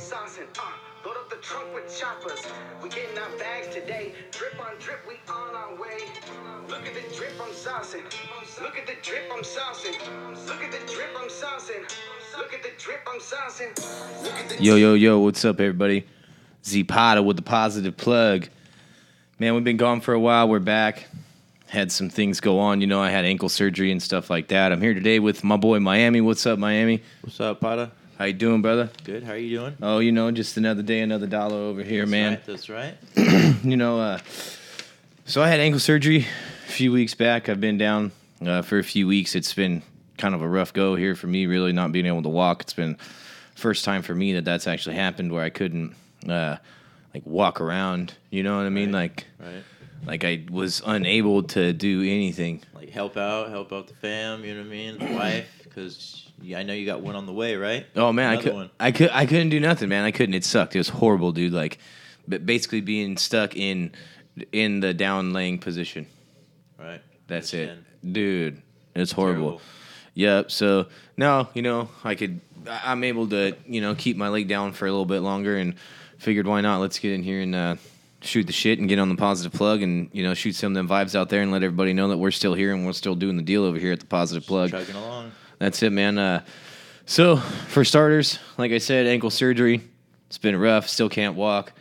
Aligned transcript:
saucing. 0.00 0.48
Uh, 0.58 0.62
load 1.06 1.16
up 1.16 1.28
the 1.28 1.36
trunk 1.36 1.74
with 1.74 1.94
choppers. 1.94 2.40
We 2.82 2.88
getting 2.88 3.18
our 3.18 3.28
bags 3.38 3.68
today. 3.68 4.14
Drip 4.30 4.58
on 4.58 4.78
drip, 4.80 5.06
we 5.06 5.16
on 5.32 5.54
our 5.54 5.74
way. 5.76 6.08
Look 6.68 6.86
at 6.86 6.94
the 6.94 7.14
drip 7.14 7.32
I'm 7.40 7.52
saucing. 7.52 8.04
Look 8.60 8.78
at 8.78 8.86
the 8.86 8.94
drip 9.02 9.30
I'm 9.30 9.42
saucing. 9.42 9.98
Look 10.46 10.62
at 10.62 10.72
the 10.72 10.78
drip 10.92 11.10
I'm 11.18 11.28
saucing. 11.28 11.84
Look 12.38 12.54
at 12.54 12.62
the 12.62 12.70
drip 12.78 13.06
I'm 13.06 13.20
saucing. 13.20 14.24
Look 14.24 14.32
at 14.32 14.48
the 14.48 14.62
Yo, 14.62 14.76
yo, 14.76 14.94
yo, 14.94 15.18
what's 15.18 15.44
up, 15.44 15.60
everybody? 15.60 16.06
Z.Pottah 16.64 17.24
with 17.24 17.36
the 17.36 17.42
positive 17.42 17.96
plug. 17.96 18.48
Man, 19.38 19.54
we've 19.54 19.64
been 19.64 19.76
gone 19.76 20.00
for 20.00 20.14
a 20.14 20.20
while. 20.20 20.48
We're 20.48 20.60
back. 20.60 21.08
Had 21.66 21.92
some 21.92 22.08
things 22.08 22.40
go 22.40 22.58
on. 22.58 22.80
You 22.80 22.86
know, 22.86 23.00
I 23.00 23.10
had 23.10 23.24
ankle 23.24 23.48
surgery 23.48 23.92
and 23.92 24.02
stuff 24.02 24.30
like 24.30 24.48
that. 24.48 24.72
I'm 24.72 24.80
here 24.80 24.94
today 24.94 25.18
with 25.18 25.44
my 25.44 25.56
boy 25.56 25.78
Miami. 25.78 26.20
What's 26.20 26.46
up, 26.46 26.58
Miami? 26.58 27.02
What's 27.20 27.38
up, 27.40 27.60
Pottah? 27.60 27.90
How 28.20 28.26
you 28.26 28.34
doing, 28.34 28.60
brother? 28.60 28.90
Good. 29.04 29.22
How 29.22 29.32
are 29.32 29.38
you 29.38 29.58
doing? 29.58 29.76
Oh, 29.80 29.98
you 29.98 30.12
know, 30.12 30.30
just 30.30 30.58
another 30.58 30.82
day, 30.82 31.00
another 31.00 31.26
dollar 31.26 31.56
over 31.56 31.82
here, 31.82 32.02
That's 32.02 32.10
man. 32.10 32.32
right, 32.34 32.44
that's 32.44 32.68
right. 32.68 32.94
You 33.64 33.78
know, 33.78 33.98
uh, 33.98 34.18
so 35.24 35.42
I 35.42 35.48
had 35.48 35.58
ankle 35.58 35.80
surgery 35.80 36.26
a 36.68 36.70
few 36.70 36.92
weeks 36.92 37.14
back. 37.14 37.48
I've 37.48 37.62
been 37.62 37.78
down 37.78 38.12
uh, 38.44 38.60
for 38.60 38.78
a 38.78 38.84
few 38.84 39.06
weeks. 39.06 39.34
It's 39.34 39.54
been 39.54 39.82
kind 40.18 40.34
of 40.34 40.42
a 40.42 40.48
rough 40.48 40.74
go 40.74 40.96
here 40.96 41.14
for 41.14 41.28
me, 41.28 41.46
really 41.46 41.72
not 41.72 41.92
being 41.92 42.04
able 42.04 42.22
to 42.24 42.28
walk. 42.28 42.60
It's 42.60 42.74
been 42.74 42.98
first 43.54 43.86
time 43.86 44.02
for 44.02 44.14
me 44.14 44.34
that 44.34 44.44
that's 44.44 44.66
actually 44.66 44.96
happened 44.96 45.32
where 45.32 45.42
I 45.42 45.48
couldn't 45.48 45.94
uh, 46.28 46.58
like 47.14 47.24
walk 47.24 47.58
around. 47.62 48.12
You 48.28 48.42
know 48.42 48.58
what 48.58 48.66
I 48.66 48.68
mean? 48.68 48.92
Right. 48.92 49.00
Like, 49.12 49.26
Right. 49.38 49.62
like 50.04 50.24
I 50.26 50.44
was 50.50 50.82
unable 50.84 51.42
to 51.44 51.72
do 51.72 52.02
anything. 52.02 52.60
Like 52.74 52.90
help 52.90 53.16
out, 53.16 53.48
help 53.48 53.72
out 53.72 53.88
the 53.88 53.94
fam. 53.94 54.44
You 54.44 54.52
know 54.56 54.60
what 54.60 54.66
I 54.66 54.70
mean? 54.70 54.98
The 54.98 55.14
wife, 55.14 55.59
because 55.70 56.30
I 56.54 56.62
know 56.62 56.74
you 56.74 56.84
got 56.84 57.00
one 57.00 57.16
on 57.16 57.26
the 57.26 57.32
way, 57.32 57.56
right? 57.56 57.86
Oh 57.96 58.12
man, 58.12 58.36
I 58.36 58.42
could, 58.42 58.52
one. 58.52 58.70
I 58.78 58.92
could, 58.92 59.10
I 59.12 59.26
couldn't 59.26 59.50
do 59.50 59.60
nothing, 59.60 59.88
man. 59.88 60.04
I 60.04 60.10
couldn't. 60.10 60.34
It 60.34 60.44
sucked. 60.44 60.74
It 60.74 60.78
was 60.78 60.88
horrible, 60.88 61.32
dude. 61.32 61.52
Like, 61.52 61.78
but 62.28 62.44
basically 62.44 62.80
being 62.80 63.16
stuck 63.16 63.56
in 63.56 63.92
in 64.52 64.80
the 64.80 64.92
down 64.92 65.32
laying 65.32 65.58
position. 65.58 66.06
Right. 66.78 67.02
That's 67.26 67.54
it, 67.54 67.78
dude. 68.12 68.60
It's 68.94 69.12
horrible. 69.12 69.42
Terrible. 69.42 69.62
Yep. 70.14 70.50
So 70.50 70.86
now 71.16 71.50
you 71.54 71.62
know 71.62 71.88
I 72.04 72.14
could. 72.14 72.40
I'm 72.66 73.04
able 73.04 73.28
to 73.28 73.56
you 73.66 73.80
know 73.80 73.94
keep 73.94 74.16
my 74.16 74.28
leg 74.28 74.48
down 74.48 74.72
for 74.72 74.86
a 74.86 74.90
little 74.90 75.06
bit 75.06 75.20
longer, 75.20 75.56
and 75.56 75.74
figured 76.18 76.46
why 76.46 76.60
not? 76.60 76.80
Let's 76.80 76.98
get 76.98 77.12
in 77.12 77.22
here 77.22 77.40
and 77.40 77.54
uh, 77.54 77.76
shoot 78.20 78.46
the 78.46 78.52
shit 78.52 78.78
and 78.78 78.88
get 78.88 78.98
on 78.98 79.08
the 79.08 79.16
positive 79.16 79.52
plug, 79.52 79.82
and 79.82 80.10
you 80.12 80.22
know 80.22 80.34
shoot 80.34 80.54
some 80.54 80.72
of 80.72 80.74
them 80.74 80.88
vibes 80.88 81.14
out 81.14 81.28
there, 81.28 81.42
and 81.42 81.52
let 81.52 81.62
everybody 81.62 81.92
know 81.92 82.08
that 82.08 82.18
we're 82.18 82.30
still 82.30 82.54
here 82.54 82.74
and 82.74 82.84
we're 82.84 82.92
still 82.92 83.14
doing 83.14 83.36
the 83.36 83.42
deal 83.42 83.64
over 83.64 83.78
here 83.78 83.92
at 83.92 84.00
the 84.00 84.06
positive 84.06 84.46
plug. 84.46 84.70
Chugging 84.70 84.96
along. 84.96 85.32
That's 85.60 85.82
it, 85.82 85.90
man. 85.90 86.18
Uh, 86.18 86.42
so 87.06 87.36
for 87.36 87.84
starters, 87.84 88.38
like 88.58 88.72
I 88.72 88.78
said, 88.78 89.06
ankle 89.06 89.30
surgery. 89.30 89.82
It's 90.26 90.38
been 90.38 90.56
rough. 90.56 90.88
Still 90.88 91.08
can't 91.08 91.36
walk. 91.36 91.72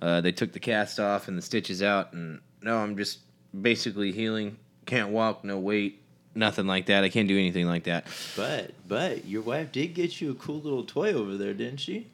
Uh, 0.00 0.20
they 0.20 0.32
took 0.32 0.52
the 0.52 0.60
cast 0.60 0.98
off 0.98 1.28
and 1.28 1.36
the 1.36 1.42
stitches 1.42 1.82
out, 1.82 2.12
and 2.12 2.40
now 2.62 2.78
I'm 2.78 2.96
just 2.96 3.20
basically 3.58 4.10
healing. 4.10 4.56
Can't 4.86 5.10
walk, 5.10 5.44
no 5.44 5.58
weight, 5.58 6.02
nothing 6.34 6.66
like 6.66 6.86
that. 6.86 7.04
I 7.04 7.08
can't 7.08 7.28
do 7.28 7.38
anything 7.38 7.66
like 7.66 7.84
that. 7.84 8.06
But 8.36 8.72
but 8.88 9.26
your 9.26 9.42
wife 9.42 9.72
did 9.72 9.94
get 9.94 10.20
you 10.20 10.30
a 10.30 10.34
cool 10.34 10.60
little 10.60 10.84
toy 10.84 11.12
over 11.12 11.36
there, 11.36 11.54
didn't 11.54 11.80
she? 11.80 12.06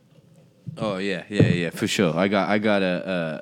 Oh 0.76 0.96
yeah, 0.96 1.24
yeah, 1.28 1.48
yeah, 1.48 1.70
for 1.70 1.86
sure. 1.86 2.16
I 2.16 2.28
got, 2.28 2.48
I 2.48 2.58
got 2.58 2.82
a, 2.82 3.06
uh, 3.06 3.40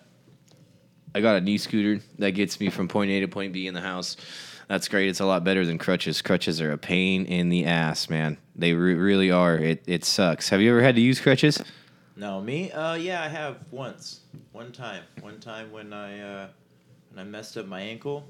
I 1.15 1.21
got 1.21 1.37
a 1.37 1.41
knee 1.41 1.59
scooter 1.59 2.03
that 2.19 2.33
gets 2.33 2.59
me 2.59 2.71
from 2.71 2.89
point 2.89 3.11
A 3.11 3.21
to 3.21 3.29
point 3.29 3.53
B 3.53 3.67
in 3.67 3.75
the 3.75 3.81
house. 3.81 4.17
That's 4.71 4.87
great. 4.87 5.09
It's 5.09 5.19
a 5.19 5.27
lot 5.27 5.43
better 5.43 5.67
than 5.67 5.79
crutches. 5.79 6.23
Crutches 6.23 6.61
are 6.61 6.71
a 6.71 6.79
pain 6.79 7.25
in 7.25 7.49
the 7.49 7.65
ass, 7.65 8.09
man. 8.09 8.39
They 8.55 8.73
re- 8.73 8.95
really 8.95 9.29
are. 9.29 9.57
It 9.57 9.83
it 9.89 10.05
sucks. 10.05 10.51
Have 10.51 10.61
you 10.61 10.71
ever 10.71 10.81
had 10.81 10.95
to 10.95 11.01
use 11.01 11.21
crutches? 11.21 11.61
No, 12.15 12.41
me? 12.41 12.71
Uh, 12.71 12.95
yeah, 12.95 13.21
I 13.21 13.27
have 13.27 13.65
once. 13.73 14.21
One 14.53 14.71
time. 14.71 15.03
One 15.23 15.41
time 15.41 15.73
when 15.73 15.93
I 15.93 16.21
uh, 16.21 16.49
when 17.11 17.19
I 17.19 17.29
messed 17.29 17.57
up 17.57 17.67
my 17.67 17.81
ankle, 17.81 18.29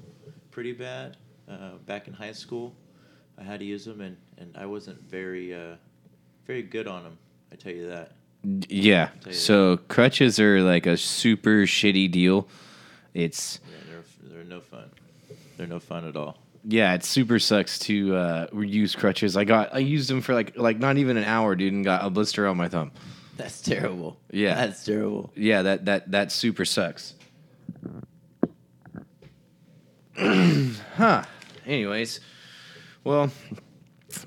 pretty 0.49 0.73
bad. 0.73 1.17
Uh, 1.47 1.73
back 1.85 2.07
in 2.07 2.13
high 2.13 2.31
school, 2.31 2.73
I 3.37 3.43
had 3.43 3.59
to 3.59 3.65
use 3.67 3.85
them, 3.85 4.01
and, 4.01 4.17
and 4.39 4.57
I 4.57 4.65
wasn't 4.65 4.99
very 4.99 5.53
uh, 5.53 5.75
very 6.47 6.63
good 6.63 6.87
on 6.87 7.03
them. 7.03 7.19
I 7.51 7.55
tell 7.55 7.71
you 7.71 7.87
that. 7.89 8.13
Yeah. 8.67 9.09
You 9.27 9.33
So 9.33 9.77
crutches 9.77 10.39
are 10.39 10.59
like 10.61 10.87
a 10.87 10.97
super 10.97 11.67
shitty 11.67 12.09
deal. 12.09 12.47
It's 13.13 13.59
Yeah, 13.69 13.77
they're 13.91 14.33
they're 14.37 14.43
no 14.43 14.59
fun. 14.59 14.89
They're 15.61 15.67
no 15.67 15.79
fun 15.79 16.07
at 16.07 16.15
all. 16.15 16.39
yeah, 16.67 16.95
it 16.95 17.03
super 17.03 17.37
sucks 17.37 17.77
to 17.77 18.15
uh, 18.15 18.47
use 18.51 18.95
crutches. 18.95 19.37
I 19.37 19.43
got 19.43 19.75
I 19.75 19.77
used 19.77 20.09
them 20.09 20.19
for 20.21 20.33
like 20.33 20.57
like 20.57 20.79
not 20.79 20.97
even 20.97 21.17
an 21.17 21.23
hour, 21.23 21.55
dude, 21.55 21.71
and 21.71 21.85
got 21.85 22.03
a 22.03 22.09
blister 22.09 22.47
on 22.47 22.57
my 22.57 22.67
thumb. 22.67 22.91
That's 23.37 23.61
terrible. 23.61 24.17
Yeah. 24.31 24.55
that's 24.55 24.83
terrible. 24.83 25.31
Yeah, 25.35 25.61
that 25.61 25.85
that 25.85 26.09
that 26.13 26.31
super 26.31 26.65
sucks. 26.65 27.13
huh. 30.17 31.25
Anyways, 31.67 32.21
well, 33.03 33.29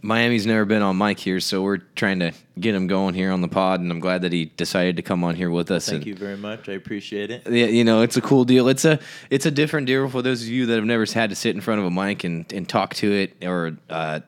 Miami's 0.03 0.47
never 0.47 0.65
been 0.65 0.83
on 0.83 0.97
mic 0.99 1.19
here, 1.19 1.41
so 1.41 1.63
we're 1.63 1.79
trying 1.97 2.21
to 2.21 2.33
get 2.59 2.75
him 2.75 2.87
going 2.87 3.15
here 3.15 3.31
on 3.31 3.41
the 3.41 3.49
pod, 3.49 3.81
and 3.81 3.91
I'm 3.91 4.01
glad 4.01 4.23
that 4.23 4.33
he 4.33 4.47
decided 4.47 4.97
to 4.97 5.03
come 5.03 5.25
on 5.25 5.35
here 5.35 5.51
with 5.51 5.71
us. 5.71 5.87
Thank 5.87 5.99
and- 5.99 6.07
you 6.07 6.15
very 6.15 6.37
much. 6.37 6.69
I 6.69 6.73
appreciate 6.73 7.31
it. 7.31 7.43
Yeah, 7.47 7.67
you 7.67 7.85
know, 7.85 8.03
it's 8.03 8.17
a 8.17 8.21
cool 8.21 8.45
deal. 8.45 8.69
It's 8.69 8.85
a 8.85 8.99
it's 9.31 9.47
a 9.47 9.51
different 9.51 9.87
deal 9.87 10.09
for 10.09 10.23
those 10.23 10.43
of 10.43 10.49
you 10.49 10.67
that 10.67 10.75
have 10.77 10.85
never 10.85 11.05
had 11.07 11.31
to 11.31 11.37
sit 11.37 11.55
in 11.55 11.61
front 11.61 11.81
of 11.81 11.87
a 11.87 11.91
mic 11.91 12.25
and, 12.25 12.51
and 12.53 12.69
talk 12.69 12.95
to 12.95 13.13
it 13.13 13.45
or 13.45 13.77
uh, 13.91 14.21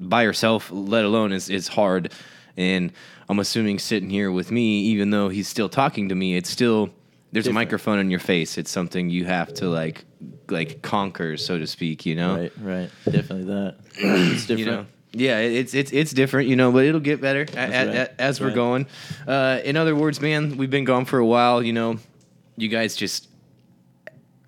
by 0.00 0.22
yourself, 0.22 0.70
let 0.70 1.04
alone 1.04 1.32
is 1.32 1.48
is 1.48 1.68
hard. 1.68 2.12
And 2.56 2.92
I'm 3.28 3.38
assuming 3.38 3.78
sitting 3.78 4.10
here 4.10 4.30
with 4.30 4.50
me, 4.50 4.80
even 4.82 5.10
though 5.10 5.28
he's 5.28 5.48
still 5.48 5.68
talking 5.68 6.08
to 6.10 6.14
me, 6.14 6.36
it's 6.36 6.50
still 6.50 6.90
there's 7.32 7.46
a 7.46 7.52
microphone 7.52 7.98
in 7.98 8.10
your 8.10 8.20
face. 8.20 8.58
It's 8.58 8.70
something 8.70 9.08
you 9.08 9.24
have 9.24 9.54
to 9.54 9.68
like 9.68 10.04
like 10.50 10.82
conquer, 10.82 11.36
so 11.36 11.58
to 11.58 11.66
speak. 11.66 12.04
You 12.06 12.14
know, 12.16 12.36
Right, 12.36 12.52
right. 12.60 12.90
Definitely 13.04 13.44
that. 13.44 13.76
It's 13.96 14.46
different. 14.46 14.58
you 14.58 14.66
know. 14.66 14.86
Yeah, 15.14 15.40
it's 15.40 15.74
it's 15.74 15.92
it's 15.92 16.10
different, 16.12 16.48
you 16.48 16.56
know, 16.56 16.72
but 16.72 16.84
it'll 16.86 16.98
get 17.00 17.20
better 17.20 17.42
a- 17.42 17.58
a- 17.58 17.60
right. 17.60 17.70
a- 17.70 18.10
as 18.12 18.16
That's 18.16 18.40
we're 18.40 18.46
right. 18.46 18.54
going. 18.54 18.86
Uh, 19.26 19.60
in 19.62 19.76
other 19.76 19.94
words, 19.94 20.20
man, 20.22 20.56
we've 20.56 20.70
been 20.70 20.84
gone 20.86 21.04
for 21.04 21.18
a 21.18 21.26
while. 21.26 21.62
You 21.62 21.74
know, 21.74 21.98
you 22.56 22.68
guys 22.68 22.96
just. 22.96 23.28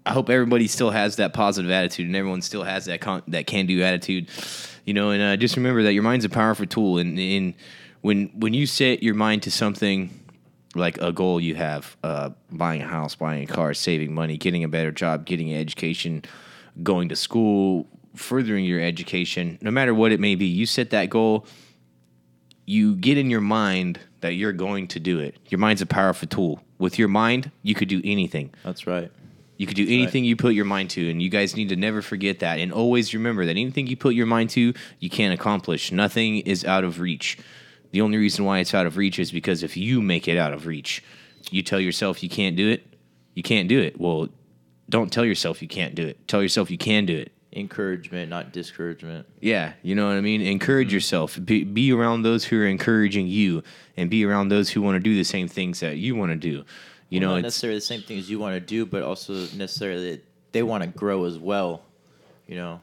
I 0.06 0.12
hope 0.12 0.28
everybody 0.28 0.66
still 0.66 0.90
has 0.90 1.16
that 1.16 1.32
positive 1.34 1.70
attitude, 1.70 2.06
and 2.06 2.16
everyone 2.16 2.42
still 2.42 2.62
has 2.62 2.86
that 2.86 3.00
con- 3.00 3.22
that 3.28 3.46
can 3.46 3.66
do 3.66 3.82
attitude. 3.82 4.28
You 4.86 4.92
know, 4.94 5.10
and 5.10 5.22
uh, 5.22 5.36
just 5.36 5.56
remember 5.56 5.82
that 5.84 5.92
your 5.94 6.02
mind's 6.02 6.24
a 6.24 6.28
powerful 6.30 6.66
tool, 6.66 6.98
and 6.98 7.18
in 7.18 7.54
when 8.00 8.28
when 8.34 8.54
you 8.54 8.66
set 8.66 9.02
your 9.02 9.14
mind 9.14 9.42
to 9.44 9.50
something 9.50 10.18
like 10.74 11.00
a 11.00 11.12
goal 11.12 11.40
you 11.40 11.54
have 11.54 11.96
uh, 12.02 12.30
buying 12.50 12.82
a 12.82 12.86
house 12.86 13.14
buying 13.14 13.44
a 13.44 13.46
car 13.46 13.74
saving 13.74 14.14
money 14.14 14.36
getting 14.36 14.64
a 14.64 14.68
better 14.68 14.90
job 14.92 15.24
getting 15.24 15.52
an 15.52 15.58
education 15.58 16.22
going 16.82 17.08
to 17.08 17.16
school 17.16 17.86
furthering 18.14 18.64
your 18.64 18.80
education 18.80 19.58
no 19.60 19.70
matter 19.70 19.94
what 19.94 20.12
it 20.12 20.20
may 20.20 20.34
be 20.34 20.46
you 20.46 20.66
set 20.66 20.90
that 20.90 21.10
goal 21.10 21.46
you 22.66 22.94
get 22.96 23.18
in 23.18 23.28
your 23.28 23.40
mind 23.40 23.98
that 24.20 24.34
you're 24.34 24.52
going 24.52 24.86
to 24.86 24.98
do 25.00 25.18
it 25.18 25.36
your 25.48 25.58
mind's 25.58 25.82
a 25.82 25.86
powerful 25.86 26.28
tool 26.28 26.60
with 26.78 26.98
your 26.98 27.08
mind 27.08 27.50
you 27.62 27.74
could 27.74 27.88
do 27.88 28.00
anything 28.04 28.52
That's 28.62 28.86
right. 28.86 29.10
you 29.56 29.66
could 29.66 29.76
do 29.76 29.84
right. 29.84 29.92
anything 29.92 30.24
you 30.24 30.36
put 30.36 30.54
your 30.54 30.64
mind 30.64 30.90
to, 30.90 31.10
and 31.10 31.22
you 31.22 31.28
guys 31.28 31.56
need 31.56 31.68
to 31.68 31.76
never 31.76 32.02
forget 32.02 32.40
that. 32.40 32.58
And 32.58 32.72
always 32.72 33.14
remember 33.14 33.44
that 33.46 33.52
anything 33.52 33.86
you 33.86 33.96
put 33.96 34.14
your 34.14 34.26
mind 34.26 34.50
to, 34.50 34.74
you 34.98 35.10
can't 35.10 35.32
accomplish. 35.32 35.92
Nothing 35.92 36.38
is 36.38 36.64
out 36.64 36.82
of 36.82 36.98
reach. 36.98 37.38
The 37.94 38.00
only 38.00 38.18
reason 38.18 38.44
why 38.44 38.58
it's 38.58 38.74
out 38.74 38.86
of 38.86 38.96
reach 38.96 39.20
is 39.20 39.30
because 39.30 39.62
if 39.62 39.76
you 39.76 40.02
make 40.02 40.26
it 40.26 40.36
out 40.36 40.52
of 40.52 40.66
reach, 40.66 41.00
you 41.52 41.62
tell 41.62 41.78
yourself 41.78 42.24
you 42.24 42.28
can't 42.28 42.56
do 42.56 42.68
it, 42.68 42.84
you 43.34 43.44
can't 43.44 43.68
do 43.68 43.80
it. 43.80 44.00
Well, 44.00 44.30
don't 44.88 45.12
tell 45.12 45.24
yourself 45.24 45.62
you 45.62 45.68
can't 45.68 45.94
do 45.94 46.04
it. 46.04 46.26
Tell 46.26 46.42
yourself 46.42 46.72
you 46.72 46.76
can 46.76 47.06
do 47.06 47.16
it. 47.16 47.30
Encouragement, 47.52 48.30
not 48.30 48.52
discouragement. 48.52 49.28
Yeah, 49.40 49.74
you 49.82 49.94
know 49.94 50.08
what 50.08 50.16
I 50.16 50.22
mean? 50.22 50.40
Encourage 50.40 50.88
mm-hmm. 50.88 50.94
yourself. 50.94 51.38
Be, 51.44 51.62
be 51.62 51.92
around 51.92 52.22
those 52.22 52.44
who 52.44 52.60
are 52.60 52.66
encouraging 52.66 53.28
you, 53.28 53.62
and 53.96 54.10
be 54.10 54.24
around 54.24 54.48
those 54.48 54.70
who 54.70 54.82
want 54.82 54.96
to 54.96 55.00
do 55.00 55.14
the 55.14 55.22
same 55.22 55.46
things 55.46 55.78
that 55.78 55.96
you 55.96 56.16
want 56.16 56.32
to 56.32 56.36
do. 56.36 56.64
You 57.10 57.20
Well, 57.20 57.28
know, 57.28 57.34
not 57.36 57.42
necessarily 57.42 57.78
the 57.78 57.84
same 57.84 58.02
things 58.02 58.28
you 58.28 58.40
want 58.40 58.56
to 58.56 58.60
do, 58.60 58.86
but 58.86 59.04
also 59.04 59.34
necessarily 59.54 60.20
they 60.50 60.64
want 60.64 60.82
to 60.82 60.88
grow 60.88 61.26
as 61.26 61.38
well. 61.38 61.82
You 62.48 62.56
know, 62.56 62.80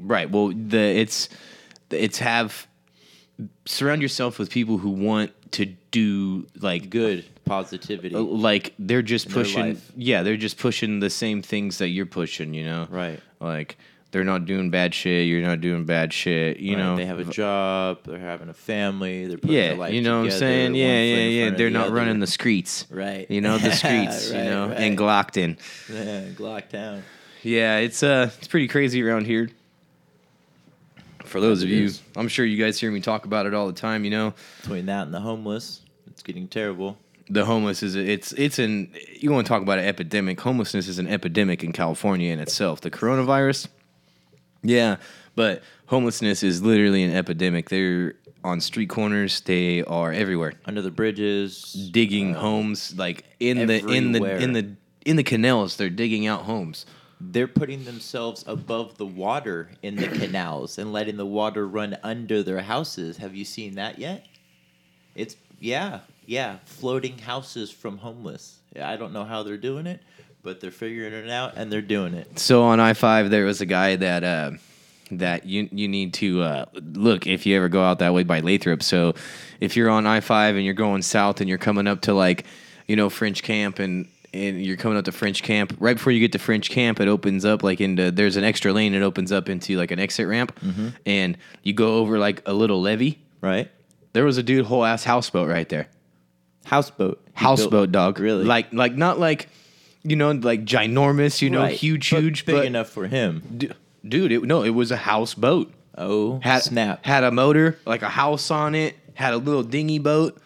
Right. 0.00 0.30
Well, 0.30 0.54
the 0.54 0.78
it's 0.78 1.28
it's 1.90 2.18
have 2.18 2.67
surround 3.66 4.02
yourself 4.02 4.38
with 4.38 4.50
people 4.50 4.78
who 4.78 4.90
want 4.90 5.30
to 5.52 5.64
do 5.90 6.46
like 6.60 6.90
good 6.90 7.24
positivity. 7.44 8.14
uh, 8.14 8.18
like 8.20 8.74
they're 8.78 9.00
just 9.02 9.30
pushing 9.30 9.80
yeah 9.96 10.22
they're 10.22 10.36
just 10.36 10.58
pushing 10.58 11.00
the 11.00 11.08
same 11.08 11.40
things 11.40 11.78
that 11.78 11.88
you're 11.88 12.04
pushing 12.06 12.52
you 12.52 12.64
know 12.64 12.86
Right. 12.90 13.20
like 13.40 13.78
they're 14.10 14.24
not 14.24 14.44
doing 14.44 14.70
bad 14.70 14.92
shit 14.94 15.26
you're 15.26 15.40
not 15.40 15.60
doing 15.60 15.84
bad 15.84 16.12
shit 16.12 16.58
you 16.58 16.76
Right, 16.76 16.82
know 16.82 16.96
they 16.96 17.06
have 17.06 17.20
a 17.20 17.24
job, 17.24 18.00
they're 18.04 18.18
having 18.18 18.48
a 18.50 18.54
family, 18.54 19.26
they're 19.26 19.38
putting 19.38 19.56
yeah 19.56 19.68
their 19.68 19.76
life 19.76 19.94
you 19.94 20.02
know 20.02 20.18
what 20.22 20.32
i'm 20.32 20.38
saying 20.38 20.74
yeah 20.74 21.00
yeah 21.00 21.16
yeah 21.44 21.50
they're 21.50 21.68
the 21.68 21.78
not 21.78 21.86
other. 21.86 21.94
running 21.94 22.18
the 22.20 22.26
streets 22.26 22.86
right. 22.90 23.30
you 23.30 23.40
know 23.40 23.56
the 23.56 23.70
streets 23.82 24.30
you 24.30 24.36
Right, 24.36 24.44
know 24.44 24.64
in 24.72 24.96
right. 24.96 24.98
glockton 24.98 25.56
yeah, 25.88 26.24
Glocktown. 26.34 27.02
yeah 27.42 27.76
it's 27.78 28.02
uh 28.02 28.30
it's 28.38 28.48
pretty 28.48 28.68
crazy 28.68 29.02
around 29.02 29.24
here 29.26 29.48
for 31.28 31.40
those 31.40 31.62
of 31.62 31.68
you 31.68 31.90
i'm 32.16 32.28
sure 32.28 32.44
you 32.44 32.62
guys 32.62 32.80
hear 32.80 32.90
me 32.90 33.00
talk 33.00 33.24
about 33.24 33.46
it 33.46 33.54
all 33.54 33.66
the 33.66 33.72
time 33.72 34.04
you 34.04 34.10
know? 34.10 34.34
Between 34.62 34.86
that 34.86 35.02
and 35.06 35.14
the 35.14 35.20
homeless, 35.20 35.82
It's 36.06 36.22
getting 36.22 36.48
terrible. 36.48 36.96
the 37.28 37.44
homeless 37.44 37.82
is 37.82 37.94
it's 37.94 38.32
it's 38.32 38.58
an 38.58 38.90
you 39.20 39.30
want 39.30 39.46
to 39.46 39.48
talk 39.48 39.62
about 39.62 39.78
an 39.78 39.84
epidemic. 39.84 40.40
Homelessness 40.40 40.88
is 40.88 40.98
an 40.98 41.06
epidemic 41.06 41.62
in 41.62 41.72
california 41.72 42.32
in 42.32 42.40
itself. 42.40 42.80
The 42.80 42.90
coronavirus? 42.90 43.68
Yeah 44.62 44.96
but 45.34 45.62
homelessness 45.86 46.42
is 46.42 46.62
literally 46.62 47.04
an 47.04 47.14
epidemic. 47.14 47.68
They're 47.70 48.14
on 48.42 48.60
street 48.60 48.88
corners. 48.88 49.40
They 49.42 49.84
are 49.84 50.12
everywhere. 50.12 50.54
Under 50.66 50.82
the 50.82 50.90
bridges, 50.90 51.72
digging 51.92 52.34
uh, 52.34 52.40
homes 52.40 52.94
like 52.96 53.24
in 53.38 53.66
the 53.68 53.78
in 53.86 54.12
the 54.12 54.36
in 54.42 54.52
the 54.52 54.74
in 55.06 55.16
the 55.16 55.22
canals 55.22 55.76
they're 55.76 55.90
digging 55.90 56.26
out 56.26 56.42
homes 56.42 56.86
they're 57.20 57.48
putting 57.48 57.84
themselves 57.84 58.44
above 58.46 58.96
the 58.96 59.06
water 59.06 59.70
in 59.82 59.96
the 59.96 60.08
canals 60.08 60.78
and 60.78 60.92
letting 60.92 61.16
the 61.16 61.26
water 61.26 61.66
run 61.66 61.96
under 62.02 62.42
their 62.42 62.60
houses. 62.60 63.16
Have 63.16 63.34
you 63.34 63.44
seen 63.44 63.74
that 63.74 63.98
yet? 63.98 64.26
It's 65.14 65.36
yeah, 65.60 66.00
yeah, 66.26 66.58
floating 66.64 67.18
houses 67.18 67.70
from 67.70 67.98
homeless. 67.98 68.58
I 68.80 68.96
don't 68.96 69.12
know 69.12 69.24
how 69.24 69.42
they're 69.42 69.56
doing 69.56 69.86
it, 69.86 70.00
but 70.42 70.60
they're 70.60 70.70
figuring 70.70 71.12
it 71.12 71.30
out 71.30 71.54
and 71.56 71.72
they're 71.72 71.82
doing 71.82 72.14
it. 72.14 72.38
So 72.38 72.62
on 72.62 72.78
I 72.78 72.92
five, 72.92 73.30
there 73.30 73.44
was 73.44 73.60
a 73.60 73.66
guy 73.66 73.96
that 73.96 74.22
uh, 74.22 74.52
that 75.12 75.44
you 75.44 75.68
you 75.72 75.88
need 75.88 76.14
to 76.14 76.42
uh, 76.42 76.64
look 76.74 77.26
if 77.26 77.46
you 77.46 77.56
ever 77.56 77.68
go 77.68 77.82
out 77.82 77.98
that 77.98 78.14
way 78.14 78.22
by 78.22 78.40
Lathrop. 78.40 78.82
So 78.82 79.14
if 79.60 79.76
you're 79.76 79.90
on 79.90 80.06
I 80.06 80.20
five 80.20 80.54
and 80.54 80.64
you're 80.64 80.74
going 80.74 81.02
south 81.02 81.40
and 81.40 81.48
you're 81.48 81.58
coming 81.58 81.88
up 81.88 82.02
to 82.02 82.14
like 82.14 82.44
you 82.86 82.94
know 82.94 83.10
French 83.10 83.42
Camp 83.42 83.80
and 83.80 84.06
and 84.32 84.64
you're 84.64 84.76
coming 84.76 84.98
up 84.98 85.04
to 85.06 85.12
French 85.12 85.42
Camp, 85.42 85.74
right 85.78 85.96
before 85.96 86.12
you 86.12 86.20
get 86.20 86.32
to 86.32 86.38
French 86.38 86.70
Camp, 86.70 87.00
it 87.00 87.08
opens 87.08 87.44
up 87.44 87.62
like 87.62 87.80
into 87.80 88.10
there's 88.10 88.36
an 88.36 88.44
extra 88.44 88.72
lane. 88.72 88.94
It 88.94 89.02
opens 89.02 89.32
up 89.32 89.48
into 89.48 89.76
like 89.76 89.90
an 89.90 89.98
exit 89.98 90.26
ramp, 90.28 90.58
mm-hmm. 90.60 90.88
and 91.06 91.38
you 91.62 91.72
go 91.72 91.96
over 91.96 92.18
like 92.18 92.42
a 92.46 92.52
little 92.52 92.80
levee. 92.80 93.18
Right? 93.40 93.70
There 94.12 94.24
was 94.24 94.36
a 94.38 94.42
dude 94.42 94.66
whole 94.66 94.84
ass 94.84 95.04
houseboat 95.04 95.48
right 95.48 95.68
there. 95.68 95.88
Houseboat. 96.64 97.22
Houseboat 97.34 97.70
built- 97.70 97.92
dog, 97.92 98.20
Really? 98.20 98.44
Like 98.44 98.72
like 98.72 98.96
not 98.96 99.18
like 99.18 99.48
you 100.02 100.16
know 100.16 100.32
like 100.32 100.64
ginormous, 100.64 101.40
you 101.40 101.50
know, 101.50 101.60
Right, 101.62 101.74
huge, 101.74 102.10
but 102.10 102.20
huge, 102.20 102.44
big 102.44 102.56
but 102.56 102.66
enough 102.66 102.88
for 102.90 103.06
him. 103.06 103.42
D- 103.56 103.70
dude, 104.06 104.32
it, 104.32 104.42
no, 104.42 104.62
it 104.62 104.70
was 104.70 104.90
a 104.90 104.96
houseboat. 104.96 105.72
Oh, 105.96 106.38
Had 106.40 106.62
snap! 106.62 107.04
Had 107.04 107.24
a 107.24 107.30
motor, 107.30 107.78
like 107.84 108.02
a 108.02 108.08
house 108.08 108.50
on 108.50 108.74
it. 108.74 108.96
Had 109.14 109.32
a 109.32 109.38
little 109.38 109.64
dinghy 109.64 109.98
boat. 109.98 110.40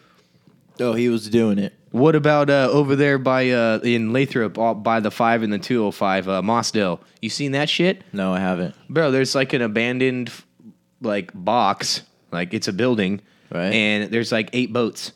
oh, 0.81 0.95
he 0.95 1.09
was 1.09 1.29
doing 1.29 1.59
it. 1.59 1.75
What 1.93 2.17
about 2.17 2.51
uh, 2.51 2.69
over 2.73 2.97
there 2.97 3.19
by 3.19 3.51
uh, 3.51 3.79
in 3.85 4.13
Lathrop, 4.13 4.59
uh, 4.59 4.75
by 4.75 5.01
the 5.01 5.11
five 5.11 5.43
and 5.43 5.53
the 5.53 5.59
two 5.59 5.81
hundred 5.83 5.93
five, 5.93 6.29
uh, 6.29 6.43
Mossdale? 6.43 7.01
You 7.21 7.29
seen 7.31 7.53
that 7.53 7.69
shit, 7.69 8.03
No, 8.13 8.33
I 8.33 8.41
haven't. 8.41 8.75
bro? 8.89 9.11
There's 9.11 9.35
like 9.35 9.53
an 9.53 9.63
abandoned 9.63 10.31
like 11.01 11.31
box, 11.35 12.03
like 12.31 12.55
it's 12.55 12.67
a 12.69 12.73
building, 12.73 13.21
Right. 13.51 13.73
And 13.73 14.11
there's 14.11 14.33
like 14.33 14.49
eight 14.55 14.73
boats. 14.73 15.13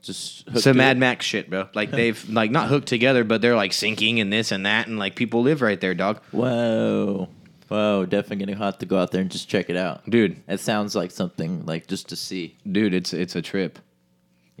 Just 0.00 0.48
hooked 0.48 0.60
Some 0.62 0.74
to 0.74 0.78
Mad 0.78 0.96
it. 0.96 1.00
Max 1.00 1.26
shit, 1.26 1.50
bro. 1.50 1.68
Like 1.74 1.90
they've 1.90 2.28
like 2.30 2.50
not 2.52 2.68
hooked 2.68 2.86
together, 2.88 3.24
but 3.24 3.42
they're 3.42 3.56
like 3.56 3.72
sinking 3.72 4.20
and 4.20 4.32
this 4.32 4.52
and 4.52 4.64
that, 4.64 4.86
and 4.86 4.98
like 4.98 5.16
people 5.16 5.42
live 5.42 5.60
right 5.60 5.80
there, 5.80 5.94
dog. 5.94 6.20
Whoa, 6.30 7.28
whoa! 7.66 8.06
Definitely 8.06 8.46
gonna 8.46 8.64
have 8.64 8.78
to 8.78 8.86
go 8.86 8.96
out 8.98 9.10
there 9.10 9.20
and 9.20 9.30
just 9.30 9.48
check 9.48 9.68
it 9.68 9.76
out, 9.76 10.08
Dude, 10.08 10.40
It 10.46 10.60
sounds 10.60 10.94
like 10.94 11.10
something 11.10 11.66
like 11.66 11.88
just 11.88 12.08
to 12.10 12.16
see. 12.16 12.56
dude, 12.70 12.94
it's 12.94 13.12
it's 13.12 13.34
a 13.34 13.42
trip. 13.42 13.78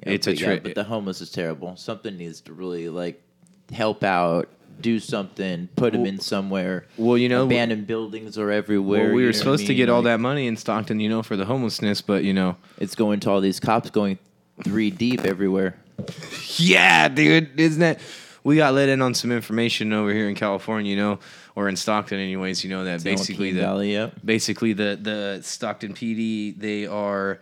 Yeah, 0.06 0.12
It's 0.12 0.26
a 0.26 0.30
but 0.30 0.40
yeah, 0.40 0.46
trip. 0.46 0.62
but 0.64 0.74
the 0.74 0.84
homeless 0.84 1.20
is 1.20 1.30
terrible. 1.30 1.76
Something 1.76 2.16
needs 2.16 2.40
to 2.42 2.52
really 2.52 2.88
like 2.88 3.22
help 3.72 4.04
out, 4.04 4.48
do 4.80 4.98
something, 5.00 5.68
put 5.76 5.92
them 5.92 6.06
in 6.06 6.18
somewhere. 6.20 6.86
Well, 6.96 7.18
you 7.18 7.28
know, 7.28 7.44
abandoned 7.44 7.86
buildings 7.86 8.38
are 8.38 8.50
everywhere. 8.50 9.06
Well, 9.06 9.14
we 9.14 9.22
were 9.22 9.28
what 9.28 9.34
I 9.34 9.38
supposed 9.38 9.62
to 9.64 9.70
mean? 9.70 9.76
get 9.78 9.88
all 9.88 10.02
that 10.02 10.20
money 10.20 10.46
in 10.46 10.56
Stockton, 10.56 11.00
you 11.00 11.08
know, 11.08 11.22
for 11.22 11.36
the 11.36 11.44
homelessness, 11.44 12.00
but 12.00 12.22
you 12.24 12.32
know. 12.32 12.56
It's 12.78 12.94
going 12.94 13.20
to 13.20 13.30
all 13.30 13.40
these 13.40 13.58
cops 13.60 13.90
going 13.90 14.18
three 14.64 14.90
deep 14.90 15.24
everywhere. 15.24 15.76
Yeah, 16.56 17.08
dude, 17.08 17.58
isn't 17.58 17.80
that? 17.80 18.00
We 18.44 18.56
got 18.56 18.72
let 18.74 18.88
in 18.88 19.02
on 19.02 19.14
some 19.14 19.32
information 19.32 19.92
over 19.92 20.12
here 20.12 20.28
in 20.28 20.34
California, 20.36 20.90
you 20.90 20.96
know, 20.96 21.18
or 21.56 21.68
in 21.68 21.74
Stockton, 21.76 22.18
anyways. 22.18 22.62
You 22.62 22.70
know 22.70 22.84
that 22.84 23.00
San 23.00 23.12
basically 23.14 23.52
the 23.52 23.60
Valley, 23.60 24.12
basically 24.24 24.72
the 24.72 24.98
the 25.00 25.40
Stockton 25.42 25.92
PD 25.92 26.56
they 26.56 26.86
are 26.86 27.40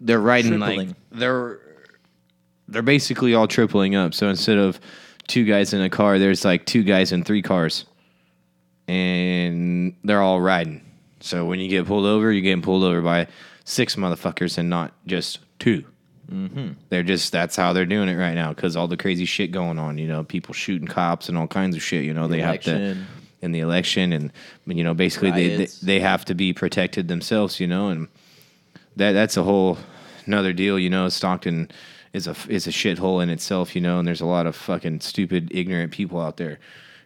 they're 0.00 0.20
riding 0.20 0.58
like 0.58 0.76
Tripling. 0.76 0.96
they're 1.12 1.60
they're 2.68 2.82
basically 2.82 3.34
all 3.34 3.46
tripling 3.46 3.94
up. 3.94 4.14
So 4.14 4.28
instead 4.28 4.58
of 4.58 4.80
two 5.28 5.44
guys 5.44 5.72
in 5.72 5.80
a 5.80 5.90
car, 5.90 6.18
there's 6.18 6.44
like 6.44 6.64
two 6.64 6.82
guys 6.82 7.12
in 7.12 7.24
three 7.24 7.42
cars, 7.42 7.84
and 8.88 9.94
they're 10.04 10.22
all 10.22 10.40
riding. 10.40 10.80
So 11.20 11.44
when 11.44 11.60
you 11.60 11.68
get 11.68 11.86
pulled 11.86 12.06
over, 12.06 12.32
you're 12.32 12.42
getting 12.42 12.62
pulled 12.62 12.84
over 12.84 13.00
by 13.00 13.28
six 13.64 13.96
motherfuckers 13.96 14.58
and 14.58 14.68
not 14.68 14.92
just 15.06 15.38
2 15.60 15.84
Mm-hmm. 16.30 16.72
They're 16.88 17.02
just 17.02 17.32
that's 17.32 17.56
how 17.56 17.72
they're 17.72 17.84
doing 17.84 18.08
it 18.08 18.16
right 18.16 18.34
now 18.34 18.50
because 18.50 18.76
all 18.76 18.88
the 18.88 18.96
crazy 18.96 19.24
shit 19.24 19.52
going 19.52 19.78
on. 19.78 19.98
You 19.98 20.08
know, 20.08 20.24
people 20.24 20.54
shooting 20.54 20.88
cops 20.88 21.28
and 21.28 21.36
all 21.36 21.46
kinds 21.46 21.76
of 21.76 21.82
shit. 21.82 22.04
You 22.04 22.14
know, 22.14 22.28
they 22.28 22.40
have 22.40 22.60
to 22.62 22.96
in 23.42 23.52
the 23.52 23.60
election, 23.60 24.12
and 24.12 24.32
you 24.64 24.84
know, 24.84 24.94
basically 24.94 25.30
they, 25.30 25.56
they 25.56 25.66
they 25.82 26.00
have 26.00 26.24
to 26.26 26.34
be 26.34 26.52
protected 26.52 27.08
themselves. 27.08 27.60
You 27.60 27.66
know, 27.66 27.88
and 27.88 28.08
that 28.96 29.12
that's 29.12 29.36
a 29.36 29.42
whole 29.42 29.78
another 30.26 30.52
deal. 30.52 30.78
You 30.78 30.90
know, 30.90 31.08
Stockton 31.08 31.70
is 32.12 32.26
a 32.26 32.36
is 32.48 32.66
a 32.66 32.70
shithole 32.70 33.22
in 33.22 33.30
itself. 33.30 33.74
You 33.74 33.80
know, 33.80 33.98
and 33.98 34.06
there's 34.06 34.20
a 34.20 34.26
lot 34.26 34.46
of 34.46 34.56
fucking 34.56 35.00
stupid, 35.00 35.50
ignorant 35.52 35.92
people 35.92 36.20
out 36.20 36.36
there 36.36 36.58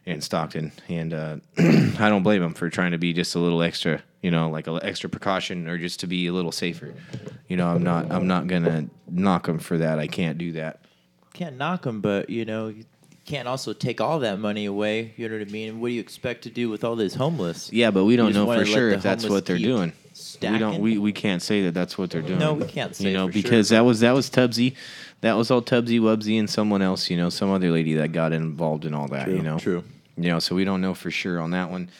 in 0.05 0.20
Stockton, 0.20 0.73
and 0.88 1.12
uh, 1.12 1.37
I 1.58 2.08
don't 2.08 2.23
blame 2.23 2.40
them 2.40 2.55
for 2.55 2.70
trying 2.70 2.93
to 2.93 2.99
be 2.99 3.12
just 3.12 3.35
a 3.35 3.38
little 3.38 3.62
extra. 3.62 4.02
You 4.23 4.31
know, 4.31 4.50
like 4.50 4.67
a 4.67 4.70
l- 4.70 4.81
extra 4.82 5.08
precaution, 5.08 5.69
or 5.69 5.79
just 5.79 6.00
to 6.00 6.06
be 6.06 6.26
a 6.26 6.32
little 6.32 6.52
safer. 6.52 6.94
You 7.49 7.56
know, 7.56 7.69
I'm 7.69 7.82
not 7.82 8.11
I'm 8.11 8.26
not 8.26 8.46
gonna 8.46 8.87
knock 9.08 9.46
them 9.46 9.58
for 9.58 9.79
that. 9.79 9.99
I 9.99 10.06
can't 10.06 10.38
do 10.38 10.52
that. 10.52 10.81
Can't 11.34 11.56
knock 11.56 11.82
them, 11.82 12.00
but 12.00 12.29
you 12.29 12.44
know, 12.44 12.69
you 12.69 12.84
can't 13.26 13.46
also 13.46 13.73
take 13.73 14.00
all 14.00 14.19
that 14.20 14.41
money 14.41 14.64
away. 14.64 15.12
You 15.17 15.29
know 15.29 15.38
what 15.38 15.46
I 15.46 15.50
mean? 15.50 15.81
What 15.81 15.88
do 15.88 15.94
you 15.94 16.00
expect 16.00 16.43
to 16.44 16.50
do 16.50 16.69
with 16.69 16.82
all 16.82 16.96
this 16.96 17.14
homeless? 17.14 17.73
Yeah, 17.73 17.91
but 17.91 18.05
we 18.05 18.17
don't 18.17 18.32
know 18.32 18.46
for 18.46 18.64
sure 18.64 18.91
if 18.91 19.02
that's 19.02 19.29
what 19.29 19.46
they're 19.46 19.58
doing. 19.58 19.93
We 20.41 20.59
don't. 20.59 20.81
We, 20.81 20.99
we 20.99 21.13
can't 21.13 21.43
say 21.43 21.63
that 21.65 21.75
that's 21.75 21.97
what 21.97 22.11
they're 22.11 22.23
doing. 22.23 22.39
No, 22.39 22.55
we 22.55 22.67
can't 22.67 22.95
say 22.95 23.09
You 23.09 23.13
know, 23.15 23.27
sure, 23.27 23.33
because 23.33 23.69
but- 23.71 23.77
that 23.77 23.81
was 23.83 24.01
that 24.01 24.13
was 24.13 24.29
Tubbsy, 24.31 24.75
that 25.21 25.35
was 25.35 25.51
all 25.51 25.63
Tubbsy 25.63 26.01
Wubsy 26.01 26.39
and 26.39 26.49
someone 26.49 26.83
else. 26.83 27.11
You 27.11 27.17
know, 27.17 27.31
some 27.31 27.51
other 27.51 27.71
lady 27.71 27.95
that 27.95 28.13
got 28.13 28.33
involved 28.33 28.85
in 28.85 28.95
all 28.95 29.09
that. 29.09 29.29
you 29.29 29.43
know, 29.43 29.59
true. 29.59 29.85
You 30.17 30.31
know, 30.31 30.39
so 30.39 30.55
we 30.55 30.65
don't 30.65 30.81
know 30.81 30.95
for 30.95 31.11
sure 31.11 31.41
on 31.41 31.53
that 31.53 31.71
one. 31.71 31.91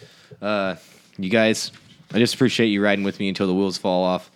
Uh, 0.43 0.77
you 1.19 1.31
guys, 1.31 1.73
I 2.13 2.19
just 2.19 2.35
appreciate 2.35 2.67
you 2.67 2.83
riding 2.83 3.05
with 3.05 3.21
me 3.21 3.29
until 3.29 3.47
the 3.47 3.55
wheels 3.55 3.79
fall 3.79 4.05
off. 4.05 4.31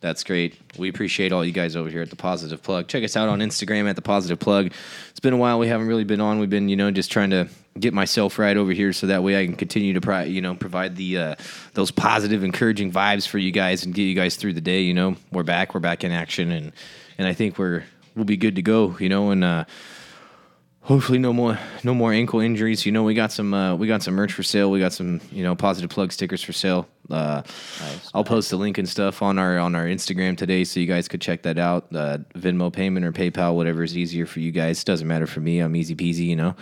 That's 0.00 0.22
great. 0.22 0.54
We 0.78 0.88
appreciate 0.88 1.32
all 1.32 1.44
you 1.44 1.50
guys 1.50 1.74
over 1.74 1.90
here 1.90 2.02
at 2.02 2.10
the 2.10 2.16
Positive 2.16 2.62
Plug. 2.62 2.86
Check 2.86 3.02
us 3.02 3.16
out 3.16 3.28
on 3.28 3.40
Instagram 3.40 3.90
at 3.90 3.96
the 3.96 4.02
Positive 4.02 4.38
Plug. 4.38 4.72
It's 5.10 5.18
been 5.18 5.32
a 5.32 5.36
while. 5.36 5.58
We 5.58 5.66
haven't 5.66 5.88
really 5.88 6.04
been 6.04 6.20
on. 6.20 6.38
We've 6.38 6.48
been, 6.48 6.68
you 6.68 6.76
know, 6.76 6.90
just 6.92 7.10
trying 7.10 7.30
to 7.30 7.48
get 7.80 7.92
myself 7.92 8.38
right 8.38 8.56
over 8.56 8.70
here 8.72 8.92
so 8.92 9.08
that 9.08 9.24
way 9.24 9.40
I 9.40 9.44
can 9.44 9.56
continue 9.56 9.94
to, 9.94 10.00
pri- 10.00 10.24
you 10.24 10.40
know, 10.40 10.54
provide 10.54 10.94
the 10.94 11.18
uh, 11.18 11.34
those 11.74 11.90
positive, 11.90 12.44
encouraging 12.44 12.92
vibes 12.92 13.26
for 13.26 13.38
you 13.38 13.50
guys 13.50 13.84
and 13.84 13.92
get 13.92 14.02
you 14.04 14.14
guys 14.14 14.36
through 14.36 14.52
the 14.52 14.60
day. 14.60 14.82
You 14.82 14.94
know, 14.94 15.16
we're 15.32 15.42
back. 15.42 15.74
We're 15.74 15.80
back 15.80 16.04
in 16.04 16.12
action, 16.12 16.52
and 16.52 16.72
and 17.18 17.26
I 17.26 17.32
think 17.32 17.58
we're 17.58 17.82
we'll 18.14 18.24
be 18.24 18.36
good 18.36 18.54
to 18.54 18.62
go. 18.62 18.96
You 19.00 19.08
know, 19.08 19.30
and. 19.30 19.42
uh 19.42 19.64
hopefully 20.88 21.18
no 21.18 21.34
more 21.34 21.58
no 21.84 21.94
more 21.94 22.12
ankle 22.14 22.40
injuries. 22.40 22.86
You 22.86 22.92
know 22.92 23.02
we 23.02 23.12
got 23.12 23.30
some 23.30 23.52
uh, 23.52 23.76
we 23.76 23.86
got 23.86 24.02
some 24.02 24.14
merch 24.14 24.32
for 24.32 24.42
sale. 24.42 24.70
We 24.70 24.80
got 24.80 24.94
some 24.94 25.20
you 25.30 25.44
know 25.44 25.54
positive 25.54 25.90
plug 25.90 26.12
stickers 26.12 26.42
for 26.42 26.54
sale. 26.54 26.88
Uh, 27.10 27.42
Nice, 27.80 28.10
i'll 28.12 28.24
post 28.24 28.50
the 28.50 28.56
link 28.56 28.76
and 28.76 28.86
stuff 28.86 29.22
on 29.22 29.38
our 29.38 29.58
on 29.58 29.74
our 29.74 29.86
instagram 29.86 30.36
today 30.36 30.62
so 30.64 30.78
you 30.78 30.86
guys 30.86 31.06
could 31.06 31.20
check 31.20 31.42
that 31.42 31.58
out. 31.58 31.94
Uh, 31.94 32.18
venmo 32.34 32.72
payment 32.72 33.04
or 33.04 33.12
paypal 33.12 33.54
whatever 33.54 33.82
is 33.82 33.96
easier 33.96 34.26
for 34.26 34.40
you 34.40 34.50
guys. 34.50 34.82
Doesn't 34.82 35.06
matter 35.06 35.26
for 35.26 35.40
me. 35.40 35.60
I'm 35.60 35.76
easy 35.76 35.94
peasy 35.94 36.26
you 36.26 36.36
know. 36.36 36.56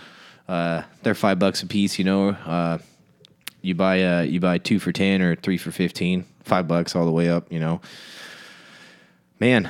Uh, 0.47 0.83
they're 1.03 1.15
five 1.15 1.39
bucks 1.39 1.63
a 1.63 1.65
piece 1.65 1.97
you 1.97 2.05
know. 2.05 2.29
Uh, 2.29 2.77
you 3.61 3.75
buy 3.75 4.03
uh, 4.03 4.21
you 4.21 4.39
buy 4.41 4.57
two 4.57 4.79
for 4.79 4.91
ten 4.91 5.21
or 5.21 5.35
three 5.35 5.57
for 5.57 5.71
fifteen. 5.71 6.25
Five 6.43 6.67
bucks 6.67 6.95
all 6.95 7.05
the 7.05 7.11
way 7.11 7.29
up 7.29 7.51
you 7.51 7.59
know. 7.59 7.81
Man 9.39 9.69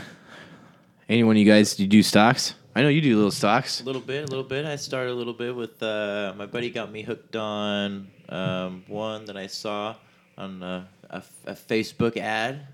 anyone 1.10 1.38
of 1.38 1.40
you 1.40 1.46
guys 1.46 1.80
you 1.80 1.88
do 1.88 2.04
stocks 2.04 2.54
i 2.78 2.82
know 2.84 2.90
you 2.90 3.02
do 3.02 3.16
little 3.16 3.32
stocks 3.32 3.82
A 3.82 3.84
little 3.84 4.02
bit, 4.02 4.24
a 4.24 4.28
little 4.28 4.44
bit. 4.44 4.64
I 4.66 4.76
started 4.76 5.12
a 5.12 5.16
little 5.16 5.34
bit 5.34 5.56
with 5.56 5.82
uh, 5.82 6.34
my 6.38 6.46
buddy 6.46 6.70
got 6.70 6.92
me 6.92 7.02
hooked 7.02 7.36
on 7.36 8.08
um, 8.30 8.84
one 8.88 9.26
that 9.26 9.36
I 9.36 9.48
saw 9.48 9.96
on 10.38 10.62
uh, 10.62 10.86
a, 11.10 11.24
a 11.48 11.54
Facebook 11.54 12.18
ad 12.18 12.68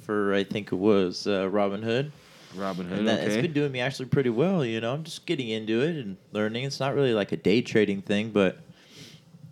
for 0.00 0.32
I 0.32 0.44
think 0.44 0.70
it 0.70 0.76
was 0.76 1.26
uh, 1.26 1.48
Robinhood. 1.50 2.12
Robin 2.54 2.90
And 2.92 3.08
that, 3.08 3.24
it's 3.24 3.36
been 3.36 3.52
doing 3.52 3.72
me 3.72 3.80
actually 3.80 4.06
pretty 4.06 4.30
well, 4.30 4.64
you 4.64 4.80
know. 4.80 4.94
I'm 4.94 5.04
just 5.04 5.26
getting 5.26 5.48
into 5.48 5.82
it 5.82 5.96
and 5.96 6.16
learning. 6.32 6.64
It's 6.64 6.80
not 6.80 6.94
really 6.94 7.12
like 7.12 7.32
a 7.32 7.36
day 7.36 7.60
trading 7.60 8.00
thing, 8.00 8.30
but 8.30 8.58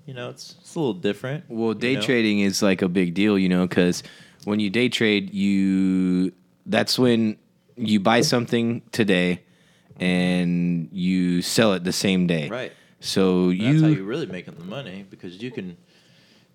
you 0.07 0.15
know, 0.15 0.31
it's 0.31 0.55
it's 0.61 0.75
a 0.77 0.79
little 0.79 0.95
different. 0.95 1.45
Well, 1.49 1.75
day 1.75 1.91
you 1.91 1.97
know? 1.97 2.03
trading 2.03 2.41
is 2.41 2.63
like 2.63 2.81
a 2.81 2.89
big 2.89 3.13
deal, 3.13 3.39
you 3.39 3.49
know, 3.49 3.67
because 3.67 4.03
when 4.45 4.61
you 4.61 4.71
day 4.71 4.89
trade, 4.89 5.35
you 5.35 6.33
that's 6.65 6.99
when 6.99 7.37
you 7.77 8.01
buy 8.01 8.23
something 8.23 8.83
today 8.93 9.43
and 10.00 10.88
you 10.93 11.43
sell 11.43 11.73
it 11.73 11.85
the 11.85 11.93
same 11.93 12.26
day. 12.26 12.49
Right. 12.49 12.73
So 13.00 13.50
you, 13.50 13.73
that's 13.73 13.83
how 13.83 13.88
you're 13.88 14.05
really 14.05 14.26
making 14.26 14.55
the 14.55 14.65
money 14.65 15.05
because 15.09 15.43
you 15.43 15.50
can 15.50 15.76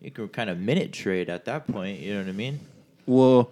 you 0.01 0.11
can 0.11 0.27
kind 0.29 0.49
of 0.49 0.59
minute 0.59 0.91
trade 0.91 1.29
at 1.29 1.45
that 1.45 1.67
point. 1.67 1.99
You 1.99 2.13
know 2.13 2.21
what 2.21 2.29
I 2.29 2.33
mean? 2.33 2.59
well, 3.05 3.51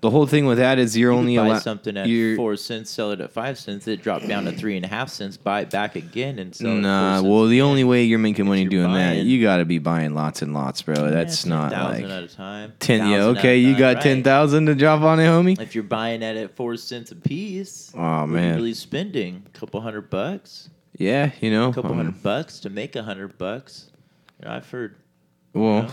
the 0.00 0.08
whole 0.10 0.26
thing 0.26 0.46
with 0.46 0.56
that 0.58 0.78
is 0.78 0.96
you're 0.96 1.12
You 1.12 1.18
only 1.18 1.36
buy 1.36 1.58
something 1.58 1.96
at 1.96 2.06
you're, 2.08 2.34
four 2.36 2.56
cents, 2.56 2.90
sell 2.90 3.10
it 3.12 3.20
at 3.20 3.32
five 3.32 3.58
cents. 3.58 3.86
It 3.86 4.02
dropped 4.02 4.26
down 4.26 4.44
to 4.46 4.52
three 4.52 4.76
and 4.76 4.84
a 4.84 4.88
half 4.88 5.10
cents. 5.10 5.36
Buy 5.36 5.60
it 5.60 5.70
back 5.70 5.94
again 5.94 6.38
and 6.38 6.54
sell 6.54 6.68
it. 6.70 6.76
at 6.76 6.80
Nah, 6.80 7.10
four 7.10 7.16
cents 7.22 7.30
well, 7.30 7.46
the 7.46 7.58
again. 7.58 7.66
only 7.68 7.84
way 7.84 8.04
you're 8.04 8.18
making 8.18 8.46
money 8.46 8.62
you're 8.62 8.70
doing 8.70 8.92
that, 8.94 9.14
buying- 9.14 9.26
you 9.26 9.42
got 9.42 9.58
to 9.58 9.64
be 9.66 9.78
buying 9.78 10.14
lots 10.14 10.40
and 10.40 10.54
lots, 10.54 10.80
bro. 10.80 10.94
Yeah, 11.04 11.10
That's 11.10 11.44
not 11.44 11.70
10,000 11.72 12.02
like 12.02 12.12
at 12.12 12.22
a 12.24 12.28
time. 12.34 12.72
ten. 12.80 12.98
Yeah, 13.00 13.04
1,000 13.04 13.20
at 13.20 13.36
a 13.36 13.38
okay, 13.40 13.58
you 13.58 13.72
time, 13.72 13.78
got 13.78 13.94
right. 13.96 14.02
ten 14.02 14.22
thousand 14.22 14.66
to 14.66 14.74
drop 14.74 15.02
on 15.02 15.20
it, 15.20 15.24
homie. 15.26 15.60
If 15.60 15.74
you're 15.74 15.84
buying 15.84 16.22
it 16.22 16.36
at 16.36 16.56
four 16.56 16.76
cents 16.76 17.10
a 17.12 17.16
piece, 17.16 17.92
Oh 17.94 17.98
what 17.98 18.06
are 18.08 18.20
you 18.26 18.32
man, 18.32 18.56
really 18.56 18.74
spending 18.74 19.42
a 19.46 19.58
couple 19.58 19.80
hundred 19.82 20.08
bucks, 20.08 20.70
yeah, 20.96 21.32
you 21.42 21.50
know, 21.50 21.68
a 21.68 21.74
couple 21.74 21.90
um, 21.90 21.96
hundred 21.98 22.22
bucks 22.22 22.60
to 22.60 22.70
make 22.70 22.96
a 22.96 23.02
hundred 23.02 23.36
bucks. 23.36 23.90
You 24.40 24.48
know, 24.48 24.54
I've 24.54 24.70
heard. 24.70 24.96
Well. 25.52 25.90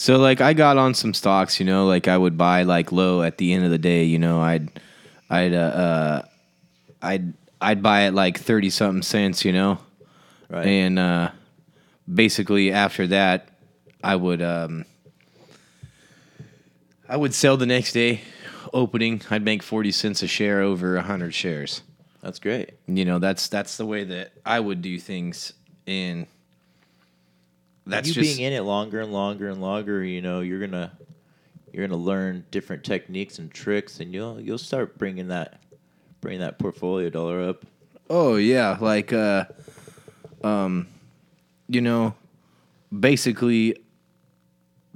So 0.00 0.16
like 0.16 0.40
I 0.40 0.54
got 0.54 0.78
on 0.78 0.94
some 0.94 1.12
stocks, 1.12 1.60
you 1.60 1.66
know, 1.66 1.84
like 1.84 2.08
I 2.08 2.16
would 2.16 2.38
buy 2.38 2.62
like 2.62 2.90
low 2.90 3.20
at 3.22 3.36
the 3.36 3.52
end 3.52 3.66
of 3.66 3.70
the 3.70 3.76
day, 3.76 4.04
you 4.04 4.18
know, 4.18 4.40
I'd 4.40 4.70
I'd 5.28 5.52
uh, 5.52 5.58
uh 5.58 6.22
I'd 7.02 7.34
I'd 7.60 7.82
buy 7.82 8.06
it 8.06 8.14
like 8.14 8.38
30 8.38 8.70
something 8.70 9.02
cents, 9.02 9.44
you 9.44 9.52
know. 9.52 9.76
Right. 10.48 10.66
And 10.66 10.98
uh 10.98 11.32
basically 12.10 12.72
after 12.72 13.08
that 13.08 13.50
I 14.02 14.16
would 14.16 14.40
um 14.40 14.86
I 17.06 17.18
would 17.18 17.34
sell 17.34 17.58
the 17.58 17.66
next 17.66 17.92
day 17.92 18.22
opening. 18.72 19.20
I'd 19.28 19.44
make 19.44 19.62
40 19.62 19.92
cents 19.92 20.22
a 20.22 20.26
share 20.26 20.62
over 20.62 20.94
100 20.94 21.34
shares. 21.34 21.82
That's 22.22 22.38
great. 22.38 22.70
You 22.86 23.04
know, 23.04 23.18
that's 23.18 23.48
that's 23.48 23.76
the 23.76 23.84
way 23.84 24.04
that 24.04 24.32
I 24.46 24.60
would 24.60 24.80
do 24.80 24.98
things 24.98 25.52
and 25.86 26.26
that's 27.90 28.08
you 28.08 28.14
just 28.14 28.36
being 28.38 28.46
in 28.46 28.52
it 28.56 28.62
longer 28.62 29.00
and 29.00 29.12
longer 29.12 29.48
and 29.48 29.60
longer, 29.60 30.02
you 30.04 30.22
know, 30.22 30.40
you're 30.40 30.60
gonna 30.60 30.92
you're 31.72 31.86
gonna 31.86 32.00
learn 32.00 32.44
different 32.50 32.84
techniques 32.84 33.38
and 33.38 33.50
tricks, 33.52 34.00
and 34.00 34.12
you'll 34.12 34.40
you'll 34.40 34.58
start 34.58 34.98
bringing 34.98 35.28
that 35.28 35.60
bringing 36.20 36.40
that 36.40 36.58
portfolio 36.58 37.08
dollar 37.10 37.40
up. 37.48 37.64
Oh 38.08 38.36
yeah, 38.36 38.76
like 38.80 39.12
uh 39.12 39.44
um 40.42 40.86
you 41.68 41.80
know 41.80 42.14
basically 42.98 43.76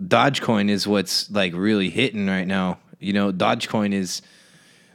Dogecoin 0.02 0.68
is 0.70 0.86
what's 0.86 1.30
like 1.30 1.52
really 1.54 1.90
hitting 1.90 2.26
right 2.26 2.46
now. 2.46 2.78
You 2.98 3.12
know, 3.12 3.32
Dogecoin 3.32 3.92
is 3.92 4.22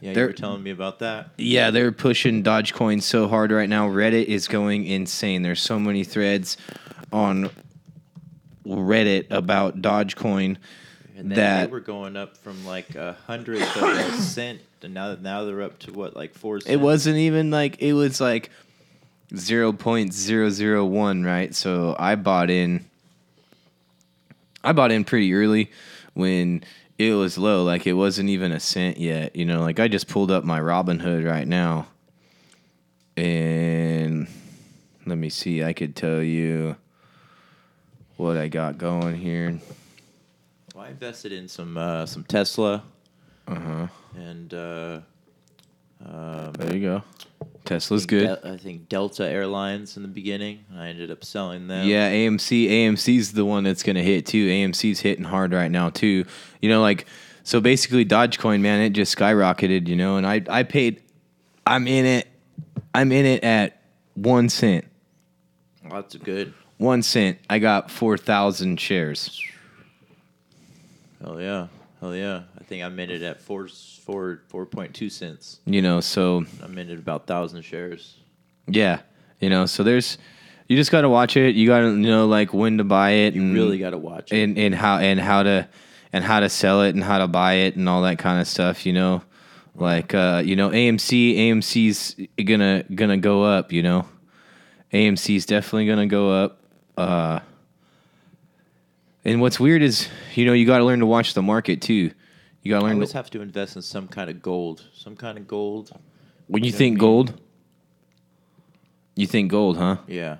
Yeah, 0.00 0.12
They're- 0.12 0.24
you 0.24 0.28
were 0.28 0.32
telling 0.34 0.62
me 0.62 0.70
about 0.70 0.98
that. 1.00 1.30
yeah, 1.38 1.70
they're 1.70 1.92
pushing 1.92 2.42
Dogecoin 2.42 3.02
so 3.02 3.28
hard 3.28 3.50
right 3.52 3.68
now. 3.68 3.88
Reddit 3.88 4.24
is 4.26 4.48
going 4.48 4.86
insane. 4.86 5.42
There's 5.42 5.60
so 5.60 5.78
many 5.78 6.04
threads 6.04 6.56
on 7.12 7.50
Reddit 8.66 9.26
about 9.30 9.80
Dogecoin 9.80 10.56
And 11.16 11.30
then 11.30 11.36
that 11.36 11.66
they 11.66 11.72
were 11.72 11.80
going 11.80 12.16
up 12.16 12.36
from 12.36 12.64
like 12.66 12.94
a 12.94 13.16
hundredth 13.26 13.76
of 13.76 13.82
a 13.82 14.12
cent, 14.20 14.60
and 14.82 14.94
now 14.94 15.14
now 15.14 15.44
they're 15.44 15.62
up 15.62 15.78
to 15.80 15.92
what 15.92 16.14
like 16.16 16.34
four. 16.34 16.60
Cents? 16.60 16.70
it 16.70 16.80
wasn't 16.80 17.16
even 17.16 17.50
like 17.50 17.80
it 17.80 17.92
was 17.94 18.20
like 18.20 18.50
0.001 19.32 21.24
right 21.24 21.54
so 21.54 21.94
i 22.00 22.16
bought 22.16 22.50
in 22.50 22.84
i 24.64 24.72
bought 24.72 24.90
in 24.90 25.04
pretty 25.04 25.32
early 25.32 25.70
when 26.14 26.64
it 26.98 27.12
was 27.12 27.38
low 27.38 27.62
like 27.62 27.86
it 27.86 27.92
wasn't 27.92 28.28
even 28.28 28.50
a 28.50 28.58
cent 28.58 28.98
yet 28.98 29.36
you 29.36 29.44
know 29.44 29.60
like 29.60 29.78
i 29.78 29.86
just 29.86 30.08
pulled 30.08 30.32
up 30.32 30.42
my 30.42 30.58
robinhood 30.58 31.24
right 31.24 31.46
now 31.46 31.86
and 33.16 34.26
let 35.06 35.16
me 35.16 35.28
see 35.28 35.62
i 35.62 35.72
could 35.72 35.94
tell 35.94 36.20
you 36.20 36.74
what 38.20 38.36
i 38.36 38.48
got 38.48 38.78
going 38.78 39.16
here 39.16 39.58
Well, 40.74 40.84
I 40.84 40.88
invested 40.88 41.32
in 41.32 41.48
some 41.48 41.76
uh, 41.76 42.06
some 42.06 42.24
Tesla 42.24 42.82
uh-huh 43.48 43.86
and 44.16 44.54
uh, 44.54 45.00
um, 46.04 46.52
there 46.52 46.74
you 46.76 46.80
go 46.88 47.02
tesla's 47.64 48.04
I 48.04 48.06
good 48.06 48.26
Del- 48.42 48.52
I 48.52 48.56
think 48.56 48.88
Delta 48.88 49.28
Airlines 49.28 49.96
in 49.96 50.02
the 50.02 50.08
beginning. 50.08 50.64
I 50.76 50.88
ended 50.88 51.10
up 51.10 51.24
selling 51.24 51.68
them. 51.68 51.86
Yeah, 51.86 52.10
AMC. 52.10 52.68
AMC's 52.68 53.32
the 53.32 53.44
one 53.44 53.64
that's 53.64 53.82
gonna 53.82 54.02
hit 54.02 54.26
too. 54.26 54.48
AMC's 54.48 55.00
hitting 55.00 55.24
hard 55.24 55.52
right 55.52 55.70
now 55.70 55.90
too. 55.90 56.24
You 56.60 56.68
know, 56.68 56.80
like 56.80 57.06
so 57.44 57.60
basically 57.60 58.04
Dogecoin, 58.04 58.60
man, 58.60 58.80
it 58.80 58.90
just 58.90 59.16
skyrocketed. 59.16 59.88
You 59.88 59.96
know, 59.96 60.16
and 60.16 60.26
I 60.26 60.42
I 60.48 60.62
paid. 60.62 61.02
I'm 61.66 61.86
in 61.86 62.04
it. 62.06 62.28
I'm 62.94 63.12
in 63.12 63.24
it 63.26 63.44
at 63.44 63.80
one 64.14 64.48
cent. 64.48 64.84
lots 65.88 66.14
of 66.14 66.24
good. 66.24 66.52
One 66.80 67.02
cent. 67.02 67.36
I 67.50 67.58
got 67.58 67.90
four 67.90 68.16
thousand 68.16 68.80
shares. 68.80 69.38
Hell 71.22 71.38
yeah, 71.38 71.66
hell 72.00 72.16
yeah. 72.16 72.44
I 72.58 72.64
think 72.64 72.82
I'm 72.82 72.98
in 72.98 73.10
it 73.10 73.20
at 73.20 73.42
four 73.42 73.68
four 73.68 74.40
four 74.48 74.64
point 74.64 74.94
two 74.94 75.10
cents. 75.10 75.60
You 75.66 75.82
know, 75.82 76.00
so 76.00 76.46
I'm 76.62 76.78
in 76.78 76.88
it 76.88 76.98
about 76.98 77.26
thousand 77.26 77.66
shares. 77.66 78.16
yeah, 78.66 79.00
you 79.40 79.50
know, 79.50 79.66
so 79.66 79.82
there's. 79.82 80.16
You 80.68 80.76
just 80.76 80.90
gotta 80.90 81.10
watch 81.10 81.36
it. 81.36 81.54
You 81.54 81.66
gotta 81.66 81.90
know 81.90 82.26
like 82.26 82.54
when 82.54 82.78
to 82.78 82.84
buy 82.84 83.10
it. 83.10 83.34
You 83.34 83.42
and, 83.42 83.54
really 83.54 83.76
got 83.76 83.90
to 83.90 83.98
watch 83.98 84.32
it. 84.32 84.42
and 84.42 84.56
and 84.56 84.74
how 84.74 84.96
and 84.96 85.20
how 85.20 85.42
to 85.42 85.68
and 86.14 86.24
how 86.24 86.40
to 86.40 86.48
sell 86.48 86.80
it 86.80 86.94
and 86.94 87.04
how 87.04 87.18
to 87.18 87.26
buy 87.26 87.54
it 87.54 87.76
and 87.76 87.90
all 87.90 88.00
that 88.02 88.18
kind 88.18 88.40
of 88.40 88.48
stuff 88.48 88.86
you 88.86 88.92
know 88.92 89.22
like 89.74 90.14
uh 90.14 90.42
you 90.44 90.56
know 90.56 90.70
AMC 90.70 91.36
AMC's 91.36 92.16
gonna 92.44 92.84
gonna 92.94 93.16
go 93.16 93.42
up 93.42 93.72
you 93.72 93.82
know 93.82 94.06
AMC's 94.92 95.44
definitely 95.44 95.86
gonna 95.86 96.06
go 96.06 96.30
up 96.30 96.59
uh 97.00 97.40
and 99.24 99.40
what's 99.40 99.58
weird 99.60 99.82
is 99.82 100.08
you 100.34 100.44
know 100.44 100.52
you 100.52 100.66
got 100.66 100.78
to 100.78 100.84
learn 100.84 101.00
to 101.00 101.06
watch 101.06 101.34
the 101.34 101.42
market 101.42 101.80
too 101.80 102.10
you 102.62 102.70
got 102.70 102.80
to 102.80 102.84
I 102.84 102.88
learn 102.88 102.94
always 102.96 103.10
to, 103.10 103.16
have 103.16 103.30
to 103.30 103.40
invest 103.40 103.76
in 103.76 103.82
some 103.82 104.06
kind 104.06 104.28
of 104.28 104.42
gold. 104.42 104.84
Some 104.94 105.16
kind 105.16 105.38
of 105.38 105.48
gold. 105.48 105.90
when 106.46 106.62
you 106.62 106.68
you 106.68 106.72
know 106.72 106.78
think 106.78 106.92
I 106.92 106.94
mean? 106.94 106.98
gold 107.00 107.40
you 109.16 109.26
think 109.26 109.50
gold 109.50 109.76
huh 109.78 109.96
Yeah. 110.06 110.36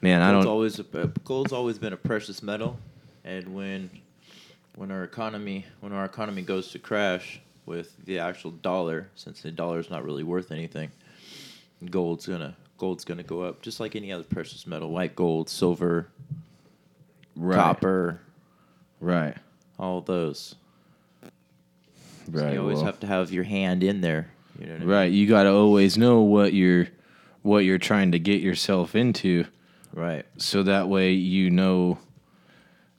man 0.00 0.20
I 0.20 0.32
Gold's 0.32 0.44
don't 0.44 0.52
always 0.52 0.78
a, 0.78 0.84
gold's 1.24 1.52
always 1.52 1.78
been 1.78 1.92
a 1.92 1.96
precious 1.96 2.42
metal, 2.42 2.78
and 3.24 3.54
when 3.54 3.90
when 4.76 4.90
our 4.90 5.04
economy 5.04 5.64
when 5.80 5.92
our 5.92 6.04
economy 6.04 6.42
goes 6.42 6.68
to 6.72 6.78
crash 6.78 7.40
with 7.64 7.96
the 8.04 8.18
actual 8.18 8.50
dollar, 8.50 9.08
since 9.14 9.40
the 9.42 9.50
dollar 9.52 9.78
is 9.78 9.88
not 9.88 10.04
really 10.04 10.24
worth 10.24 10.50
anything, 10.50 10.90
gold's 11.90 12.26
gonna 12.26 12.56
gold's 12.82 13.04
gonna 13.04 13.22
go 13.22 13.42
up 13.42 13.62
just 13.62 13.78
like 13.78 13.94
any 13.94 14.10
other 14.10 14.24
precious 14.24 14.66
metal, 14.66 14.90
white 14.90 15.14
gold, 15.14 15.48
silver, 15.48 16.08
right 17.36 17.54
copper, 17.54 18.20
right 18.98 19.36
all 19.78 20.00
those. 20.00 20.56
So 21.22 21.30
right 22.32 22.54
you 22.54 22.60
always 22.60 22.78
well. 22.78 22.86
have 22.86 22.98
to 23.00 23.06
have 23.06 23.30
your 23.30 23.44
hand 23.44 23.84
in 23.84 24.00
there. 24.00 24.32
You 24.58 24.66
know 24.66 24.72
what 24.72 24.76
I 24.76 24.80
mean? 24.80 24.88
Right, 24.88 25.12
you 25.12 25.28
got 25.28 25.44
to 25.44 25.52
always 25.52 25.96
know 25.96 26.22
what 26.22 26.54
you're 26.54 26.88
what 27.42 27.60
you're 27.60 27.78
trying 27.78 28.10
to 28.12 28.18
get 28.18 28.40
yourself 28.40 28.96
into 28.96 29.44
Right. 29.94 30.24
so 30.36 30.64
that 30.64 30.88
way 30.88 31.12
you 31.12 31.50
know 31.50 31.98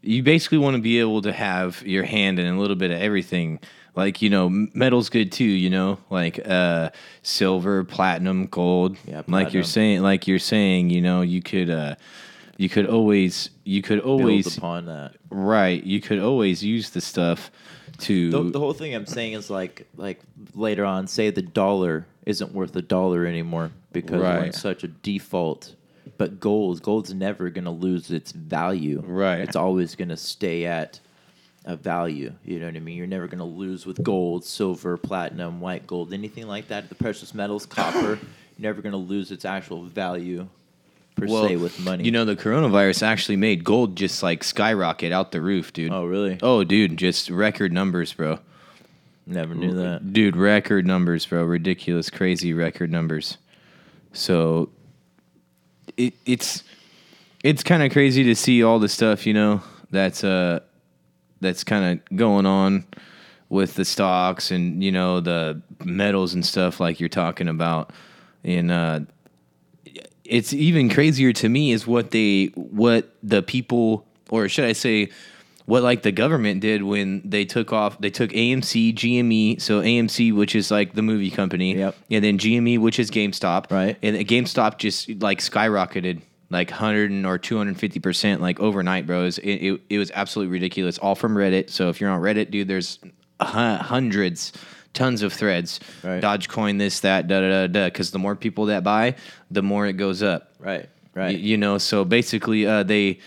you 0.01 0.23
basically 0.23 0.59
want 0.59 0.77
to 0.77 0.81
be 0.81 1.01
able 1.01 1.21
to 1.23 1.33
have 1.33 1.81
your 1.85 2.05
hand 2.05 2.39
in 2.39 2.45
a 2.47 2.57
little 2.57 2.77
bit 2.77 2.91
of 2.91 3.01
everything. 3.01 3.59
Like, 3.95 4.21
you 4.23 4.29
know, 4.29 4.49
metal's 4.49 5.09
good 5.09 5.31
too, 5.31 5.43
you 5.43 5.69
know, 5.69 5.99
like 6.09 6.39
uh 6.47 6.89
silver, 7.21 7.83
platinum, 7.83 8.47
gold. 8.47 8.97
Yeah, 9.05 9.21
like 9.27 9.53
you're 9.53 9.63
saying 9.63 10.01
like 10.01 10.27
you're 10.27 10.39
saying, 10.39 10.89
you 10.89 11.01
know, 11.01 11.21
you 11.21 11.41
could 11.41 11.69
uh 11.69 11.95
you 12.57 12.69
could 12.69 12.87
always 12.87 13.49
you 13.63 13.81
could 13.81 13.99
always 13.99 14.45
Build 14.45 14.57
upon 14.57 14.85
that. 14.87 15.15
right, 15.29 15.83
you 15.83 16.01
could 16.01 16.19
always 16.19 16.63
use 16.63 16.89
the 16.91 17.01
stuff 17.01 17.51
to 17.99 18.31
The, 18.31 18.43
the 18.43 18.59
whole 18.59 18.73
thing 18.73 18.95
I'm 18.95 19.05
saying 19.05 19.33
is 19.33 19.49
like 19.49 19.87
like 19.95 20.21
later 20.55 20.85
on, 20.85 21.07
say 21.07 21.29
the 21.29 21.41
dollar 21.41 22.07
isn't 22.25 22.53
worth 22.53 22.75
a 22.75 22.81
dollar 22.81 23.25
anymore 23.25 23.71
because 23.91 24.21
we're 24.21 24.45
in 24.45 24.53
such 24.53 24.83
a 24.83 24.87
default. 24.87 25.75
But 26.17 26.39
gold, 26.39 26.81
gold's 26.81 27.13
never 27.13 27.49
gonna 27.49 27.71
lose 27.71 28.11
its 28.11 28.31
value. 28.31 29.03
Right. 29.05 29.39
It's 29.39 29.55
always 29.55 29.95
gonna 29.95 30.17
stay 30.17 30.65
at 30.65 30.99
a 31.65 31.75
value. 31.75 32.33
You 32.43 32.59
know 32.59 32.65
what 32.65 32.75
I 32.75 32.79
mean? 32.79 32.97
You're 32.97 33.07
never 33.07 33.27
gonna 33.27 33.45
lose 33.45 33.85
with 33.85 34.03
gold, 34.03 34.43
silver, 34.43 34.97
platinum, 34.97 35.59
white 35.61 35.87
gold, 35.87 36.13
anything 36.13 36.47
like 36.47 36.67
that. 36.67 36.89
The 36.89 36.95
precious 36.95 37.33
metals, 37.33 37.65
copper, 37.65 37.99
you're 37.99 38.19
never 38.59 38.81
gonna 38.81 38.97
lose 38.97 39.31
its 39.31 39.45
actual 39.45 39.83
value 39.83 40.47
per 41.15 41.27
se 41.27 41.57
with 41.57 41.79
money. 41.79 42.03
You 42.03 42.11
know, 42.11 42.25
the 42.25 42.35
coronavirus 42.35 43.03
actually 43.03 43.37
made 43.37 43.63
gold 43.63 43.95
just 43.95 44.23
like 44.23 44.43
skyrocket 44.43 45.11
out 45.11 45.31
the 45.31 45.41
roof, 45.41 45.73
dude. 45.73 45.91
Oh 45.91 46.05
really? 46.05 46.37
Oh, 46.41 46.63
dude, 46.63 46.97
just 46.97 47.29
record 47.29 47.71
numbers, 47.71 48.13
bro. 48.13 48.39
Never 49.25 49.55
knew 49.55 49.73
that. 49.75 50.11
Dude, 50.11 50.35
record 50.35 50.85
numbers, 50.85 51.25
bro. 51.25 51.43
Ridiculous, 51.43 52.09
crazy 52.09 52.51
record 52.51 52.91
numbers. 52.91 53.37
So 54.11 54.69
it, 55.95 56.13
it's 56.25 56.63
it's 57.43 57.63
kind 57.63 57.83
of 57.83 57.91
crazy 57.91 58.23
to 58.25 58.35
see 58.35 58.63
all 58.63 58.79
the 58.79 58.89
stuff, 58.89 59.25
you 59.25 59.33
know, 59.33 59.61
that's 59.91 60.23
uh 60.23 60.59
that's 61.43 61.63
kind 61.63 61.99
of 62.09 62.17
going 62.17 62.45
on 62.47 62.85
with 63.49 63.75
the 63.75 63.85
stocks 63.85 64.49
and 64.49 64.83
you 64.83 64.91
know 64.91 65.19
the 65.19 65.61
metals 65.83 66.33
and 66.33 66.43
stuff 66.43 66.79
like 66.79 66.99
you're 66.99 67.09
talking 67.09 67.47
about 67.47 67.91
and 68.43 68.71
uh 68.71 68.99
it's 70.25 70.53
even 70.53 70.89
crazier 70.89 71.33
to 71.33 71.49
me 71.49 71.71
is 71.71 71.85
what 71.85 72.11
they 72.11 72.45
what 72.55 73.13
the 73.21 73.41
people 73.43 74.05
or 74.29 74.47
should 74.49 74.65
I 74.65 74.73
say 74.73 75.09
what 75.65 75.83
like 75.83 76.01
the 76.01 76.11
government 76.11 76.61
did 76.61 76.83
when 76.83 77.21
they 77.23 77.45
took 77.45 77.71
off 77.71 77.99
they 77.99 78.09
took 78.09 78.31
AMC, 78.31 78.95
GME, 78.95 79.61
so 79.61 79.81
AMC 79.81 80.33
which 80.33 80.55
is 80.55 80.71
like 80.71 80.93
the 80.93 81.01
movie 81.01 81.29
company, 81.29 81.77
Yep. 81.77 81.95
and 82.11 82.23
then 82.23 82.37
GME 82.37 82.79
which 82.79 82.99
is 82.99 83.11
GameStop, 83.11 83.71
Right. 83.71 83.97
And 84.01 84.17
GameStop 84.17 84.77
just 84.77 85.09
like 85.21 85.39
skyrocketed 85.39 86.21
like 86.53 86.69
100 86.69 87.11
and- 87.11 87.25
or 87.25 87.37
250% 87.37 88.39
like 88.39 88.59
overnight, 88.59 89.05
bros. 89.05 89.37
It, 89.39 89.51
it, 89.55 89.81
it 89.89 89.97
was 89.97 90.11
absolutely 90.13 90.53
ridiculous. 90.53 90.97
All 90.99 91.15
from 91.15 91.35
Reddit. 91.35 91.69
So 91.69 91.89
if 91.89 91.99
you're 91.99 92.09
on 92.11 92.21
Reddit, 92.21 92.51
dude, 92.51 92.67
there's 92.67 92.99
hundreds, 93.41 94.53
tons 94.93 95.21
of 95.21 95.33
threads. 95.33 95.79
Right. 96.03 96.21
Dogecoin 96.23 96.79
this, 96.79 97.01
that, 97.01 97.27
da 97.27 97.41
da 97.41 97.49
da 97.49 97.67
da. 97.67 97.85
Because 97.87 98.11
the 98.11 98.19
more 98.19 98.35
people 98.35 98.65
that 98.67 98.83
buy, 98.83 99.15
the 99.51 99.61
more 99.63 99.85
it 99.87 99.93
goes 99.93 100.23
up. 100.23 100.53
Right. 100.59 100.81
Y- 100.83 100.87
Right. 101.15 101.37
you 101.37 101.57
know, 101.57 101.77
so 101.77 102.03
basically, 102.03 102.65
uh, 102.65 102.81
they 102.81 103.19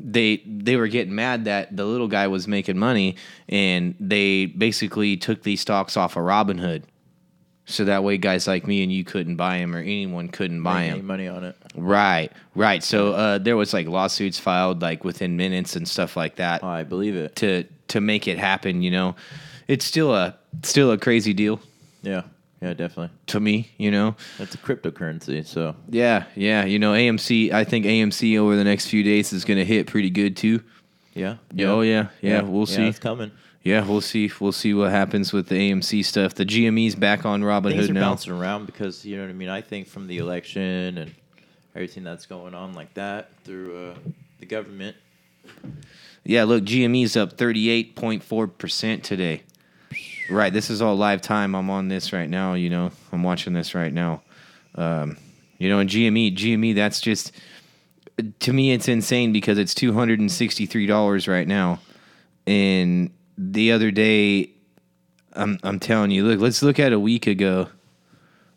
they 0.00 0.42
they 0.44 0.74
were 0.74 0.88
getting 0.88 1.14
mad 1.14 1.44
that 1.44 1.76
the 1.76 1.84
little 1.84 2.08
guy 2.08 2.26
was 2.26 2.48
making 2.48 2.78
money, 2.78 3.14
and 3.48 3.94
they 4.00 4.46
basically 4.46 5.16
took 5.16 5.44
these 5.44 5.60
stocks 5.60 5.96
off 5.96 6.16
of 6.16 6.24
Robinhood, 6.24 6.82
so 7.66 7.84
that 7.84 8.02
way 8.04 8.16
guys 8.16 8.46
like 8.46 8.66
me 8.66 8.82
and 8.82 8.92
you 8.92 9.04
couldn't 9.04 9.36
buy 9.36 9.58
them, 9.58 9.74
or 9.74 9.80
anyone 9.80 10.28
couldn't 10.28 10.62
buy 10.62 10.82
Make 10.82 10.90
any 10.90 10.98
them. 11.00 11.06
money 11.06 11.28
on 11.28 11.44
it. 11.44 11.56
Right, 11.74 12.30
right. 12.54 12.82
So 12.82 13.12
uh, 13.12 13.38
there 13.38 13.56
was 13.56 13.74
like 13.74 13.86
lawsuits 13.88 14.38
filed 14.38 14.80
like 14.80 15.04
within 15.04 15.36
minutes 15.36 15.76
and 15.76 15.86
stuff 15.86 16.16
like 16.16 16.36
that 16.36 16.62
Oh, 16.64 16.68
I 16.68 16.84
believe 16.84 17.16
it. 17.16 17.36
to 17.36 17.64
to 17.88 18.00
make 18.00 18.26
it 18.28 18.38
happen. 18.38 18.82
You 18.82 18.90
know, 18.92 19.16
it's 19.68 19.84
still 19.84 20.14
a 20.14 20.36
still 20.62 20.90
a 20.92 20.98
crazy 20.98 21.34
deal 21.34 21.60
Yeah. 22.02 22.22
Yeah, 22.62 22.72
definitely. 22.72 23.10
to 23.26 23.38
me. 23.38 23.68
You 23.76 23.90
know. 23.90 24.16
That's 24.38 24.54
a 24.54 24.58
cryptocurrency, 24.58 25.44
so 25.44 25.76
Yeah, 25.90 26.24
yeah. 26.34 26.64
You 26.64 26.78
know, 26.78 26.92
AMC. 26.94 27.52
I 27.52 27.64
think 27.64 27.84
AMC 27.84 28.38
over 28.38 28.56
the 28.56 28.64
next 28.64 28.86
few 28.88 29.02
days 29.02 29.32
is 29.34 29.44
going 29.44 29.58
to 29.58 29.64
hit 29.64 29.86
pretty 29.88 30.08
good 30.08 30.36
too. 30.38 30.62
yeah. 31.14 31.36
yeah. 31.52 31.66
Oh 31.66 31.82
yeah, 31.82 32.08
yeah. 32.22 32.40
We'll 32.42 32.66
Yeah, 32.68 32.76
see. 32.76 32.86
it's 32.86 32.98
coming. 32.98 33.30
Yeah, 33.66 33.84
we'll 33.84 34.00
see. 34.00 34.30
We'll 34.38 34.52
see 34.52 34.74
what 34.74 34.92
happens 34.92 35.32
with 35.32 35.48
the 35.48 35.56
AMC 35.56 36.04
stuff. 36.04 36.34
The 36.34 36.46
GME's 36.46 36.94
back 36.94 37.26
on 37.26 37.42
Robin 37.42 37.72
Things 37.72 37.90
are 37.90 37.94
now. 37.94 38.10
bouncing 38.10 38.32
around 38.32 38.66
because 38.66 39.04
you 39.04 39.16
know 39.16 39.24
what 39.24 39.30
I 39.30 39.32
mean. 39.32 39.48
I 39.48 39.60
think 39.60 39.88
from 39.88 40.06
the 40.06 40.18
election 40.18 40.98
and 40.98 41.12
everything 41.74 42.04
that's 42.04 42.26
going 42.26 42.54
on 42.54 42.74
like 42.74 42.94
that 42.94 43.30
through 43.42 43.76
uh, 43.88 43.94
the 44.38 44.46
government. 44.46 44.96
Yeah, 46.22 46.44
look, 46.44 46.62
GME's 46.62 47.16
up 47.16 47.32
thirty 47.32 47.68
eight 47.68 47.96
point 47.96 48.22
four 48.22 48.46
percent 48.46 49.02
today. 49.02 49.42
Right, 50.30 50.52
this 50.52 50.70
is 50.70 50.80
all 50.80 50.94
live 50.94 51.20
time. 51.20 51.56
I'm 51.56 51.68
on 51.68 51.88
this 51.88 52.12
right 52.12 52.30
now. 52.30 52.54
You 52.54 52.70
know, 52.70 52.92
I'm 53.10 53.24
watching 53.24 53.52
this 53.52 53.74
right 53.74 53.92
now. 53.92 54.22
Um, 54.76 55.16
you 55.58 55.68
know, 55.68 55.80
and 55.80 55.90
GME, 55.90 56.36
GME, 56.36 56.76
that's 56.76 57.00
just 57.00 57.32
to 58.38 58.52
me, 58.52 58.70
it's 58.70 58.86
insane 58.86 59.32
because 59.32 59.58
it's 59.58 59.74
two 59.74 59.92
hundred 59.92 60.20
and 60.20 60.30
sixty 60.30 60.66
three 60.66 60.86
dollars 60.86 61.26
right 61.26 61.48
now. 61.48 61.80
And 62.46 63.10
the 63.38 63.72
other 63.72 63.90
day, 63.90 64.50
I'm 65.32 65.58
I'm 65.62 65.78
telling 65.78 66.10
you, 66.10 66.24
look, 66.24 66.40
let's 66.40 66.62
look 66.62 66.78
at 66.78 66.92
a 66.92 67.00
week 67.00 67.26
ago. 67.26 67.68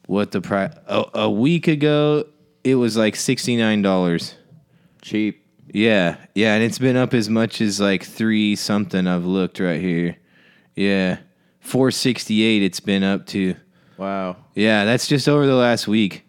What 0.08 0.32
the 0.32 0.42
price? 0.42 0.74
A, 0.88 1.06
a 1.14 1.30
week 1.30 1.68
ago, 1.68 2.26
it 2.64 2.76
was 2.76 2.98
like 2.98 3.16
sixty 3.16 3.56
nine 3.56 3.82
dollars. 3.82 4.36
Cheap. 5.02 5.46
Yeah, 5.72 6.18
yeah, 6.34 6.56
and 6.56 6.64
it's 6.64 6.80
been 6.80 6.96
up 6.98 7.14
as 7.14 7.30
much 7.30 7.62
as 7.62 7.80
like 7.80 8.04
three 8.04 8.56
something. 8.56 9.06
I've 9.06 9.26
looked 9.26 9.60
right 9.60 9.80
here. 9.80 10.18
Yeah, 10.76 11.20
four 11.60 11.92
sixty 11.92 12.44
eight. 12.44 12.64
It's 12.64 12.80
been 12.80 13.04
up 13.04 13.28
to. 13.28 13.56
Wow. 13.98 14.38
Yeah, 14.56 14.86
that's 14.86 15.08
just 15.08 15.28
over 15.28 15.46
the 15.46 15.56
last 15.56 15.88
week. 15.88 16.26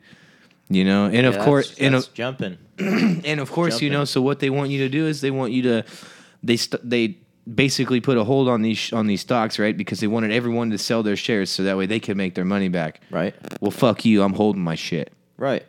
You 0.69 0.85
know, 0.85 1.07
and 1.07 1.27
of 1.27 1.39
course, 1.39 1.69
that's, 1.71 1.81
and 1.81 1.95
that's 1.95 2.09
jumping. 2.09 2.59
and 2.79 3.41
of 3.41 3.51
course, 3.51 3.81
you 3.81 3.91
know. 3.91 4.05
So 4.05 4.21
what 4.21 4.41
they 4.41 4.51
want 4.51 4.71
you 4.71 4.79
to 4.81 4.89
do 4.89 5.07
is 5.07 5.21
they 5.21 5.31
want 5.31 5.53
you 5.53 5.63
to 5.63 5.85
they 6.43 6.57
st- 6.57 6.89
they 6.89 7.19
basically 7.53 8.01
put 8.01 8.17
a 8.17 8.25
hold 8.25 8.49
on 8.49 8.63
these 8.63 8.79
sh- 8.79 8.93
on 8.93 9.07
these 9.07 9.21
stocks, 9.21 9.59
right? 9.59 9.77
Because 9.77 10.01
they 10.01 10.07
wanted 10.07 10.33
everyone 10.33 10.71
to 10.71 10.79
sell 10.79 11.03
their 11.03 11.17
shares 11.17 11.51
so 11.51 11.63
that 11.65 11.77
way 11.77 11.87
they 11.87 12.01
could 12.01 12.17
make 12.17 12.35
their 12.35 12.45
money 12.45 12.69
back. 12.69 13.01
Right. 13.11 13.35
Well, 13.61 13.71
fuck 13.71 14.05
you. 14.05 14.23
I'm 14.23 14.35
holding 14.35 14.63
my 14.63 14.75
shit. 14.75 15.13
Right. 15.37 15.65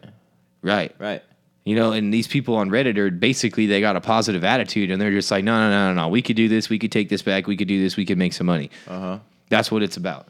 Right. 0.62 0.94
Right. 1.00 1.24
You 1.64 1.76
know, 1.76 1.92
and 1.92 2.12
these 2.14 2.28
people 2.28 2.56
on 2.56 2.70
Reddit 2.72 2.98
are 2.98 3.12
basically 3.12 3.68
they 3.68 3.82
got 3.82 3.96
a 3.96 4.02
positive 4.02 4.44
attitude 4.44 4.90
and 4.90 5.00
they're 5.00 5.12
just 5.12 5.30
like, 5.30 5.44
no, 5.44 5.54
no, 5.54 5.70
no, 5.70 5.94
no, 5.94 6.02
no. 6.04 6.08
We 6.08 6.22
could 6.24 6.36
do 6.36 6.48
this. 6.48 6.70
We 6.70 6.80
could 6.80 6.92
take 6.92 7.10
this 7.10 7.22
back. 7.22 7.46
We 7.46 7.56
could 7.56 7.68
do 7.68 7.80
this. 7.82 7.96
We 7.96 8.06
could 8.06 8.18
make 8.18 8.34
some 8.34 8.48
money. 8.48 8.72
Uh 8.88 9.00
huh. 9.00 9.20
That's 9.50 9.72
what 9.72 9.84
it's 9.84 9.98
about. 9.98 10.28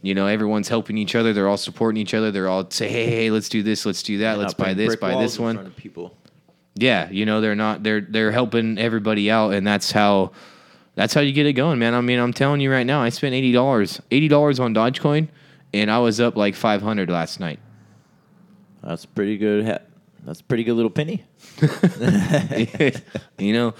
You 0.00 0.14
know, 0.14 0.26
everyone's 0.26 0.68
helping 0.68 0.98
each 0.98 1.14
other. 1.14 1.32
They're 1.32 1.48
all 1.48 1.56
supporting 1.56 2.00
each 2.00 2.14
other. 2.14 2.30
They're 2.30 2.48
all 2.48 2.68
say, 2.70 2.88
hey, 2.88 3.06
hey, 3.06 3.30
let's 3.30 3.48
do 3.48 3.62
this. 3.62 3.86
Let's 3.86 4.02
do 4.02 4.18
that. 4.18 4.38
let's 4.38 4.54
buy 4.54 4.74
this. 4.74 4.96
Buy 4.96 5.14
this 5.20 5.38
one. 5.38 5.70
people. 5.72 6.16
Yeah, 6.74 7.10
you 7.10 7.26
know, 7.26 7.40
they're 7.40 7.54
not. 7.54 7.82
They're 7.82 8.00
they're 8.00 8.32
helping 8.32 8.78
everybody 8.78 9.30
out, 9.30 9.52
and 9.52 9.66
that's 9.66 9.92
how 9.92 10.32
that's 10.94 11.14
how 11.14 11.20
you 11.20 11.32
get 11.32 11.46
it 11.46 11.54
going, 11.54 11.78
man. 11.78 11.94
I 11.94 12.00
mean, 12.00 12.18
I'm 12.18 12.32
telling 12.32 12.60
you 12.60 12.70
right 12.70 12.86
now, 12.86 13.02
I 13.02 13.08
spent 13.08 13.34
eighty 13.34 13.52
dollars, 13.52 14.00
eighty 14.10 14.28
dollars 14.28 14.60
on 14.60 14.74
Dogecoin, 14.74 15.28
and 15.72 15.90
I 15.90 15.98
was 15.98 16.20
up 16.20 16.36
like 16.36 16.54
five 16.54 16.82
hundred 16.82 17.10
last 17.10 17.40
night. 17.40 17.58
That's 18.82 19.06
pretty 19.06 19.38
good. 19.38 19.66
Ha- 19.66 19.78
that's 20.24 20.40
a 20.40 20.44
pretty 20.44 20.64
good 20.64 20.74
little 20.74 20.90
penny. 20.90 21.24
you 23.38 23.52
know, 23.52 23.74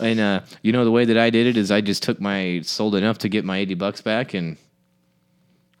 and 0.00 0.20
uh, 0.20 0.40
you 0.62 0.72
know 0.72 0.84
the 0.84 0.90
way 0.90 1.04
that 1.04 1.16
I 1.16 1.30
did 1.30 1.46
it 1.46 1.56
is 1.56 1.70
I 1.70 1.80
just 1.80 2.02
took 2.02 2.20
my 2.20 2.60
sold 2.62 2.94
enough 2.94 3.18
to 3.18 3.28
get 3.28 3.44
my 3.44 3.58
eighty 3.58 3.74
bucks 3.74 4.00
back 4.00 4.34
and 4.34 4.56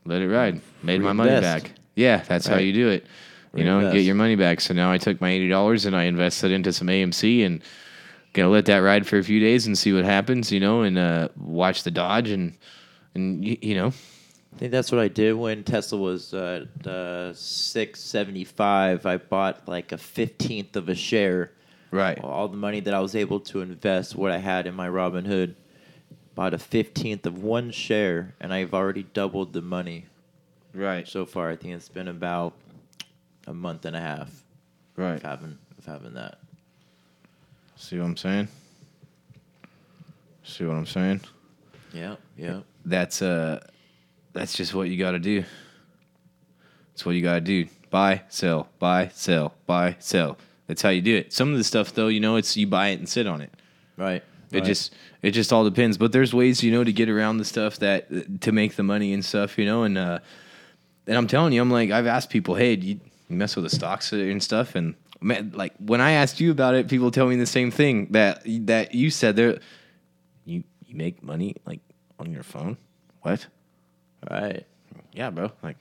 let 0.04 0.22
it 0.22 0.28
ride. 0.28 0.60
Made 0.82 1.00
my 1.00 1.12
money 1.12 1.30
back. 1.40 1.72
Yeah, 1.96 2.18
that's 2.18 2.46
how 2.46 2.56
you 2.56 2.72
do 2.72 2.88
it. 2.88 3.06
You 3.54 3.64
know, 3.64 3.90
get 3.92 4.02
your 4.02 4.14
money 4.14 4.36
back. 4.36 4.60
So 4.60 4.74
now 4.74 4.92
I 4.92 4.98
took 4.98 5.20
my 5.20 5.30
eighty 5.30 5.48
dollars 5.48 5.84
and 5.86 5.96
I 5.96 6.04
invested 6.04 6.52
into 6.52 6.72
some 6.72 6.86
AMC 6.86 7.44
and 7.44 7.62
gonna 8.32 8.48
let 8.50 8.66
that 8.66 8.78
ride 8.78 9.06
for 9.06 9.18
a 9.18 9.24
few 9.24 9.40
days 9.40 9.66
and 9.66 9.76
see 9.76 9.92
what 9.92 10.04
happens. 10.04 10.52
You 10.52 10.60
know, 10.60 10.82
and 10.82 10.98
uh, 10.98 11.28
watch 11.36 11.82
the 11.82 11.90
Dodge 11.90 12.30
and 12.30 12.56
and 13.14 13.42
y- 13.44 13.58
you 13.60 13.74
know, 13.74 13.88
I 13.88 14.58
think 14.58 14.72
that's 14.72 14.90
what 14.92 15.00
I 15.00 15.08
did 15.08 15.34
when 15.34 15.64
Tesla 15.64 15.98
was 15.98 16.34
uh, 16.34 16.66
uh, 16.86 17.32
six 17.34 18.00
seventy 18.00 18.44
five. 18.44 19.06
I 19.06 19.16
bought 19.16 19.68
like 19.68 19.92
a 19.92 19.98
fifteenth 19.98 20.76
of 20.76 20.88
a 20.88 20.94
share. 20.94 21.52
right, 21.90 22.18
All 22.22 22.48
the 22.48 22.56
money 22.56 22.80
that 22.80 22.94
I 22.94 23.00
was 23.00 23.14
able 23.14 23.40
to 23.40 23.60
invest, 23.60 24.14
what 24.16 24.30
I 24.30 24.38
had 24.38 24.66
in 24.66 24.74
my 24.74 24.88
Robinhood, 24.88 25.54
bought 26.34 26.54
a 26.54 26.58
fifteenth 26.58 27.26
of 27.26 27.42
one 27.42 27.70
share, 27.70 28.34
and 28.40 28.52
I've 28.52 28.74
already 28.74 29.02
doubled 29.02 29.52
the 29.52 29.62
money 29.62 30.06
right, 30.74 31.06
so 31.08 31.24
far. 31.26 31.50
I 31.50 31.56
think 31.56 31.74
it's 31.74 31.88
been 31.88 32.08
about 32.08 32.54
a 33.46 33.54
month 33.54 33.84
and 33.86 33.96
a 33.96 34.00
half 34.00 34.30
right. 34.96 35.14
of 35.16 35.22
having 35.22 35.58
of 35.78 35.84
having 35.86 36.14
that. 36.14 36.38
See 37.78 37.96
what 37.96 38.06
I'm 38.06 38.16
saying? 38.16 38.48
See 40.42 40.64
what 40.64 40.76
I'm 40.76 40.84
saying? 40.84 41.20
Yeah, 41.94 42.16
yeah. 42.36 42.60
that's 42.84 43.22
uh 43.22 43.64
that's 44.32 44.54
just 44.54 44.74
what 44.74 44.88
you 44.88 44.98
got 44.98 45.12
to 45.12 45.20
do. 45.20 45.44
That's 46.92 47.06
what 47.06 47.14
you 47.14 47.22
got 47.22 47.34
to 47.34 47.40
do. 47.40 47.66
Buy, 47.88 48.22
sell, 48.28 48.68
buy, 48.78 49.10
sell, 49.14 49.54
buy, 49.66 49.96
sell. 50.00 50.36
That's 50.66 50.82
how 50.82 50.88
you 50.90 51.00
do 51.00 51.16
it. 51.16 51.32
Some 51.32 51.52
of 51.52 51.56
the 51.56 51.64
stuff 51.64 51.94
though, 51.94 52.08
you 52.08 52.18
know, 52.18 52.34
it's 52.34 52.56
you 52.56 52.66
buy 52.66 52.88
it 52.88 52.98
and 52.98 53.08
sit 53.08 53.28
on 53.28 53.40
it. 53.40 53.52
Right. 53.96 54.24
It 54.50 54.58
right. 54.58 54.64
just 54.64 54.92
it 55.22 55.30
just 55.30 55.52
all 55.52 55.64
depends. 55.64 55.96
But 55.96 56.10
there's 56.10 56.34
ways, 56.34 56.64
you 56.64 56.72
know, 56.72 56.82
to 56.82 56.92
get 56.92 57.08
around 57.08 57.38
the 57.38 57.44
stuff 57.44 57.78
that 57.78 58.40
to 58.40 58.50
make 58.50 58.74
the 58.74 58.82
money 58.82 59.12
and 59.12 59.24
stuff, 59.24 59.56
you 59.56 59.64
know, 59.64 59.84
and 59.84 59.96
uh 59.96 60.18
and 61.06 61.16
I'm 61.16 61.28
telling 61.28 61.52
you, 61.52 61.62
I'm 61.62 61.70
like 61.70 61.92
I've 61.92 62.08
asked 62.08 62.28
people, 62.28 62.56
"Hey, 62.56 62.74
do 62.74 62.86
you, 62.88 63.00
you 63.28 63.36
mess 63.36 63.54
with 63.54 63.64
the 63.64 63.70
stocks 63.70 64.12
and 64.12 64.42
stuff?" 64.42 64.74
And 64.74 64.96
man, 65.20 65.52
like 65.54 65.74
when 65.78 66.00
I 66.00 66.12
asked 66.12 66.40
you 66.40 66.50
about 66.50 66.74
it, 66.74 66.88
people 66.88 67.10
tell 67.10 67.26
me 67.26 67.36
the 67.36 67.46
same 67.46 67.70
thing 67.70 68.08
that 68.12 68.42
that 68.66 68.94
you 68.94 69.10
said. 69.10 69.36
There, 69.36 69.58
you 70.44 70.64
you 70.86 70.96
make 70.96 71.22
money 71.22 71.56
like 71.66 71.80
on 72.18 72.32
your 72.32 72.42
phone. 72.42 72.76
What? 73.22 73.46
right. 74.30 74.66
Yeah, 75.12 75.30
bro. 75.30 75.50
Like, 75.62 75.76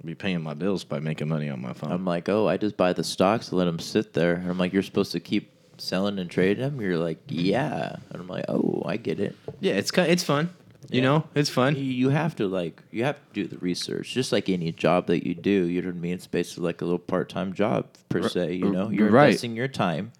I'll 0.00 0.06
be 0.06 0.14
paying 0.14 0.42
my 0.42 0.54
bills 0.54 0.84
by 0.84 1.00
making 1.00 1.28
money 1.28 1.48
on 1.48 1.60
my 1.60 1.72
phone. 1.72 1.92
I'm 1.92 2.04
like, 2.04 2.28
oh, 2.28 2.48
I 2.48 2.56
just 2.56 2.76
buy 2.76 2.92
the 2.92 3.04
stocks 3.04 3.48
and 3.48 3.58
let 3.58 3.64
them 3.64 3.78
sit 3.78 4.12
there. 4.12 4.34
And 4.34 4.50
I'm 4.50 4.58
like, 4.58 4.72
you're 4.72 4.82
supposed 4.82 5.12
to 5.12 5.20
keep 5.20 5.52
selling 5.78 6.18
and 6.18 6.30
trading 6.30 6.62
them. 6.62 6.80
You're 6.80 6.98
like, 6.98 7.18
yeah. 7.28 7.96
And 8.10 8.20
I'm 8.20 8.28
like, 8.28 8.44
oh, 8.48 8.82
I 8.86 8.96
get 8.96 9.20
it. 9.20 9.36
yeah, 9.60 9.74
it's 9.74 9.90
it's 9.96 10.24
fun. 10.24 10.50
You 10.88 10.98
Yeah. 10.98 11.02
know, 11.08 11.28
it's 11.34 11.50
fun. 11.50 11.74
you 11.76 12.10
have 12.10 12.36
to 12.36 12.46
like, 12.46 12.82
you 12.92 13.02
have 13.04 13.16
to 13.16 13.22
do 13.32 13.46
the 13.48 13.58
research, 13.58 14.12
just 14.14 14.30
like 14.30 14.48
any 14.48 14.70
job 14.72 15.06
that 15.08 15.26
you 15.26 15.34
do. 15.34 15.50
You 15.50 15.82
know 15.82 15.88
what 15.88 15.96
I 15.96 16.00
mean? 16.00 16.14
It's 16.14 16.26
basically 16.28 16.64
like 16.64 16.80
a 16.80 16.84
little 16.84 16.98
part-time 17.00 17.54
job 17.54 17.86
per 18.08 18.28
se. 18.28 18.54
You 18.54 18.70
know, 18.70 18.88
you're 18.90 19.10
right. 19.10 19.26
investing 19.28 19.56
your 19.56 19.68
time, 19.68 20.12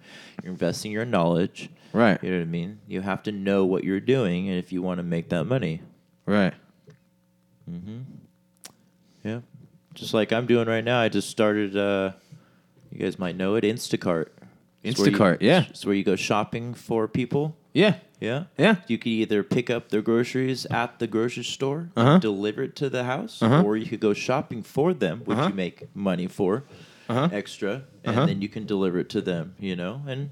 you're 0.43 0.51
investing 0.53 0.91
your 0.93 1.05
knowledge. 1.05 1.71
Right. 1.93 2.23
You 2.23 2.31
know 2.31 2.37
what 2.39 2.43
I 2.43 2.47
mean? 2.47 2.81
You 2.89 3.01
have 3.03 3.23
to 3.25 3.33
know 3.33 3.65
what 3.65 3.85
you're 3.85 4.01
doing, 4.01 4.49
and 4.49 4.59
if 4.59 4.73
you 4.73 4.83
want 4.83 4.99
to 4.99 5.05
make 5.05 5.29
that 5.31 5.45
money, 5.45 5.83
Right. 6.27 6.55
Mm-hmm. 7.71 7.99
Yeah. 9.25 9.41
Just 9.95 10.15
like 10.15 10.33
I'm 10.33 10.47
doing 10.47 10.67
right 10.69 10.85
now, 10.85 11.01
I 11.01 11.09
just 11.09 11.31
started. 11.31 11.77
uh 11.77 12.13
You 12.91 12.99
guys 12.99 13.19
might 13.19 13.37
know 13.37 13.55
it, 13.57 13.65
Instacart. 13.65 14.27
It's 14.83 14.99
you- 14.99 15.07
Instacart, 15.07 15.39
yeah. 15.41 15.65
It's 15.71 15.85
where 15.85 15.95
you 15.95 16.05
go 16.05 16.17
shopping 16.17 16.75
for 16.75 17.09
people. 17.09 17.57
Yeah. 17.77 17.97
Yeah. 18.21 18.45
Yeah. 18.57 18.77
You 18.89 18.97
could 18.97 19.11
either 19.23 19.43
pick 19.43 19.69
up 19.69 19.91
their 19.91 20.01
groceries 20.01 20.65
at 20.67 20.99
the 20.99 21.07
grocery 21.07 21.45
store, 21.45 21.91
Uh-huh. 21.95 22.19
deliver 22.19 22.63
it 22.63 22.75
to 22.77 22.89
the 22.89 23.05
house, 23.05 23.43
Uh-huh. 23.43 23.63
or 23.63 23.77
you 23.77 23.85
could 23.87 24.01
go 24.01 24.15
shopping 24.15 24.63
for 24.63 24.95
them, 24.95 25.21
which 25.27 25.37
Uh-huh. 25.37 25.49
you 25.51 25.55
make 25.55 25.95
money 25.95 26.27
for 26.27 26.65
Uh-huh. 27.11 27.29
extra, 27.33 27.83
and 28.03 28.17
Uh-huh. 28.17 28.27
then 28.27 28.41
you 28.41 28.49
can 28.49 28.65
deliver 28.65 28.99
it 29.01 29.11
to 29.11 29.21
them. 29.21 29.55
You 29.61 29.77
know, 29.77 30.01
and 30.09 30.31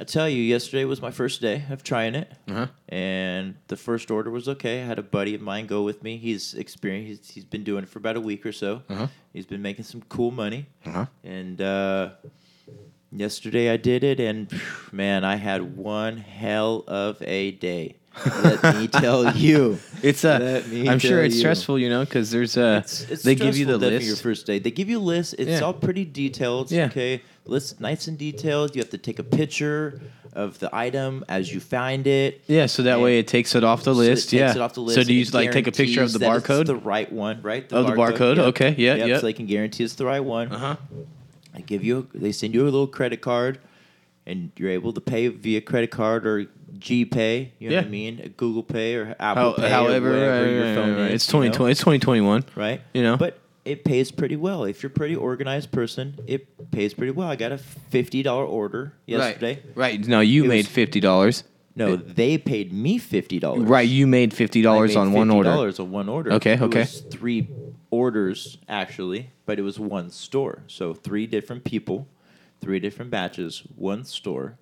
I 0.00 0.04
tell 0.04 0.28
you, 0.28 0.42
yesterday 0.42 0.84
was 0.84 1.00
my 1.00 1.12
first 1.12 1.40
day 1.40 1.62
of 1.70 1.82
trying 1.84 2.14
it, 2.16 2.32
Uh-huh. 2.48 2.66
and 2.88 3.54
the 3.68 3.76
first 3.76 4.10
order 4.10 4.30
was 4.30 4.48
okay. 4.48 4.82
I 4.82 4.86
had 4.86 4.98
a 4.98 5.02
buddy 5.16 5.34
of 5.36 5.40
mine 5.40 5.66
go 5.66 5.84
with 5.84 6.02
me. 6.02 6.16
He's 6.16 6.54
experienced. 6.54 7.08
He's, 7.26 7.30
he's 7.34 7.44
been 7.44 7.62
doing 7.64 7.84
it 7.84 7.88
for 7.88 7.98
about 8.00 8.16
a 8.16 8.20
week 8.20 8.44
or 8.44 8.52
so. 8.52 8.82
Uh-huh. 8.90 9.06
He's 9.32 9.46
been 9.46 9.62
making 9.62 9.84
some 9.84 10.02
cool 10.08 10.32
money, 10.32 10.66
Uh-huh. 10.84 11.06
and 11.22 11.60
uh, 11.60 12.10
yesterday 13.12 13.70
I 13.70 13.76
did 13.76 14.04
it, 14.04 14.20
and 14.20 14.50
man, 14.92 15.24
I 15.24 15.36
had 15.36 15.76
one 15.76 16.16
hell 16.18 16.84
of 16.86 17.20
a 17.22 17.52
day. 17.52 17.96
Let 18.42 18.76
me 18.76 18.88
tell 18.88 19.36
you. 19.36 19.78
It's 20.02 20.24
me 20.24 20.88
I'm 20.88 20.98
sure 20.98 21.22
it's 21.22 21.36
you. 21.36 21.40
stressful, 21.40 21.78
you 21.78 21.88
know, 21.88 22.00
because 22.04 22.30
there's 22.32 22.56
a. 22.56 22.78
It's, 22.78 23.02
it's 23.08 23.22
they 23.22 23.34
give 23.36 23.56
you 23.56 23.64
the 23.66 23.78
list. 23.78 24.06
your 24.06 24.16
first 24.16 24.44
day. 24.46 24.58
They 24.58 24.72
give 24.72 24.88
you 24.88 24.98
a 24.98 25.00
list. 25.00 25.36
It's 25.38 25.48
Yeah. 25.50 25.60
all 25.60 25.72
pretty 25.72 26.04
detailed. 26.04 26.72
Yeah. 26.72 26.86
Okay. 26.86 27.22
List 27.44 27.80
nice 27.80 28.08
and 28.08 28.18
detailed. 28.18 28.74
You 28.74 28.82
have 28.82 28.90
to 28.90 28.98
take 28.98 29.20
a 29.20 29.22
picture 29.22 30.00
of 30.32 30.58
the 30.58 30.68
item 30.74 31.24
as 31.28 31.52
you 31.52 31.60
find 31.60 32.06
it. 32.06 32.42
yeah, 32.48 32.66
so 32.66 32.82
that 32.82 32.94
And 32.94 33.02
way 33.02 33.18
it 33.18 33.26
takes 33.28 33.54
it 33.54 33.64
off 33.64 33.84
the 33.84 33.94
So 33.94 33.98
list. 33.98 34.30
takes 34.30 34.56
yeah. 34.56 34.62
off 34.62 34.74
the 34.74 34.80
list 34.80 34.96
so 34.98 35.04
do 35.04 35.14
you 35.14 35.24
like 35.26 35.50
take 35.52 35.66
a 35.66 35.72
picture 35.72 36.02
of 36.02 36.12
the 36.12 36.18
barcode? 36.18 36.66
the 36.66 36.76
right 36.76 37.10
one, 37.10 37.40
right? 37.42 37.66
Oh, 37.72 37.82
the 37.84 37.92
barcode? 37.92 38.36
Yep. 38.36 38.46
Okay, 38.48 38.74
yeah, 38.78 38.94
Yep, 38.96 39.08
yeah. 39.08 39.16
So 39.16 39.22
they 39.22 39.32
can 39.32 39.46
guarantee 39.46 39.84
it's 39.84 39.94
the 39.94 40.04
right 40.06 40.20
one. 40.22 40.52
uh 40.52 40.58
huh. 40.58 40.76
They 41.58 41.64
give 41.64 41.82
you, 41.82 42.08
a, 42.14 42.18
they 42.18 42.30
send 42.30 42.54
you 42.54 42.62
a 42.62 42.64
little 42.64 42.86
credit 42.86 43.20
card, 43.20 43.58
and 44.24 44.52
you're 44.56 44.70
able 44.70 44.92
to 44.92 45.00
pay 45.00 45.26
via 45.26 45.60
credit 45.60 45.90
card 45.90 46.24
or 46.24 46.46
GPay. 46.78 47.50
You 47.58 47.70
know 47.70 47.76
what 47.76 47.86
I 47.86 47.88
mean? 47.88 48.34
Google 48.36 48.62
Pay 48.62 48.94
or 48.94 49.06
How, 49.18 49.32
Apple 49.32 49.54
Pay. 49.54 49.68
however, 49.68 50.10
or 50.12 50.42
right, 50.42 50.50
your 50.52 50.74
phone 50.76 50.90
right, 50.92 51.00
right. 51.02 51.10
is. 51.10 51.24
it's 51.24 51.28
know? 51.32 51.40
2020. 51.40 51.72
It's 51.72 51.80
2021. 51.80 52.44
right? 52.54 52.80
You 52.94 53.02
know? 53.02 53.16
but 53.16 53.40
it 53.64 53.82
pays 53.84 54.12
pretty 54.12 54.36
well. 54.36 54.64
If 54.64 54.84
you're 54.84 54.90
a 54.90 54.94
pretty 54.94 55.16
organized 55.16 55.72
person, 55.72 56.16
it 56.28 56.70
pays 56.70 56.94
pretty 56.94 57.10
well. 57.10 57.28
I 57.28 57.34
got 57.34 57.50
a 57.50 57.58
fifty 57.58 58.22
dollar 58.22 58.44
order 58.44 58.94
yesterday. 59.04 59.60
Right. 59.74 59.98
Right. 59.98 60.06
No, 60.06 60.20
you 60.20 60.44
It 60.44 60.48
made 60.48 60.56
was- 60.58 60.68
fifty 60.68 61.00
dollars. 61.00 61.42
No, 61.74 61.94
they 61.94 62.38
paid 62.38 62.72
me 62.72 62.98
fifty 62.98 63.38
dollars. 63.38 63.64
Right. 63.68 63.88
You 63.88 64.06
made 64.06 64.32
fifty 64.32 64.62
dollars 64.62 64.96
on 64.96 65.12
one 65.12 65.30
order. 65.30 65.50
Dollars 65.50 65.78
on 65.78 65.90
one 65.90 66.08
order. 66.08 66.32
Okay, 66.34 66.58
okay. 66.60 66.84
three 66.84 67.48
orders 67.90 68.58
actually, 68.68 69.30
but 69.46 69.58
it 69.58 69.62
was 69.62 69.78
one 69.78 70.10
store. 70.10 70.62
So 70.66 70.94
three 70.94 71.26
different 71.26 71.64
people, 71.64 72.06
three 72.60 72.80
different 72.80 73.10
batches, 73.10 73.62
one 73.76 74.04
store, 74.04 74.58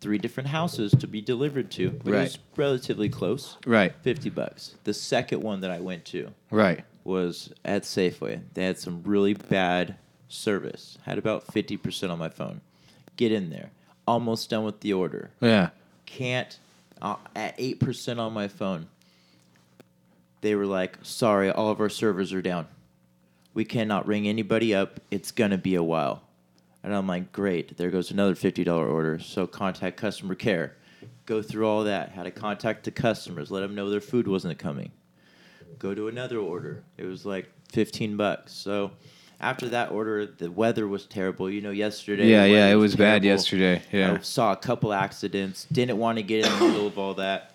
three 0.00 0.18
different 0.18 0.48
houses 0.50 0.92
to 0.92 1.06
be 1.06 1.20
delivered 1.20 1.70
to. 1.72 1.90
But 1.90 2.14
it 2.14 2.16
was 2.16 2.38
relatively 2.56 3.08
close. 3.08 3.56
Right. 3.66 3.94
Fifty 4.02 4.30
bucks. 4.30 4.74
The 4.84 4.94
second 4.94 5.42
one 5.42 5.60
that 5.60 5.70
I 5.70 5.80
went 5.80 6.04
to. 6.06 6.30
Right. 6.50 6.84
was 7.04 7.52
at 7.64 7.82
Safeway. 7.82 8.40
They 8.54 8.64
had 8.64 8.78
some 8.78 9.02
really 9.04 9.34
bad 9.34 9.96
service. 10.28 10.98
Had 11.04 11.18
about 11.18 11.46
50% 11.46 12.10
on 12.10 12.18
my 12.18 12.28
phone. 12.28 12.60
Get 13.16 13.30
in 13.30 13.50
there. 13.50 13.70
Almost 14.06 14.50
done 14.50 14.64
with 14.64 14.80
the 14.80 14.92
order. 14.92 15.30
Yeah. 15.40 15.70
Can't, 16.06 16.58
uh, 17.00 17.16
at 17.36 17.56
8% 17.58 18.18
on 18.18 18.32
my 18.32 18.48
phone. 18.48 18.88
They 20.44 20.54
were 20.54 20.66
like, 20.66 20.98
sorry, 21.02 21.50
all 21.50 21.70
of 21.70 21.80
our 21.80 21.88
servers 21.88 22.32
are 22.32 22.42
down. 22.42 22.68
We 23.54 23.64
cannot 23.64 24.06
ring 24.06 24.28
anybody 24.28 24.74
up. 24.74 25.00
It's 25.10 25.30
going 25.30 25.52
to 25.52 25.58
be 25.58 25.74
a 25.74 25.82
while. 25.82 26.22
And 26.82 26.94
I'm 26.94 27.06
like, 27.06 27.32
great. 27.32 27.76
There 27.76 27.90
goes 27.90 28.10
another 28.10 28.34
$50 28.34 28.68
order. 28.68 29.18
So 29.18 29.46
contact 29.46 29.96
customer 29.96 30.34
care. 30.34 30.76
Go 31.26 31.40
through 31.40 31.66
all 31.66 31.84
that. 31.84 32.10
Had 32.10 32.24
to 32.24 32.30
contact 32.30 32.84
the 32.84 32.90
customers, 32.90 33.50
let 33.50 33.60
them 33.60 33.74
know 33.74 33.88
their 33.88 34.00
food 34.00 34.28
wasn't 34.28 34.58
coming 34.58 34.92
go 35.78 35.94
to 35.94 36.08
another 36.08 36.38
order. 36.38 36.82
It 36.96 37.04
was 37.04 37.26
like 37.26 37.50
15 37.72 38.16
bucks. 38.16 38.52
So 38.52 38.92
after 39.40 39.68
that 39.70 39.90
order, 39.90 40.26
the 40.26 40.50
weather 40.50 40.86
was 40.86 41.06
terrible. 41.06 41.50
You 41.50 41.60
know, 41.60 41.70
yesterday. 41.70 42.28
Yeah. 42.28 42.44
Yeah. 42.44 42.68
It 42.68 42.76
was 42.76 42.96
bad 42.96 43.24
yesterday. 43.24 43.82
Yeah. 43.92 44.14
I 44.14 44.18
saw 44.20 44.52
a 44.52 44.56
couple 44.56 44.92
accidents. 44.92 45.66
Didn't 45.70 45.98
want 45.98 46.18
to 46.18 46.22
get 46.22 46.46
in 46.46 46.52
the 46.52 46.66
middle 46.66 46.86
of 46.86 46.98
all 46.98 47.14
that. 47.14 47.53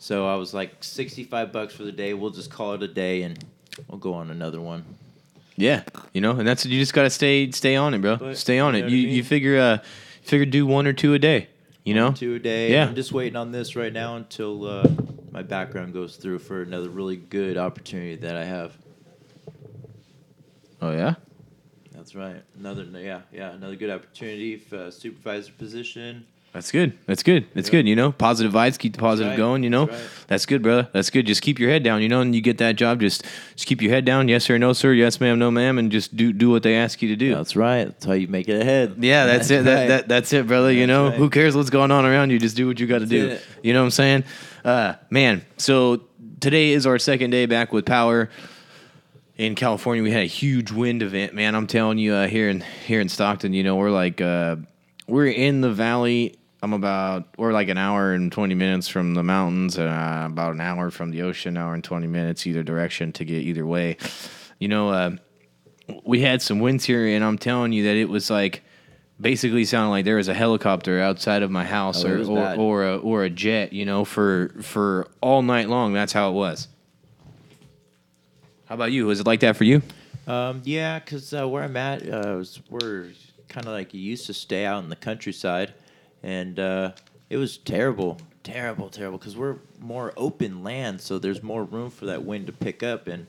So 0.00 0.26
I 0.26 0.34
was 0.36 0.54
like, 0.54 0.82
65 0.82 1.52
bucks 1.52 1.74
for 1.74 1.84
the 1.84 1.92
day. 1.92 2.14
We'll 2.14 2.30
just 2.30 2.50
call 2.50 2.72
it 2.72 2.82
a 2.82 2.88
day 2.88 3.20
and 3.22 3.38
we'll 3.86 3.98
go 3.98 4.14
on 4.14 4.30
another 4.30 4.58
one. 4.58 4.82
Yeah, 5.56 5.82
you 6.14 6.22
know, 6.22 6.30
and 6.30 6.48
that's 6.48 6.64
you 6.64 6.80
just 6.80 6.94
gotta 6.94 7.10
stay 7.10 7.50
stay 7.50 7.76
on 7.76 7.92
it, 7.92 8.00
bro. 8.00 8.16
But, 8.16 8.38
stay 8.38 8.58
on 8.58 8.74
you 8.74 8.84
it. 8.84 8.90
You 8.90 8.98
I 8.98 9.04
mean? 9.04 9.14
you 9.14 9.22
figure 9.22 9.58
uh 9.58 9.78
figure 10.22 10.46
do 10.46 10.64
one 10.64 10.86
or 10.86 10.94
two 10.94 11.12
a 11.12 11.18
day. 11.18 11.48
You 11.84 11.92
know. 11.92 12.12
Two 12.12 12.36
a 12.36 12.38
day. 12.38 12.72
Yeah. 12.72 12.86
I'm 12.86 12.94
just 12.94 13.12
waiting 13.12 13.36
on 13.36 13.52
this 13.52 13.76
right 13.76 13.92
now 13.92 14.16
until 14.16 14.66
uh, 14.66 14.88
my 15.32 15.42
background 15.42 15.92
goes 15.92 16.16
through 16.16 16.38
for 16.38 16.62
another 16.62 16.88
really 16.88 17.16
good 17.16 17.58
opportunity 17.58 18.16
that 18.16 18.36
I 18.36 18.44
have. 18.44 18.74
Oh 20.80 20.92
yeah. 20.92 21.16
That's 21.92 22.14
right. 22.14 22.42
Another, 22.58 22.84
yeah, 22.98 23.20
yeah, 23.30 23.50
another 23.50 23.76
good 23.76 23.90
opportunity 23.90 24.56
for 24.56 24.90
supervisor 24.90 25.52
position. 25.52 26.26
That's 26.52 26.72
good. 26.72 26.94
That's 27.06 27.22
good. 27.22 27.46
That's 27.54 27.68
Yeah. 27.68 27.72
good. 27.72 27.88
You 27.88 27.94
know, 27.94 28.10
positive 28.10 28.52
vibes, 28.52 28.76
keep 28.76 28.94
the 28.94 28.98
positive 28.98 29.30
right. 29.30 29.36
going. 29.36 29.62
You 29.62 29.70
know, 29.70 29.86
That's 29.86 30.00
right. 30.00 30.10
that's 30.26 30.46
good, 30.46 30.62
brother. 30.62 30.88
That's 30.92 31.08
good. 31.08 31.24
Just 31.24 31.42
keep 31.42 31.60
your 31.60 31.70
head 31.70 31.84
down. 31.84 32.02
You 32.02 32.08
know, 32.08 32.20
and 32.20 32.34
you 32.34 32.40
get 32.40 32.58
that 32.58 32.74
job. 32.74 33.00
Just 33.00 33.24
just 33.54 33.68
keep 33.68 33.80
your 33.80 33.92
head 33.92 34.04
down. 34.04 34.26
Yes 34.26 34.44
sir, 34.44 34.58
no 34.58 34.72
sir. 34.72 34.92
Yes 34.92 35.20
ma'am, 35.20 35.38
no 35.38 35.50
ma'am, 35.52 35.78
and 35.78 35.92
just 35.92 36.16
do 36.16 36.32
do 36.32 36.50
what 36.50 36.64
they 36.64 36.74
ask 36.74 37.02
you 37.02 37.08
to 37.08 37.16
do. 37.16 37.34
That's 37.36 37.54
right. 37.54 37.84
That's 37.84 38.04
how 38.04 38.14
you 38.14 38.26
make 38.26 38.48
it 38.48 38.60
ahead. 38.60 38.96
Yeah, 38.98 39.26
that's, 39.26 39.48
it. 39.50 39.64
That, 39.64 39.74
right. 39.74 39.88
that 39.88 40.08
that's 40.08 40.32
it, 40.32 40.48
brother. 40.48 40.72
you 40.72 40.88
know, 40.88 41.10
who 41.12 41.30
cares 41.30 41.54
what's 41.54 41.70
going 41.70 41.92
on 41.92 42.04
around 42.04 42.30
you? 42.30 42.38
Just 42.40 42.56
do 42.56 42.66
what 42.66 42.80
you 42.80 42.86
got 42.88 42.98
to 42.98 43.06
do. 43.06 43.28
it. 43.28 43.42
You 43.62 43.72
know 43.72 43.80
what 43.80 43.86
I'm 43.86 43.90
saying? 43.92 44.24
Uh, 44.64 44.94
man, 45.08 45.44
so 45.56 46.02
today 46.40 46.70
is 46.70 46.84
our 46.84 46.98
second 46.98 47.30
day 47.30 47.46
back 47.46 47.72
with 47.72 47.86
power 47.86 48.28
in 49.36 49.54
California. 49.54 50.02
We 50.02 50.10
had 50.10 50.22
a 50.22 50.26
huge 50.26 50.72
wind 50.72 51.02
event, 51.02 51.32
man. 51.32 51.54
I'm 51.54 51.66
telling 51.68 51.98
you, 51.98 52.12
uh, 52.12 52.26
here 52.26 52.48
in 52.48 52.60
here 52.86 53.00
in 53.00 53.08
Stockton, 53.08 53.52
you 53.54 53.62
know, 53.62 53.76
we're 53.76 53.90
like 53.92 54.20
uh, 54.20 54.56
we're 55.06 55.28
in 55.28 55.60
the 55.60 55.70
valley. 55.70 56.36
I'm 56.62 56.72
about 56.72 57.26
we're 57.38 57.52
like 57.52 57.68
an 57.68 57.78
hour 57.78 58.12
and 58.12 58.30
20 58.30 58.54
minutes 58.54 58.88
from 58.88 59.14
the 59.14 59.22
mountains, 59.22 59.78
and 59.78 59.88
uh, 59.88 60.26
about 60.26 60.52
an 60.54 60.60
hour 60.60 60.90
from 60.90 61.10
the 61.10 61.22
ocean, 61.22 61.56
hour 61.56 61.74
and 61.74 61.82
20 61.82 62.06
minutes 62.06 62.46
either 62.46 62.62
direction 62.62 63.12
to 63.12 63.24
get 63.24 63.42
either 63.42 63.64
way. 63.66 63.96
You 64.58 64.68
know, 64.68 64.90
uh, 64.90 65.16
we 66.04 66.20
had 66.20 66.42
some 66.42 66.60
winds 66.60 66.84
here, 66.84 67.06
and 67.06 67.24
I'm 67.24 67.38
telling 67.38 67.72
you 67.72 67.84
that 67.84 67.96
it 67.96 68.08
was 68.08 68.30
like 68.30 68.62
basically 69.20 69.64
sounded 69.64 69.90
like 69.90 70.04
there 70.04 70.16
was 70.16 70.28
a 70.28 70.34
helicopter 70.34 71.00
outside 71.00 71.42
of 71.42 71.50
my 71.50 71.64
house 71.64 72.04
Oh, 72.04 72.08
or 72.08 72.24
or, 72.24 72.54
or 72.56 72.84
a 72.84 72.96
or 72.98 73.24
a 73.24 73.30
jet, 73.30 73.72
you 73.72 73.86
know, 73.86 74.04
for 74.04 74.54
for 74.60 75.08
all 75.22 75.42
night 75.42 75.68
long. 75.68 75.94
That's 75.94 76.12
how 76.12 76.28
it 76.30 76.32
was. 76.34 76.68
How 78.66 78.74
about 78.74 78.92
you? 78.92 79.06
Was 79.06 79.20
it 79.20 79.26
like 79.26 79.40
that 79.40 79.56
for 79.56 79.64
you? 79.64 79.82
Um, 80.26 80.62
yeah, 80.64 80.98
because 80.98 81.32
uh, 81.34 81.48
where 81.48 81.64
I'm 81.64 81.76
at, 81.76 82.02
uh, 82.08 82.36
was, 82.36 82.60
we're 82.70 83.08
kind 83.48 83.66
of 83.66 83.72
like 83.72 83.92
you 83.92 84.00
used 84.00 84.26
to 84.26 84.34
stay 84.34 84.64
out 84.64 84.84
in 84.84 84.88
the 84.90 84.94
countryside, 84.96 85.74
and 86.22 86.58
uh, 86.58 86.92
it 87.28 87.36
was 87.36 87.56
terrible, 87.58 88.18
terrible, 88.42 88.88
terrible. 88.88 89.18
Because 89.18 89.36
we're 89.36 89.56
more 89.78 90.12
open 90.16 90.62
land, 90.62 91.00
so 91.00 91.18
there's 91.18 91.42
more 91.42 91.64
room 91.64 91.90
for 91.90 92.06
that 92.06 92.24
wind 92.24 92.46
to 92.48 92.52
pick 92.52 92.82
up. 92.82 93.08
And 93.08 93.26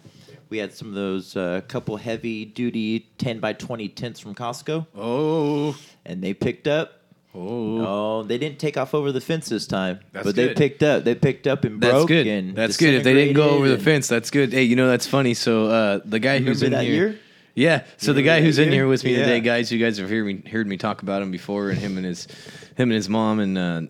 we 0.49 0.57
had 0.57 0.73
some 0.73 0.89
of 0.89 0.93
those 0.95 1.35
uh, 1.37 1.61
couple 1.67 1.97
heavy 1.97 2.45
duty 2.45 3.07
10 3.17 3.39
by 3.39 3.53
20 3.53 3.87
tents 3.89 4.19
from 4.19 4.35
Costco, 4.35 4.87
Oh, 4.95 5.77
and 6.05 6.21
they 6.21 6.33
picked 6.33 6.67
up. 6.67 6.99
oh, 7.33 7.85
Oh, 8.19 8.23
they 8.23 8.37
didn't 8.37 8.59
take 8.59 8.75
off 8.75 8.93
over 8.93 9.11
the 9.13 9.21
fence 9.21 9.47
this 9.47 9.65
time, 9.65 9.99
That's 10.11 10.25
but 10.25 10.35
they 10.35 10.53
picked 10.53 10.83
up. 10.83 11.05
They 11.05 11.15
picked 11.15 11.47
up 11.47 11.63
and 11.63 11.79
broke. 11.79 11.93
that's 11.93 12.05
good. 12.05 12.27
And 12.27 12.55
That's 12.55 12.75
good. 12.77 12.93
If 12.95 13.03
they 13.05 13.13
didn't 13.13 13.35
go 13.35 13.51
over 13.51 13.69
the 13.69 13.79
fence, 13.79 14.07
that's 14.09 14.29
good. 14.29 14.51
Hey, 14.51 14.63
you 14.63 14.75
know 14.75 14.89
that's 14.89 15.07
funny. 15.07 15.33
So 15.33 15.67
uh, 15.67 15.99
the 16.03 16.19
guy 16.19 16.39
who's 16.39 16.61
in 16.63 16.71
that 16.73 16.83
here, 16.83 16.93
year? 16.93 17.19
yeah. 17.55 17.83
So 17.97 18.11
the 18.11 18.21
guy 18.23 18.41
who's 18.41 18.59
in 18.59 18.71
here 18.73 18.87
with 18.87 19.05
me 19.05 19.11
Yeah. 19.13 19.19
today, 19.19 19.39
guys, 19.39 19.71
you 19.71 19.79
guys 19.79 19.97
have 19.99 20.09
heard 20.09 20.25
me 20.25 20.43
heard 20.51 20.67
me 20.67 20.75
talk 20.75 21.01
about 21.01 21.21
him 21.21 21.31
before, 21.31 21.69
and 21.69 21.79
him 21.79 21.95
and 21.95 22.05
his 22.05 22.27
him 22.75 22.89
and 22.89 22.93
his 22.93 23.09
mom 23.09 23.39
and 23.39 23.57
uh, 23.57 23.81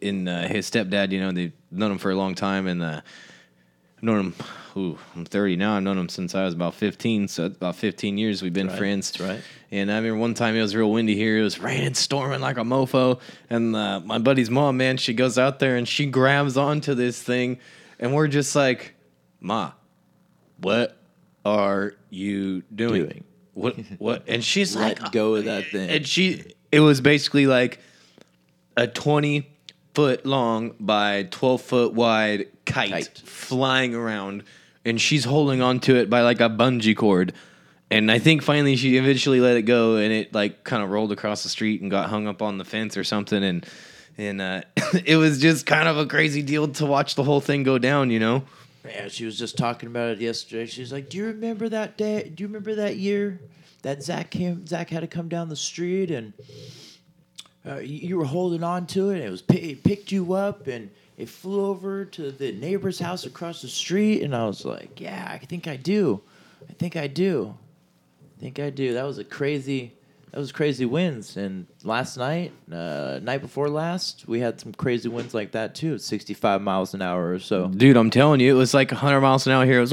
in 0.00 0.28
uh, 0.28 0.48
his 0.48 0.70
stepdad. 0.70 1.10
You 1.12 1.20
know, 1.20 1.32
they've 1.32 1.52
known 1.70 1.92
him 1.92 1.98
for 1.98 2.10
a 2.10 2.16
long 2.16 2.34
time, 2.34 2.66
and 2.66 2.82
uh, 2.82 3.00
I've 3.96 4.02
known 4.02 4.18
him. 4.20 4.34
Ooh, 4.76 4.96
I'm 5.16 5.24
30 5.24 5.56
now. 5.56 5.76
I've 5.76 5.82
known 5.82 5.98
him 5.98 6.08
since 6.08 6.32
I 6.36 6.44
was 6.44 6.54
about 6.54 6.74
15. 6.74 7.26
So 7.26 7.46
about 7.46 7.74
15 7.74 8.16
years 8.18 8.40
we've 8.40 8.52
been 8.52 8.68
Right, 8.68 8.78
friends. 8.78 9.10
that's 9.10 9.20
right. 9.28 9.40
And 9.72 9.90
I 9.90 9.96
remember 9.96 10.20
one 10.20 10.34
time 10.34 10.54
it 10.54 10.62
was 10.62 10.76
real 10.76 10.92
windy 10.92 11.16
here. 11.16 11.38
It 11.38 11.42
was 11.42 11.58
raining, 11.58 11.94
storming 11.94 12.40
like 12.40 12.56
a 12.56 12.62
mofo. 12.62 13.20
And 13.50 13.74
uh, 13.74 13.98
my 13.98 14.18
buddy's 14.18 14.48
mom, 14.48 14.76
man, 14.76 14.96
she 14.96 15.12
goes 15.12 15.38
out 15.38 15.58
there 15.58 15.74
and 15.74 15.88
she 15.88 16.06
grabs 16.06 16.56
onto 16.56 16.94
this 16.94 17.20
thing, 17.20 17.58
and 17.98 18.14
we're 18.14 18.28
just 18.28 18.54
like, 18.54 18.94
"Ma, 19.40 19.72
what 20.60 20.96
are 21.44 21.94
you 22.10 22.62
doing? 22.72 23.02
Doing. 23.06 23.24
What? 23.54 23.76
What?" 23.98 24.24
And 24.28 24.44
she's 24.44 24.76
Let 24.76 25.00
like, 25.02 25.12
go 25.12 25.34
of 25.34 25.46
that 25.46 25.66
thing. 25.66 25.90
And 25.90 26.06
she, 26.06 26.54
it 26.70 26.78
was 26.80 27.00
basically 27.00 27.46
like 27.48 27.80
a 28.76 28.86
20 28.86 29.48
foot 29.94 30.24
long 30.24 30.74
by 30.78 31.24
12 31.30 31.60
foot 31.62 31.92
wide 31.94 32.46
kite, 32.64 32.90
Kite. 32.90 33.18
flying 33.24 33.94
around 33.94 34.44
and 34.84 35.00
she's 35.00 35.24
holding 35.24 35.60
on 35.60 35.80
to 35.80 35.96
it 35.96 36.08
by 36.08 36.20
like 36.22 36.40
a 36.40 36.48
bungee 36.48 36.96
cord 36.96 37.32
and 37.90 38.10
i 38.10 38.18
think 38.18 38.42
finally 38.42 38.76
she 38.76 38.96
eventually 38.96 39.40
let 39.40 39.56
it 39.56 39.62
go 39.62 39.96
and 39.96 40.12
it 40.12 40.32
like 40.32 40.62
kind 40.62 40.82
of 40.82 40.90
rolled 40.90 41.10
across 41.10 41.42
the 41.42 41.48
street 41.48 41.80
and 41.82 41.90
got 41.90 42.08
hung 42.08 42.28
up 42.28 42.40
on 42.40 42.56
the 42.56 42.64
fence 42.64 42.96
or 42.96 43.02
something 43.04 43.42
and 43.42 43.66
and 44.16 44.40
uh, 44.40 44.62
it 45.04 45.16
was 45.16 45.40
just 45.40 45.66
kind 45.66 45.88
of 45.88 45.98
a 45.98 46.06
crazy 46.06 46.42
deal 46.42 46.68
to 46.68 46.86
watch 46.86 47.16
the 47.16 47.24
whole 47.24 47.40
thing 47.40 47.62
go 47.64 47.76
down 47.78 48.10
you 48.10 48.20
know 48.20 48.44
Yeah, 48.84 49.08
she 49.08 49.24
was 49.24 49.36
just 49.38 49.58
talking 49.58 49.88
about 49.88 50.10
it 50.10 50.20
yesterday. 50.20 50.64
She's 50.66 50.90
like, 50.90 51.10
"Do 51.10 51.18
you 51.18 51.26
remember 51.26 51.68
that 51.68 51.98
day? 51.98 52.30
Do 52.34 52.42
you 52.42 52.48
remember 52.48 52.76
that 52.76 52.96
year 52.96 53.38
that 53.82 54.02
Zach 54.02 54.30
came? 54.30 54.66
Zach 54.66 54.88
had 54.88 55.00
to 55.00 55.06
come 55.06 55.28
down 55.28 55.50
the 55.50 55.56
street 55.56 56.10
and 56.10 56.32
uh, 57.66 57.78
you, 57.78 58.16
were 58.16 58.24
holding 58.24 58.62
on 58.62 58.86
to 58.86 59.10
it. 59.10 59.20
It 59.20 59.30
was 59.30 59.42
it 59.50 59.84
picked 59.84 60.10
you 60.10 60.32
up 60.32 60.66
and 60.66 60.90
it 61.18 61.28
flew 61.28 61.66
over 61.66 62.06
to 62.06 62.30
the 62.30 62.52
neighbor's 62.52 62.98
house 62.98 63.26
across 63.26 63.60
the 63.60 63.68
street. 63.68 64.22
And 64.22 64.34
I 64.34 64.46
was 64.46 64.64
like, 64.64 65.00
yeah, 65.00 65.28
I 65.30 65.44
think 65.44 65.68
I 65.68 65.76
do. 65.76 66.22
I 66.68 66.72
think 66.72 66.96
I 66.96 67.06
do. 67.06 67.54
I 68.38 68.40
think 68.40 68.58
I 68.58 68.70
do. 68.70 68.94
That 68.94 69.04
was 69.04 69.18
a 69.18 69.24
crazy. 69.24 69.92
That 70.30 70.38
was 70.38 70.52
crazy 70.52 70.84
wins. 70.86 71.36
And 71.36 71.66
last 71.82 72.16
night, 72.16 72.52
uh, 72.70 73.18
night 73.20 73.40
before 73.40 73.68
last, 73.68 74.28
we 74.28 74.38
had 74.38 74.60
some 74.60 74.72
crazy 74.72 75.08
winds 75.08 75.34
like 75.34 75.50
that 75.52 75.74
too. 75.74 75.98
65 75.98 76.62
miles 76.62 76.94
an 76.94 77.02
hour 77.02 77.32
or 77.32 77.40
so. 77.40 77.66
Dude, 77.66 77.96
I'm 77.96 78.10
telling 78.10 78.38
you, 78.38 78.54
it 78.54 78.58
was 78.58 78.72
like 78.72 78.92
100 78.92 79.20
miles 79.20 79.48
an 79.48 79.52
hour 79.54 79.64
here. 79.66 79.78
It 79.78 79.80
was 79.80 79.92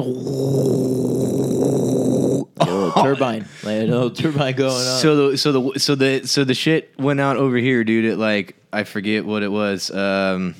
turbine, 3.16 3.42
like 3.64 3.78
a 3.78 3.86
little 3.86 4.12
turbine 4.12 4.56
going 4.56 4.72
on. 4.72 5.00
so 5.00 5.30
the 5.32 5.38
so 5.38 5.52
the 5.52 5.80
so 5.80 5.96
the 5.96 6.28
so 6.28 6.44
the 6.44 6.54
shit 6.54 6.98
went 7.00 7.20
out 7.20 7.38
over 7.38 7.58
here, 7.58 7.84
dude. 7.84 8.06
At 8.06 8.18
like 8.18 8.56
I 8.72 8.84
forget 8.84 9.26
what 9.26 9.44
it 9.44 9.52
was. 9.52 9.92
Um, 9.92 10.56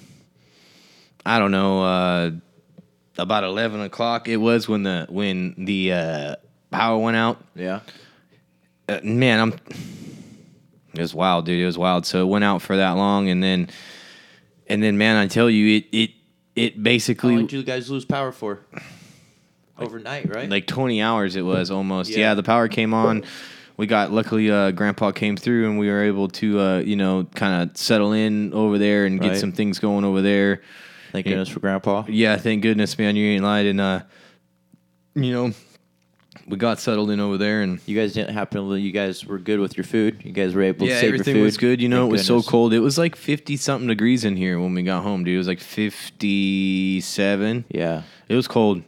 I 1.26 1.40
don't 1.40 1.52
know. 1.52 1.84
Uh, 1.84 2.32
about 3.18 3.44
11 3.44 3.82
o'clock 3.82 4.28
it 4.28 4.38
was 4.38 4.70
when 4.70 4.84
the 4.84 5.08
when 5.10 5.56
the 5.66 5.94
uh, 5.94 6.36
power 6.72 6.98
went 6.98 7.18
out. 7.18 7.44
yeah. 7.56 7.82
uh, 8.88 9.00
man, 9.04 9.40
I'm. 9.40 9.54
It 10.94 11.02
was 11.02 11.14
wild, 11.14 11.46
dude. 11.46 11.62
It 11.62 11.66
was 11.66 11.78
wild. 11.78 12.06
So 12.06 12.24
it 12.24 12.26
went 12.26 12.44
out 12.44 12.62
for 12.62 12.78
that 12.78 12.92
long, 12.92 13.30
and 13.30 13.44
then, 13.44 13.70
and 14.66 14.82
then, 14.82 14.98
man, 14.98 15.16
I 15.16 15.28
tell 15.28 15.50
you, 15.50 15.78
it 15.78 15.86
it 15.92 16.12
it 16.56 16.76
How 16.76 16.82
basically 16.82 17.36
long 17.36 17.46
did 17.46 17.52
you 17.52 17.64
guys 17.64 17.90
lose 17.92 18.06
power 18.06 18.32
for? 18.32 18.62
Overnight, 19.80 20.34
right? 20.34 20.50
like 20.50 20.68
20 20.68 21.02
hours. 21.02 21.36
It 21.36 21.42
was 21.44 21.70
almost. 21.72 22.10
Yeah. 22.10 22.20
Yeah, 22.20 22.34
the 22.34 22.44
power 22.44 22.68
came 22.68 22.94
on. 22.94 23.24
We 23.78 23.86
got 23.86 24.12
luckily, 24.12 24.50
uh, 24.50 24.72
Grandpa 24.72 25.12
came 25.12 25.38
through, 25.38 25.70
and 25.70 25.78
we 25.78 25.88
were 25.88 26.04
able 26.04 26.30
to, 26.30 26.60
uh, 26.60 26.78
you 26.80 26.96
know, 26.96 27.26
kind 27.36 27.62
of 27.70 27.78
settle 27.78 28.12
in 28.12 28.52
over 28.54 28.78
there 28.80 29.06
and 29.06 29.20
get 29.22 29.30
Right. 29.32 29.38
some 29.38 29.52
things 29.52 29.78
going 29.78 30.04
over 30.04 30.22
there. 30.24 30.62
Thank 31.12 31.26
Yeah. 31.28 31.34
goodness 31.34 31.50
for 31.50 31.60
Grandpa. 31.60 32.04
Yeah, 32.10 32.38
thank 32.38 32.64
goodness, 32.64 32.98
man. 32.98 33.16
You 33.16 33.28
ain't 33.28 33.44
lied, 33.44 33.68
and 33.68 33.80
uh, 33.80 34.02
you 35.16 35.32
know, 35.32 35.52
we 36.48 36.58
got 36.58 36.80
settled 36.80 37.12
in 37.12 37.20
over 37.20 37.38
there, 37.38 37.62
and 37.62 37.80
You 37.86 37.96
guys 37.96 38.14
didn't 38.14 38.34
happen. 38.34 38.68
You 38.72 38.92
guys 38.92 39.26
were 39.26 39.38
good 39.38 39.60
with 39.60 39.78
your 39.78 39.84
food. 39.84 40.22
You 40.24 40.32
guys 40.32 40.56
were 40.56 40.64
able 40.64 40.88
yeah, 40.88 40.96
to 40.96 41.00
save 41.02 41.08
everything 41.14 41.36
your 41.36 41.42
food. 41.44 41.46
was 41.46 41.58
good. 41.58 41.82
You 41.82 41.90
know, 41.90 42.02
Thank 42.04 42.10
it 42.10 42.12
was 42.14 42.28
goodness. 42.28 42.46
so 42.46 42.50
cold. 42.50 42.74
It 42.74 42.80
was 42.80 42.98
like 42.98 43.16
fifty 43.16 43.58
something 43.58 43.88
degrees 43.88 44.26
in 44.26 44.38
here 44.38 44.60
when 44.60 44.74
we 44.74 44.82
got 44.82 45.04
home, 45.04 45.24
dude. 45.24 45.36
It 45.36 45.38
was 45.38 45.48
like 45.48 45.60
fifty 45.60 47.00
seven. 47.02 47.66
Yeah, 47.70 48.02
It 48.28 48.36
was 48.36 48.48
cold. 48.48 48.82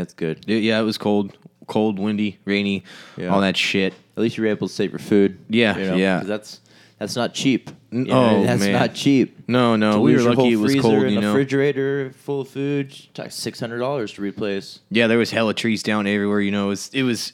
That's 0.00 0.14
good. 0.14 0.44
Yeah, 0.46 0.80
it 0.80 0.84
was 0.84 0.98
cold, 0.98 1.36
cold, 1.66 1.98
windy, 1.98 2.38
rainy, 2.44 2.84
Yeah. 3.16 3.28
all 3.28 3.40
that 3.40 3.56
shit. 3.56 3.92
At 4.16 4.22
least 4.22 4.36
you 4.36 4.42
were 4.44 4.50
able 4.50 4.68
to 4.68 4.72
save 4.74 4.90
your 4.92 4.98
food. 4.98 5.38
Yeah, 5.48 5.76
you 5.78 5.86
know, 5.86 5.96
yeah. 5.96 6.22
That's 6.24 6.60
that's 6.98 7.16
not 7.16 7.32
cheap. 7.32 7.70
N- 7.92 8.08
oh, 8.10 8.44
that's 8.44 8.60
man. 8.60 8.72
not 8.72 8.94
cheap. 8.94 9.38
No, 9.48 9.74
no, 9.76 9.94
To 9.94 10.00
we 10.00 10.14
were 10.14 10.20
lucky. 10.22 10.52
It 10.52 10.56
was 10.56 10.74
cold. 10.76 11.02
and 11.04 11.12
You 11.14 11.20
know. 11.20 11.28
refrigerator 11.32 12.12
full 12.12 12.42
of 12.42 12.48
food. 12.48 12.94
Six 13.30 13.58
hundred 13.60 13.78
dollars 13.78 14.12
to 14.14 14.22
replace. 14.22 14.80
Yeah, 14.90 15.06
there 15.06 15.16
was 15.18 15.30
hella 15.30 15.54
trees 15.54 15.82
down 15.82 16.06
everywhere. 16.06 16.40
You 16.40 16.50
know, 16.50 16.66
it 16.66 16.68
was 16.70 16.90
it 16.92 17.02
was 17.04 17.32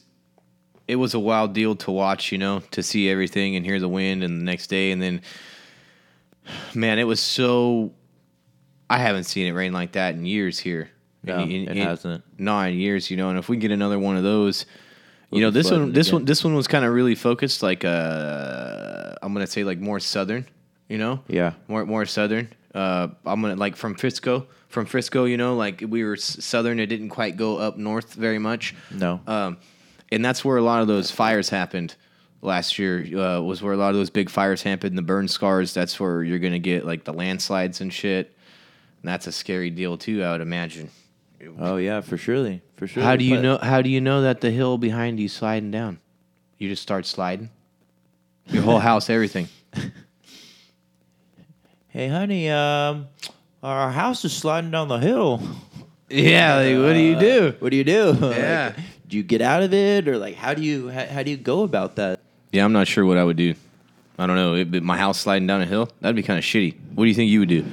it 0.86 0.96
was 0.96 1.14
a 1.14 1.18
wild 1.18 1.52
deal 1.52 1.74
to 1.76 1.90
watch. 1.90 2.30
You 2.30 2.38
know, 2.38 2.60
to 2.70 2.82
see 2.82 3.10
everything 3.10 3.56
and 3.56 3.64
hear 3.66 3.80
the 3.80 3.88
wind, 3.88 4.22
and 4.22 4.40
the 4.40 4.44
next 4.44 4.68
day, 4.68 4.92
and 4.92 5.02
then, 5.02 5.20
man, 6.74 6.98
it 6.98 7.04
was 7.04 7.20
so. 7.20 7.92
I 8.88 8.98
haven't 8.98 9.24
seen 9.24 9.46
it 9.48 9.50
rain 9.52 9.72
like 9.72 9.92
that 9.92 10.14
in 10.14 10.24
years 10.24 10.60
here. 10.60 10.90
No, 11.26 11.40
In- 11.40 11.50
in- 11.50 11.68
it 11.76 11.86
hasn't. 11.86 12.22
In 12.38 12.78
years, 12.78 13.10
you 13.10 13.16
know. 13.16 13.28
And 13.30 13.38
if 13.38 13.48
we 13.48 13.56
get 13.56 13.70
another 13.72 13.98
one 13.98 14.16
of 14.16 14.22
those, 14.22 14.64
you 15.32 15.40
know, 15.40 15.50
this 15.50 15.70
one, 15.70 15.92
this 15.92 16.08
again. 16.08 16.20
one, 16.20 16.24
this 16.24 16.44
one 16.44 16.54
was 16.54 16.68
kind 16.68 16.84
of 16.84 16.92
really 16.94 17.16
focused, 17.16 17.62
like 17.62 17.84
uh, 17.84 19.14
I'm 19.22 19.32
gonna 19.32 19.46
say 19.46 19.64
like 19.64 19.78
more 19.78 20.00
southern. 20.00 20.46
You 20.88 20.98
know, 20.98 21.20
Yeah. 21.26 21.54
more 21.66 21.84
more 21.84 22.06
southern. 22.06 22.48
Uh, 22.74 23.08
I'm 23.24 23.42
gonna 23.42 23.56
like 23.56 23.74
from 23.74 23.94
Frisco, 23.96 24.46
from 24.68 24.86
Frisco. 24.86 25.24
You 25.24 25.36
know, 25.36 25.56
like 25.56 25.82
we 25.86 26.04
were 26.04 26.16
southern. 26.16 26.78
It 26.78 26.86
didn't 26.86 27.08
quite 27.08 27.36
go 27.36 27.56
up 27.58 27.76
north 27.76 28.14
very 28.14 28.38
much. 28.38 28.74
No. 28.92 29.20
Um, 29.26 29.56
and 30.12 30.24
that's 30.24 30.44
where 30.44 30.56
a 30.58 30.62
lot 30.62 30.82
of 30.82 30.86
those 30.86 31.10
fires 31.10 31.48
happened 31.48 31.96
last 32.40 32.78
year. 32.78 33.00
Uh, 33.18 33.40
was 33.40 33.62
where 33.62 33.72
a 33.72 33.76
lot 33.76 33.90
of 33.90 33.96
those 33.96 34.10
big 34.10 34.30
fires 34.30 34.62
happened. 34.62 34.96
The 34.96 35.02
burn 35.02 35.26
scars. 35.26 35.74
That's 35.74 35.98
where 35.98 36.22
you're 36.22 36.38
gonna 36.38 36.60
get 36.60 36.86
like 36.86 37.02
the 37.02 37.12
landslides 37.12 37.80
and 37.80 37.92
shit. 37.92 38.36
And 39.02 39.08
that's 39.08 39.26
a 39.26 39.32
scary 39.32 39.70
deal 39.70 39.98
too. 39.98 40.22
I 40.22 40.30
would 40.32 40.40
imagine. 40.40 40.88
Oh 41.58 41.76
yeah, 41.76 42.00
for 42.00 42.16
surely, 42.16 42.62
for 42.76 42.86
sure. 42.86 43.02
How 43.02 43.16
do 43.16 43.24
you 43.24 43.36
But- 43.36 43.42
know? 43.42 43.58
How 43.58 43.82
do 43.82 43.88
you 43.88 44.00
know 44.00 44.22
that 44.22 44.40
the 44.40 44.50
hill 44.50 44.78
behind 44.78 45.18
you 45.20 45.28
sliding 45.28 45.70
down? 45.70 45.98
You 46.58 46.68
just 46.68 46.82
start 46.82 47.06
sliding. 47.06 47.50
Your 48.48 48.62
whole 48.62 48.78
house, 48.78 49.10
everything. 49.10 49.48
Hey, 51.88 52.08
honey, 52.08 52.50
um, 52.50 53.06
our 53.62 53.90
house 53.90 54.22
is 54.24 54.32
sliding 54.34 54.70
down 54.70 54.88
the 54.88 54.98
hill. 54.98 55.40
Yeah. 56.08 56.56
Like, 56.58 56.76
what 56.76 56.92
do 56.92 57.00
you 57.00 57.18
do? 57.18 57.54
What 57.58 57.70
do 57.70 57.76
you 57.76 57.82
do? 57.82 58.16
Yeah. 58.22 58.72
Like, 58.76 58.84
do 59.08 59.16
you 59.16 59.24
get 59.24 59.40
out 59.40 59.64
of 59.64 59.74
it, 59.74 60.06
or 60.06 60.18
like 60.18 60.36
how 60.36 60.54
do 60.54 60.62
you 60.62 60.88
how, 60.88 61.04
how 61.06 61.22
do 61.24 61.32
you 61.32 61.36
go 61.36 61.62
about 61.64 61.96
that? 61.96 62.20
Yeah, 62.52 62.64
I'm 62.64 62.72
not 62.72 62.86
sure 62.86 63.04
what 63.04 63.18
I 63.18 63.24
would 63.24 63.36
do. 63.36 63.54
I 64.16 64.26
don't 64.28 64.36
know. 64.36 64.54
It, 64.54 64.70
but 64.70 64.84
my 64.84 64.96
house 64.96 65.18
sliding 65.18 65.48
down 65.48 65.62
a 65.62 65.66
hill, 65.66 65.88
that'd 66.00 66.14
be 66.14 66.22
kind 66.22 66.38
of 66.38 66.44
shitty. 66.44 66.76
What 66.94 67.04
do 67.04 67.08
you 67.08 67.14
think 67.14 67.28
you 67.30 67.40
would 67.40 67.48
do? 67.48 67.64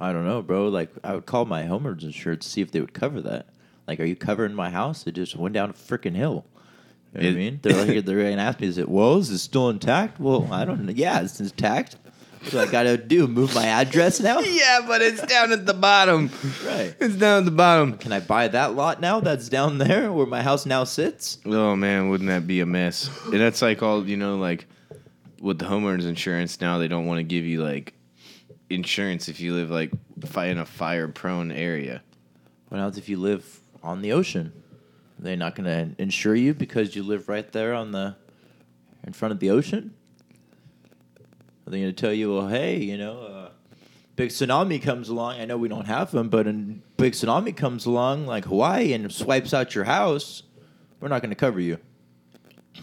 I 0.00 0.12
don't 0.12 0.24
know, 0.24 0.42
bro. 0.42 0.68
Like 0.68 0.90
I 1.04 1.14
would 1.14 1.26
call 1.26 1.44
my 1.44 1.64
homeowners 1.64 2.02
insurance 2.04 2.46
to 2.46 2.50
see 2.50 2.60
if 2.62 2.70
they 2.72 2.80
would 2.80 2.94
cover 2.94 3.20
that. 3.22 3.46
Like, 3.86 4.00
are 4.00 4.04
you 4.04 4.16
covering 4.16 4.54
my 4.54 4.70
house? 4.70 5.06
It 5.06 5.12
just 5.12 5.36
went 5.36 5.52
down 5.52 5.70
a 5.70 5.72
freaking 5.72 6.14
hill. 6.14 6.46
You 7.12 7.20
know 7.22 7.28
what 7.28 7.34
I 7.34 7.38
mean? 7.38 7.58
They're 7.62 7.84
like, 7.84 8.04
they're 8.04 8.30
gonna 8.30 8.42
ask 8.42 8.60
me, 8.60 8.68
is 8.68 8.78
it 8.78 8.88
well? 8.88 9.18
Is 9.18 9.30
it 9.30 9.38
still 9.38 9.68
intact? 9.68 10.20
Well, 10.20 10.48
I 10.52 10.64
don't 10.64 10.84
know. 10.86 10.92
Yeah, 10.92 11.20
it's 11.20 11.40
intact. 11.40 11.96
So 12.44 12.58
I 12.58 12.66
gotta 12.66 12.96
do? 12.96 13.26
Move 13.26 13.54
my 13.54 13.66
address 13.66 14.20
now? 14.20 14.40
Yeah, 14.50 14.80
but 14.86 15.02
it's 15.02 15.20
down 15.26 15.52
at 15.52 15.66
the 15.66 15.74
bottom. 15.74 16.30
Right. 16.64 16.94
It's 16.98 17.16
down 17.16 17.40
at 17.40 17.44
the 17.44 17.50
bottom. 17.50 17.98
Can 17.98 18.12
I 18.12 18.20
buy 18.20 18.48
that 18.48 18.74
lot 18.74 19.00
now? 19.00 19.20
That's 19.20 19.48
down 19.48 19.78
there 19.78 20.10
where 20.12 20.26
my 20.26 20.40
house 20.42 20.64
now 20.64 20.84
sits. 20.84 21.38
Oh 21.44 21.76
man, 21.76 22.08
wouldn't 22.08 22.28
that 22.28 22.46
be 22.46 22.60
a 22.60 22.66
mess? 22.66 23.10
And 23.26 23.40
that's 23.40 23.60
like 23.60 23.82
all 23.82 24.06
you 24.06 24.16
know, 24.16 24.38
like 24.38 24.66
with 25.40 25.58
the 25.58 25.66
homeowners 25.66 26.06
insurance 26.08 26.60
now, 26.60 26.78
they 26.78 26.88
don't 26.88 27.06
want 27.06 27.18
to 27.18 27.24
give 27.24 27.44
you 27.44 27.62
like 27.62 27.92
insurance 28.70 29.28
if 29.28 29.40
you 29.40 29.52
live 29.54 29.70
like 29.70 29.92
in 30.36 30.58
a 30.58 30.64
fire 30.64 31.08
prone 31.08 31.50
area. 31.50 32.02
What 32.68 32.80
else 32.80 32.96
if 32.96 33.08
you 33.08 33.18
live 33.18 33.60
on 33.82 34.00
the 34.00 34.12
ocean? 34.12 34.52
They're 35.18 35.36
not 35.36 35.54
gonna 35.54 35.90
insure 35.98 36.34
you 36.34 36.54
because 36.54 36.96
you 36.96 37.02
live 37.02 37.28
right 37.28 37.50
there 37.52 37.74
on 37.74 37.92
the 37.92 38.16
in 39.06 39.12
front 39.12 39.32
of 39.32 39.40
the 39.40 39.50
ocean. 39.50 39.92
Are 41.66 41.70
they 41.70 41.80
gonna 41.80 41.92
tell 41.92 42.12
you, 42.12 42.34
well, 42.34 42.48
hey, 42.48 42.78
you 42.78 42.96
know, 42.96 43.20
uh, 43.22 43.50
big 44.16 44.30
tsunami 44.30 44.80
comes 44.80 45.08
along. 45.08 45.40
I 45.40 45.44
know 45.44 45.58
we 45.58 45.68
don't 45.68 45.86
have 45.86 46.10
them, 46.10 46.28
but 46.28 46.46
a 46.46 46.52
big 46.52 47.12
tsunami 47.12 47.54
comes 47.54 47.86
along, 47.86 48.26
like 48.26 48.44
Hawaii, 48.46 48.92
and 48.92 49.12
swipes 49.12 49.52
out 49.52 49.74
your 49.74 49.84
house. 49.84 50.44
We're 51.00 51.08
not 51.08 51.22
gonna 51.22 51.34
cover 51.34 51.60
you. 51.60 51.78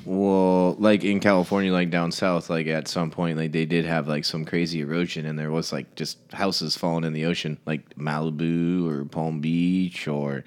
Well, 0.06 0.76
like 0.80 1.04
in 1.04 1.20
California, 1.20 1.72
like 1.72 1.90
down 1.90 2.12
south, 2.12 2.50
like 2.50 2.68
at 2.68 2.88
some 2.88 3.10
point, 3.12 3.38
like 3.38 3.52
they 3.52 3.66
did 3.66 3.86
have 3.86 4.08
like 4.08 4.26
some 4.26 4.46
crazy 4.46 4.82
erosion, 4.82 5.26
and 5.26 5.38
there 5.38 5.52
was 5.52 5.72
like 5.74 5.96
just 5.96 6.18
houses 6.32 6.78
falling 6.78 7.04
in 7.04 7.14
the 7.14 7.26
ocean, 7.26 7.58
like 7.66 7.96
Malibu 7.96 8.88
or 8.90 9.06
Palm 9.06 9.40
Beach 9.42 10.08
or 10.08 10.44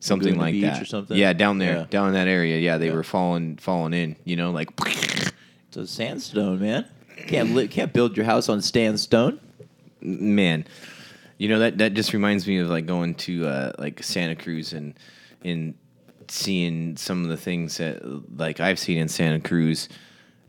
something 0.00 0.34
Laguna 0.38 0.42
like 0.42 0.52
Beach 0.52 0.62
that. 0.62 0.82
or 0.82 0.84
something? 0.84 1.16
Yeah, 1.16 1.32
down 1.32 1.58
there, 1.58 1.76
Yeah. 1.78 1.86
down 1.90 2.08
in 2.08 2.14
that 2.14 2.28
area. 2.28 2.58
Yeah, 2.58 2.78
they 2.78 2.86
Yeah. 2.86 2.94
were 2.94 3.02
falling, 3.04 3.56
falling 3.56 3.92
in. 3.94 4.16
You 4.24 4.36
know, 4.36 4.50
like 4.52 4.68
It's 5.68 5.76
a 5.76 5.86
sandstone, 5.86 6.60
man. 6.60 6.84
Can't 7.26 7.54
li- 7.54 7.68
can't 7.68 7.92
build 7.92 8.16
your 8.16 8.26
house 8.26 8.48
on 8.48 8.62
sandstone. 8.62 9.38
man, 10.00 10.64
you 11.38 11.48
know 11.48 11.58
that 11.58 11.78
that 11.78 11.94
just 11.94 12.12
reminds 12.12 12.46
me 12.46 12.58
of 12.58 12.68
like 12.68 12.86
going 12.86 13.14
to 13.16 13.46
uh, 13.46 13.72
like 13.78 14.02
Santa 14.02 14.36
Cruz 14.36 14.72
and 14.72 14.94
and 15.44 15.74
seeing 16.30 16.96
some 16.96 17.22
of 17.24 17.28
the 17.30 17.36
things 17.36 17.76
that 17.78 18.36
like 18.38 18.60
I've 18.60 18.78
seen 18.78 18.98
in 18.98 19.08
Santa 19.08 19.40
Cruz. 19.40 19.88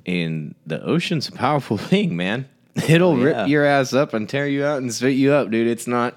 And 0.06 0.56
the 0.66 0.82
ocean's 0.84 1.28
a 1.28 1.32
powerful 1.32 1.78
thing, 1.92 2.16
man. 2.16 2.48
It'll 2.88 3.12
Oh, 3.12 3.18
yeah. 3.18 3.24
rip 3.24 3.48
your 3.50 3.66
ass 3.66 3.94
up 3.94 4.14
and 4.14 4.28
tear 4.30 4.48
you 4.48 4.64
out 4.64 4.78
and 4.82 4.94
spit 4.94 5.14
you 5.16 5.34
up, 5.34 5.50
dude. 5.52 5.68
It's 5.68 5.88
not. 5.88 6.16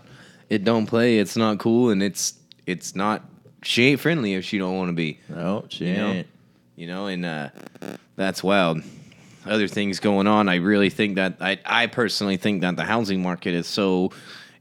It 0.48 0.64
don't 0.64 0.86
play. 0.86 1.18
It's 1.18 1.36
not 1.36 1.58
cool, 1.58 1.90
and 1.90 2.02
it's 2.02 2.34
it's 2.66 2.94
not. 2.94 3.24
She 3.62 3.86
ain't 3.88 4.00
friendly 4.00 4.34
if 4.34 4.44
she 4.44 4.58
don't 4.58 4.76
want 4.76 4.88
to 4.90 4.92
be. 4.92 5.18
No, 5.28 5.64
she 5.68 5.86
You 5.88 5.94
know? 5.96 6.06
ain't. 6.12 6.26
you 6.76 6.86
know, 6.86 7.06
and 7.06 7.24
uh, 7.24 7.48
that's 8.16 8.42
wild. 8.42 8.82
Other 9.46 9.66
things 9.66 9.98
going 9.98 10.26
on. 10.28 10.48
I 10.48 10.56
really 10.56 10.90
think 10.90 11.16
that 11.16 11.36
I, 11.40 11.58
I 11.64 11.86
personally 11.86 12.36
think 12.36 12.60
that 12.60 12.76
the 12.76 12.84
housing 12.84 13.22
market 13.22 13.54
is 13.54 13.66
so 13.66 14.12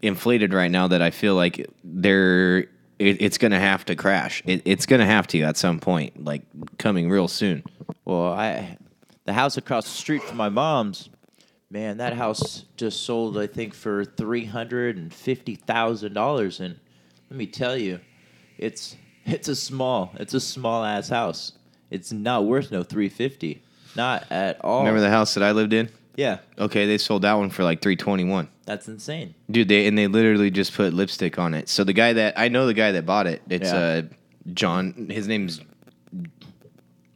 inflated 0.02 0.54
right 0.54 0.72
now 0.72 0.88
that 0.88 1.02
I 1.02 1.12
feel 1.12 1.36
like 1.36 1.68
there 1.84 2.66
it, 3.02 3.18
it's 3.20 3.38
going 3.38 3.52
to 3.52 3.60
have 3.60 3.84
to 3.86 3.96
crash. 3.96 4.44
It, 4.46 4.62
it's 4.66 4.86
going 4.86 5.00
to 5.00 5.06
have 5.06 5.28
to 5.28 5.42
at 5.42 5.58
some 5.58 5.80
point, 5.80 6.24
like 6.24 6.44
coming 6.78 7.10
real 7.10 7.28
soon. 7.28 7.64
Well, 8.06 8.32
I 8.32 8.78
the 9.26 9.34
house 9.34 9.58
across 9.58 9.86
the 9.86 9.98
street 9.98 10.24
from 10.24 10.38
my 10.38 10.50
mom's, 10.50 11.10
man, 11.70 11.98
that 11.98 12.14
house 12.14 12.66
just 12.78 13.04
sold 13.04 13.38
I 13.38 13.48
think 13.48 13.74
for 13.74 14.06
three 14.06 14.46
hundred 14.46 14.98
and 14.98 15.14
fifty 15.14 15.56
thousand 15.56 16.14
dollars, 16.14 16.60
and 16.60 16.80
let 17.30 17.38
me 17.38 17.48
tell 17.48 17.76
you, 17.76 18.00
it's 18.58 18.96
it's 19.26 19.48
a 19.48 19.56
small 19.56 20.14
it's 20.20 20.34
a 20.34 20.40
small 20.42 20.84
ass 20.84 21.10
house. 21.10 21.54
It's 21.90 22.12
not 22.12 22.46
worth 22.46 22.72
no 22.72 22.84
three 22.84 23.10
fifty, 23.10 23.64
not 23.96 24.26
at 24.32 24.64
all. 24.64 24.80
Remember 24.80 25.02
the 25.02 25.10
house 25.10 25.34
that 25.34 25.44
I 25.44 25.52
lived 25.52 25.74
in? 25.74 25.90
Yeah, 26.16 26.40
Okay, 26.60 26.86
they 26.86 26.98
sold 26.98 27.22
that 27.22 27.34
one 27.34 27.50
for 27.50 27.64
like 27.64 27.82
three 27.82 27.96
twenty 27.96 28.26
one. 28.26 28.50
That's 28.72 28.88
insane. 28.88 29.36
Dude, 29.50 29.68
they 29.68 29.86
and 29.88 29.98
they 29.98 30.08
literally 30.08 30.50
just 30.50 30.74
put 30.74 30.94
lipstick 30.94 31.38
on 31.38 31.54
it. 31.54 31.68
So 31.70 31.84
the 31.84 31.94
guy 31.94 32.14
that 32.14 32.34
I 32.38 32.48
know 32.48 32.66
the 32.66 32.74
guy 32.74 32.92
that 32.94 33.06
bought 33.06 33.28
it, 33.28 33.42
it's 33.50 33.72
Yeah. 33.72 33.78
uh 33.80 34.02
John. 34.54 35.08
His 35.10 35.28
name's 35.28 35.62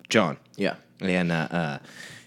John. 0.09 0.37
Yeah. 0.57 0.75
And 1.01 1.31
uh, 1.31 1.47
uh, 1.51 1.77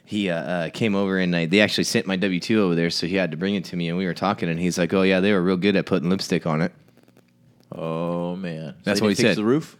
he 0.04 0.30
uh, 0.30 0.36
uh, 0.40 0.70
came 0.70 0.94
over 0.94 1.18
and 1.18 1.34
I, 1.34 1.46
they 1.46 1.60
actually 1.60 1.84
sent 1.84 2.06
my 2.06 2.16
W 2.16 2.40
two 2.40 2.62
over 2.62 2.74
there, 2.74 2.90
so 2.90 3.06
he 3.06 3.16
had 3.16 3.30
to 3.30 3.36
bring 3.36 3.54
it 3.54 3.64
to 3.66 3.76
me. 3.76 3.88
And 3.88 3.96
we 3.98 4.06
were 4.06 4.14
talking, 4.14 4.48
and 4.48 4.58
he's 4.58 4.78
like, 4.78 4.92
"Oh 4.92 5.02
yeah, 5.02 5.20
they 5.20 5.32
were 5.32 5.42
real 5.42 5.56
good 5.56 5.76
at 5.76 5.86
putting 5.86 6.10
lipstick 6.10 6.46
on 6.46 6.60
it. 6.62 6.72
Oh 7.72 8.34
man, 8.36 8.74
That's 8.84 8.98
So 9.00 9.04
what 9.04 9.10
he 9.10 9.14
said. 9.14 9.36
The 9.36 9.44
roof. 9.44 9.76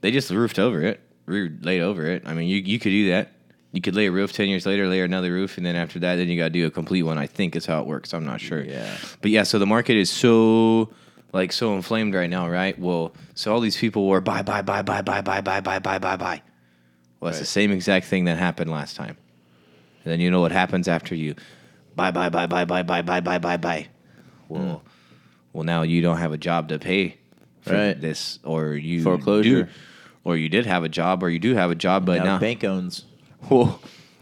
They 0.00 0.10
just 0.10 0.30
roofed 0.30 0.58
over 0.58 0.82
it, 0.82 1.00
laid 1.26 1.80
over 1.80 2.06
it. 2.06 2.22
I 2.26 2.34
mean, 2.34 2.48
you 2.48 2.56
you 2.58 2.78
could 2.78 2.90
do 2.90 3.10
that. 3.10 3.32
You 3.74 3.80
could 3.80 3.96
lay 3.96 4.06
a 4.06 4.12
roof 4.12 4.32
ten 4.32 4.48
years 4.48 4.66
later, 4.66 4.86
lay 4.86 5.00
another 5.00 5.32
roof, 5.32 5.56
and 5.56 5.66
then 5.66 5.74
after 5.74 5.98
that, 5.98 6.14
then 6.14 6.28
you 6.28 6.38
got 6.38 6.44
to 6.44 6.50
do 6.50 6.64
a 6.64 6.70
complete 6.70 7.02
one. 7.02 7.18
I 7.18 7.26
think 7.26 7.56
is 7.56 7.66
how 7.66 7.80
it 7.80 7.88
works. 7.88 8.14
I'm 8.14 8.24
not 8.24 8.40
sure. 8.40 8.62
Yeah. 8.62 8.96
But 9.20 9.32
yeah, 9.32 9.42
so 9.42 9.58
the 9.58 9.66
market 9.66 9.96
is 9.96 10.10
so 10.10 10.90
like 11.32 11.50
so 11.50 11.74
inflamed 11.74 12.14
right 12.14 12.30
now, 12.30 12.48
right? 12.48 12.78
Well, 12.78 13.12
so 13.34 13.52
all 13.52 13.58
these 13.58 13.76
people 13.76 14.06
were 14.06 14.20
buy, 14.20 14.42
buy, 14.42 14.62
buy, 14.62 14.82
buy, 14.82 15.02
buy, 15.02 15.22
buy, 15.22 15.40
buy, 15.40 15.60
buy, 15.60 15.80
buy, 15.80 15.98
buy, 15.98 16.16
buy. 16.16 16.42
Well, 17.18 17.30
it's 17.30 17.40
the 17.40 17.44
same 17.44 17.72
exact 17.72 18.06
thing 18.06 18.26
that 18.26 18.38
happened 18.38 18.70
last 18.70 18.94
time. 18.94 19.16
And 20.04 20.12
then 20.12 20.20
you 20.20 20.30
know 20.30 20.40
what 20.40 20.52
happens 20.52 20.86
after 20.86 21.16
you 21.16 21.34
buy, 21.96 22.12
buy, 22.12 22.28
buy, 22.28 22.46
buy, 22.46 22.64
buy, 22.64 22.84
buy, 22.84 23.02
buy, 23.02 23.20
buy, 23.20 23.38
buy, 23.38 23.56
buy. 23.56 23.88
Well, 24.48 24.84
well, 25.52 25.64
now 25.64 25.82
you 25.82 26.00
don't 26.00 26.18
have 26.18 26.32
a 26.32 26.38
job 26.38 26.68
to 26.68 26.78
pay 26.78 27.16
for 27.62 27.72
Right. 27.72 28.00
this, 28.00 28.38
or 28.44 28.74
you 28.74 29.02
Foreclosure. 29.02 29.64
do, 29.64 29.70
or 30.22 30.36
you 30.36 30.48
did 30.48 30.66
have 30.66 30.84
a 30.84 30.88
job, 30.88 31.24
or 31.24 31.30
you 31.30 31.40
do 31.40 31.54
have 31.56 31.72
a 31.72 31.74
job, 31.74 32.06
but 32.06 32.18
now, 32.18 32.24
now, 32.24 32.38
bank 32.38 32.62
owns. 32.62 33.06
well, 33.50 33.80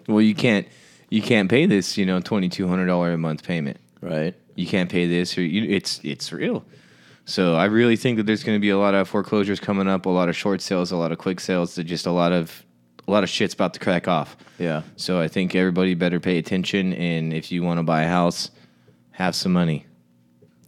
well, 0.08 0.20
you 0.20 0.34
can't, 0.34 0.66
you 1.10 1.22
can't 1.22 1.50
pay 1.50 1.66
this, 1.66 1.96
you 1.96 2.06
know, 2.06 2.20
twenty 2.20 2.48
two 2.48 2.66
hundred 2.68 2.86
dollar 2.86 3.12
a 3.12 3.18
month 3.18 3.42
payment 3.44 3.78
Right. 4.00 4.34
you 4.56 4.66
can't 4.66 4.90
pay 4.90 5.06
this 5.06 5.36
or 5.38 5.42
you, 5.42 5.64
it's 5.70 6.00
it's 6.02 6.32
real. 6.32 6.64
So 7.24 7.54
I 7.54 7.66
really 7.66 7.94
think 7.96 8.16
that 8.16 8.24
there's 8.26 8.42
going 8.42 8.56
to 8.56 8.60
be 8.60 8.70
a 8.70 8.78
lot 8.78 8.94
of 8.94 9.08
foreclosures 9.08 9.60
coming 9.60 9.86
up, 9.86 10.06
a 10.06 10.10
lot 10.10 10.28
of 10.28 10.36
short 10.36 10.60
sales, 10.60 10.90
a 10.90 10.96
lot 10.96 11.12
of 11.12 11.18
quick 11.18 11.38
sales, 11.38 11.76
that 11.76 11.84
just 11.84 12.06
a 12.06 12.10
lot 12.10 12.32
of 12.32 12.64
a 13.06 13.10
lot 13.10 13.22
of 13.22 13.30
shit's 13.30 13.54
about 13.54 13.74
to 13.74 13.80
crack 13.80 14.08
off. 14.08 14.36
Yeah. 14.58 14.82
So 14.96 15.20
I 15.20 15.28
think 15.28 15.54
everybody 15.54 15.94
better 15.94 16.18
pay 16.20 16.38
attention 16.38 16.92
and 16.94 17.32
if 17.32 17.52
you 17.52 17.62
want 17.62 17.78
to 17.78 17.82
buy 17.84 18.02
a 18.02 18.08
house, 18.08 18.50
have 19.12 19.34
some 19.36 19.52
money. 19.52 19.86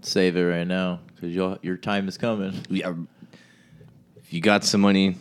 Save 0.03 0.37
it 0.37 0.43
right 0.45 0.67
now 0.67 1.01
because 1.15 1.35
your 1.35 1.59
your 1.63 1.77
time 1.77 2.07
is 2.09 2.17
coming. 2.19 2.55
Yeah. 2.69 2.93
If 4.23 4.33
you 4.33 4.41
got 4.41 4.63
some 4.65 4.81
money, 4.81 5.17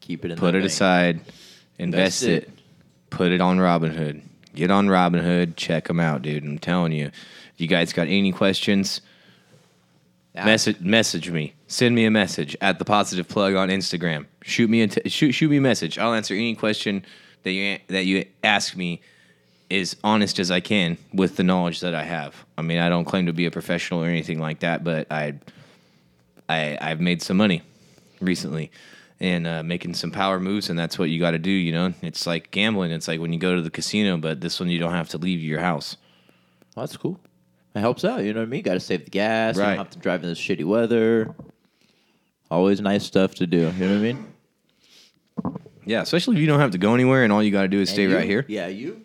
Keep 0.00 0.24
it 0.24 0.30
in. 0.32 0.36
put 0.38 0.54
it 0.54 0.60
bank. 0.60 0.64
aside, 0.72 1.20
invest, 1.82 2.22
it. 2.22 2.44
it. 2.44 2.50
put 3.10 3.32
it 3.32 3.40
on 3.40 3.58
Robinhood. 3.58 4.22
Get 4.54 4.70
on 4.70 4.88
Robinhood, 4.88 5.56
check 5.56 5.86
them 5.88 6.00
out, 6.00 6.22
dude. 6.22 6.44
I'm 6.44 6.58
telling 6.58 6.92
you. 6.92 7.06
If 7.06 7.60
you 7.60 7.66
guys 7.66 7.92
got 7.92 8.08
any 8.08 8.32
questions, 8.32 9.00
Ah, 10.36 10.44
message 10.44 10.80
message 10.80 11.30
me. 11.30 11.54
Send 11.66 11.94
me 11.94 12.04
a 12.04 12.10
message 12.10 12.56
at 12.60 12.78
the 12.78 12.84
positive 12.84 13.26
plug 13.28 13.54
on 13.54 13.68
Instagram. 13.68 14.26
Shoot 14.42 14.70
me 14.70 14.82
a 14.82 14.88
t- 14.88 15.08
shoot 15.08 15.32
shoot 15.32 15.50
me 15.50 15.56
a 15.56 15.60
message. 15.60 15.98
I'll 15.98 16.14
answer 16.14 16.34
any 16.34 16.54
question 16.54 17.04
that 17.42 17.50
you 17.50 17.78
that 17.88 18.06
you 18.06 18.24
ask 18.44 18.76
me 18.76 19.00
as 19.70 19.96
honest 20.04 20.38
as 20.38 20.50
I 20.50 20.60
can 20.60 20.98
with 21.12 21.36
the 21.36 21.42
knowledge 21.42 21.80
that 21.80 21.94
I 21.94 22.04
have. 22.04 22.34
I 22.56 22.62
mean, 22.62 22.78
I 22.78 22.88
don't 22.88 23.04
claim 23.04 23.26
to 23.26 23.32
be 23.32 23.46
a 23.46 23.50
professional 23.50 24.02
or 24.02 24.06
anything 24.06 24.38
like 24.38 24.60
that, 24.60 24.84
but 24.84 25.10
I 25.10 25.34
I 26.48 26.78
I've 26.80 27.00
made 27.00 27.22
some 27.22 27.36
money 27.36 27.62
recently 28.20 28.70
and 29.20 29.46
uh, 29.46 29.62
making 29.62 29.94
some 29.94 30.10
power 30.10 30.40
moves, 30.40 30.70
and 30.70 30.78
that's 30.78 30.98
what 30.98 31.10
you 31.10 31.20
got 31.20 31.32
to 31.32 31.38
do. 31.38 31.50
You 31.50 31.72
know, 31.72 31.92
it's 32.02 32.26
like 32.26 32.50
gambling. 32.50 32.90
It's 32.90 33.06
like 33.08 33.20
when 33.20 33.32
you 33.32 33.38
go 33.38 33.54
to 33.54 33.62
the 33.62 33.70
casino, 33.70 34.16
but 34.16 34.40
this 34.40 34.58
one 34.60 34.68
you 34.70 34.78
don't 34.78 34.92
have 34.94 35.08
to 35.10 35.18
leave 35.18 35.40
your 35.40 35.60
house. 35.60 35.96
Well, 36.74 36.86
that's 36.86 36.96
cool. 36.96 37.20
It 37.74 37.80
helps 37.80 38.04
out. 38.04 38.24
You 38.24 38.32
know 38.32 38.40
what 38.40 38.46
I 38.46 38.50
mean? 38.50 38.62
Got 38.62 38.74
to 38.74 38.80
save 38.80 39.04
the 39.04 39.10
gas. 39.10 39.56
You 39.56 39.62
Right. 39.62 39.68
don't 39.70 39.78
have 39.78 39.90
to 39.90 39.98
drive 39.98 40.22
in 40.22 40.28
this 40.28 40.38
shitty 40.40 40.64
weather. 40.64 41.34
Always 42.50 42.80
nice 42.80 43.04
stuff 43.04 43.34
to 43.36 43.46
do. 43.46 43.58
You 43.58 43.64
know 43.64 43.70
what 43.70 43.80
I 43.80 43.98
mean? 43.98 44.26
Yeah, 45.86 46.02
especially 46.02 46.36
if 46.36 46.40
you 46.40 46.46
don't 46.46 46.60
have 46.60 46.72
to 46.72 46.78
go 46.78 46.94
anywhere 46.94 47.24
and 47.24 47.32
all 47.32 47.42
you 47.42 47.50
got 47.50 47.62
to 47.62 47.68
do 47.68 47.80
is 47.80 47.90
stay 47.90 48.02
you? 48.02 48.14
right 48.16 48.26
here. 48.26 48.44
Yeah, 48.48 48.66
you. 48.68 49.02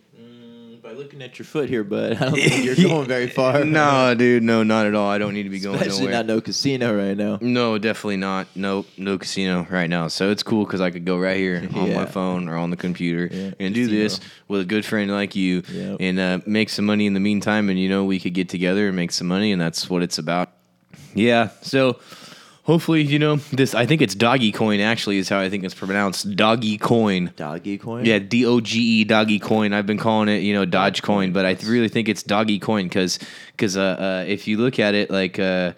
Looking 0.96 1.22
at 1.22 1.38
your 1.38 1.46
foot 1.46 1.70
here, 1.70 1.84
bud, 1.84 2.14
I 2.14 2.26
don't 2.26 2.34
think 2.36 2.64
you're 2.66 2.76
going 2.90 3.06
very 3.08 3.28
far. 3.28 3.64
no, 3.66 4.16
dude, 4.16 4.44
no, 4.44 4.64
not 4.64 4.86
at 4.86 4.96
all. 4.96 5.10
I 5.10 5.18
don't 5.18 5.34
need 5.34 5.44
to 5.44 5.50
be 5.50 5.60
going 5.60 5.76
especially 5.76 6.00
nowhere. 6.08 6.14
not 6.14 6.26
no 6.26 6.42
casino 6.42 6.96
right 6.96 7.16
now. 7.18 7.38
no, 7.42 7.78
definitely 7.78 8.18
not. 8.18 8.48
Nope, 8.56 8.88
no 8.98 9.18
casino 9.18 9.68
right 9.70 9.90
now. 9.90 10.08
So 10.08 10.32
it's 10.32 10.44
cool 10.44 10.66
because 10.66 10.82
I 10.82 10.92
could 10.92 11.06
go 11.06 11.18
right 11.18 11.38
here 11.38 11.68
on 11.76 11.94
my 11.94 12.06
phone 12.06 12.48
or 12.50 12.56
on 12.58 12.70
the 12.70 12.78
computer 12.78 13.28
Yeah, 13.32 13.52
and 13.60 13.76
do 13.76 13.88
this 13.88 14.20
with 14.48 14.62
a 14.62 14.66
good 14.66 14.86
friend 14.86 15.12
like 15.12 15.36
you 15.36 15.64
Yep. 15.70 15.98
and 16.00 16.20
uh, 16.20 16.40
make 16.46 16.70
some 16.70 16.86
money 16.86 17.06
in 17.06 17.14
the 17.14 17.20
meantime. 17.20 17.70
And 17.70 17.78
you 17.80 17.90
know, 17.90 18.06
we 18.06 18.20
could 18.20 18.34
get 18.34 18.48
together 18.50 18.88
and 18.88 18.96
make 18.96 19.12
some 19.12 19.28
money, 19.28 19.52
and 19.52 19.62
that's 19.62 19.90
what 19.90 20.02
it's 20.02 20.18
about. 20.18 20.50
Yeah. 21.14 21.50
So 21.62 22.00
hopefully, 22.66 23.02
you 23.02 23.18
know, 23.18 23.38
this. 23.54 23.74
I 23.74 23.86
think 23.86 24.02
it's 24.02 24.14
Doggy 24.14 24.52
Coin. 24.52 24.80
Actually, 24.80 25.18
is 25.18 25.30
how 25.30 25.40
I 25.40 25.50
think 25.50 25.64
it's 25.64 25.74
pronounced. 25.74 26.36
Doggy 26.36 26.78
Coin. 26.78 27.32
Doggy 27.36 27.78
coin. 27.78 28.06
Yeah, 28.06 28.20
D 28.20 28.46
O 28.46 28.60
G 28.60 28.80
E 28.80 29.04
Doggy 29.06 29.40
Coin. 29.40 29.74
I've 29.74 29.86
been 29.86 29.98
calling 29.98 30.28
it, 30.28 30.42
you 30.44 30.54
know, 30.54 30.66
Dodge 30.66 31.02
Coin, 31.02 31.32
but 31.32 31.46
I 31.46 31.58
really 31.66 31.90
think 31.90 32.10
it's 32.10 32.24
Doggy 32.24 32.60
Coin 32.60 32.88
because 32.88 33.20
because 33.52 33.78
uh, 33.78 33.82
uh, 33.82 34.26
if 34.28 34.48
you 34.48 34.58
look 34.58 34.80
at 34.80 34.94
it, 34.94 35.10
like 35.10 35.40
uh, 35.40 35.74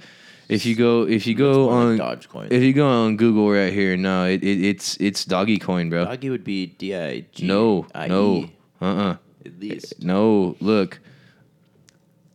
if 0.49 0.65
you 0.65 0.75
go 0.75 1.07
if 1.07 1.27
you 1.27 1.35
go 1.35 1.69
on 1.69 1.97
like 1.97 2.21
Dogecoin. 2.21 2.51
if 2.51 2.63
you 2.63 2.73
go 2.73 2.87
on 2.87 3.17
Google 3.17 3.51
right 3.51 3.71
here, 3.73 3.95
no, 3.97 4.25
it, 4.25 4.43
it 4.43 4.65
it's 4.65 4.97
it's 4.97 5.25
Doggy 5.25 5.59
Coin, 5.59 5.89
bro. 5.89 6.05
Doggy 6.05 6.29
would 6.29 6.43
be 6.43 6.67
D 6.67 6.95
I 6.95 7.25
G. 7.31 7.45
no, 7.45 7.87
I 7.93 8.07
no, 8.07 8.49
uh, 8.81 8.85
uh 8.85 9.17
At 9.45 9.59
least. 9.59 10.01
no. 10.01 10.55
Look, 10.59 10.99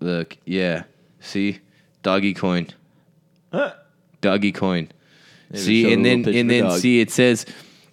look, 0.00 0.36
yeah. 0.44 0.84
See, 1.20 1.60
Doggy 2.02 2.34
Coin, 2.34 2.68
Huh. 3.52 3.74
Doggy 4.22 4.52
Coin. 4.52 4.88
Maybe 5.50 5.62
See, 5.62 5.92
and 5.92 6.02
then 6.06 6.26
and 6.26 6.50
then 6.50 6.64
dog. 6.64 6.80
see 6.80 7.00
it 7.00 7.10
says 7.10 7.44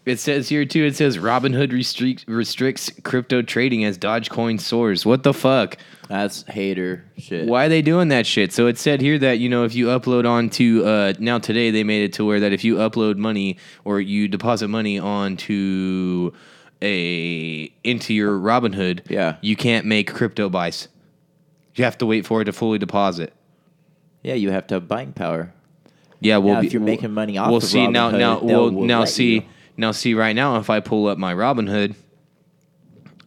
it 0.05 0.17
says 0.17 0.47
here 0.47 0.63
too. 0.63 0.85
It 0.85 0.95
says 0.95 1.17
Robinhood 1.17 1.73
restrict, 1.73 2.23
restricts 2.27 2.89
crypto 3.03 3.41
trading 3.41 3.83
as 3.83 3.97
Dogecoin 3.97 4.59
soars. 4.61 5.05
What 5.05 5.23
the 5.23 5.33
fuck? 5.33 5.77
That's 6.07 6.43
hater 6.43 7.03
shit. 7.17 7.47
Why 7.47 7.65
are 7.65 7.69
they 7.69 7.81
doing 7.81 8.07
that 8.07 8.25
shit? 8.25 8.53
So 8.53 8.65
it 8.67 8.77
said 8.77 9.01
here 9.01 9.19
that 9.19 9.39
you 9.39 9.49
know 9.49 9.65
if 9.65 9.75
you 9.75 9.87
upload 9.87 10.25
onto 10.27 10.83
uh, 10.85 11.13
now 11.19 11.37
today 11.37 11.69
they 11.69 11.83
made 11.83 12.03
it 12.03 12.13
to 12.13 12.25
where 12.25 12.39
that 12.39 12.53
if 12.53 12.63
you 12.63 12.75
upload 12.77 13.17
money 13.17 13.57
or 13.83 13.99
you 13.99 14.27
deposit 14.29 14.69
money 14.69 14.97
onto 14.97 16.31
a 16.81 17.63
into 17.83 18.13
your 18.13 18.39
Robinhood, 18.39 19.01
Yeah. 19.09 19.35
you 19.41 19.55
can't 19.57 19.85
make 19.85 20.11
crypto 20.11 20.47
buys. 20.49 20.87
You 21.75 21.83
have 21.83 21.97
to 21.99 22.05
wait 22.05 22.25
for 22.25 22.41
it 22.41 22.45
to 22.45 22.53
fully 22.53 22.77
deposit. 22.79 23.33
Yeah, 24.23 24.33
you 24.35 24.51
have 24.51 24.65
to 24.67 24.75
have 24.75 24.87
buying 24.87 25.13
power. 25.13 25.53
Yeah, 26.21 26.37
well, 26.37 26.55
Now, 26.55 26.61
be- 26.61 26.67
if 26.67 26.73
you're 26.73 26.81
making 26.81 27.13
money 27.13 27.37
off 27.37 27.47
we'll 27.49 27.57
of 27.57 27.63
see 27.63 27.87
now. 27.87 28.09
Now, 28.11 28.39
well, 28.41 28.71
now 28.71 29.05
see, 29.05 29.35
you. 29.35 29.43
now 29.77 29.91
see. 29.91 30.13
Right 30.13 30.35
now, 30.35 30.57
if 30.57 30.69
I 30.69 30.79
pull 30.81 31.07
up 31.07 31.17
my 31.17 31.33
Robinhood, 31.33 31.95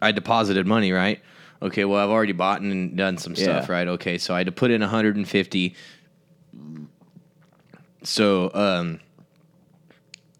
I 0.01 0.11
deposited 0.11 0.67
money, 0.67 0.91
right? 0.91 1.19
Okay, 1.61 1.85
well, 1.85 2.03
I've 2.03 2.09
already 2.11 2.33
bought 2.33 2.61
and 2.61 2.95
done 2.97 3.17
some 3.17 3.35
stuff, 3.35 3.67
Yeah. 3.67 3.73
right? 3.73 3.87
Okay, 3.87 4.17
so 4.17 4.33
I 4.35 4.39
had 4.39 4.47
to 4.47 4.51
put 4.51 4.69
in 4.69 4.81
150. 4.81 5.75
So, 8.03 8.51
um, 8.53 8.99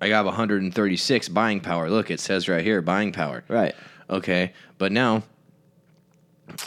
I 0.02 0.10
got 0.10 0.26
136 0.26 1.30
buying 1.30 1.62
power. 1.62 1.90
Look, 1.90 2.12
it 2.12 2.20
says 2.20 2.50
right 2.50 2.64
here, 2.64 2.82
buying 2.82 3.14
power. 3.14 3.44
Right. 3.48 3.74
Okay, 4.10 4.52
but 4.78 4.92
now, 4.92 5.24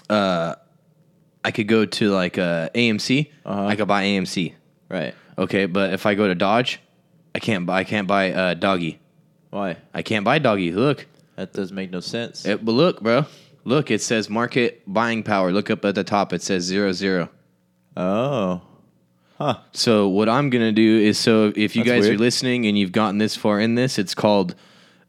uh, 0.09 0.55
I 1.45 1.51
could 1.51 1.69
go 1.69 1.85
to 1.85 2.11
like 2.11 2.39
uh, 2.39 2.71
AMC. 2.75 3.31
Uh-huh. 3.45 3.67
I 3.67 3.77
could 3.77 3.87
buy 3.87 4.05
AMC. 4.05 4.55
Right. 4.89 5.15
Okay, 5.39 5.67
but 5.67 5.93
if 5.93 6.07
I 6.07 6.15
go 6.15 6.27
to 6.27 6.35
Dodge, 6.35 6.81
I 7.35 7.39
can't 7.39 7.67
buy. 7.67 7.81
I 7.81 7.85
can't 7.85 8.09
buy 8.09 8.33
uh, 8.33 8.55
doggy. 8.55 8.99
Why? 9.51 9.77
I 9.93 10.03
can't 10.03 10.25
buy 10.25 10.39
doggy. 10.39 10.73
Look, 10.73 11.07
That 11.37 11.53
doesn't 11.53 11.75
make 11.75 11.91
no 11.91 12.01
sense. 12.01 12.45
it, 12.47 12.65
but 12.65 12.73
look, 12.73 13.03
bro. 13.03 13.27
Look, 13.65 13.91
it 13.91 14.01
says 14.01 14.31
market 14.31 14.83
buying 14.87 15.23
power. 15.23 15.53
Look 15.53 15.71
up 15.71 15.85
at 15.85 15.95
the 15.95 16.05
top. 16.05 16.33
It 16.33 16.43
says 16.43 16.63
zero 16.65 16.93
zero. 16.93 17.29
Oh. 17.97 18.63
Huh. 19.39 19.59
So 19.73 20.09
what 20.09 20.29
I'm 20.29 20.49
gonna 20.49 20.73
do 20.73 20.99
is 20.99 21.19
so 21.19 21.53
if 21.55 21.77
you 21.77 21.85
That's 21.85 22.07
guys 22.07 22.09
are 22.09 22.17
listening 22.17 22.67
and 22.67 22.79
you've 22.79 22.93
gotten 22.93 23.19
this 23.19 23.37
far 23.37 23.61
in 23.61 23.75
this, 23.75 23.99
it's 23.99 24.15
called 24.15 24.55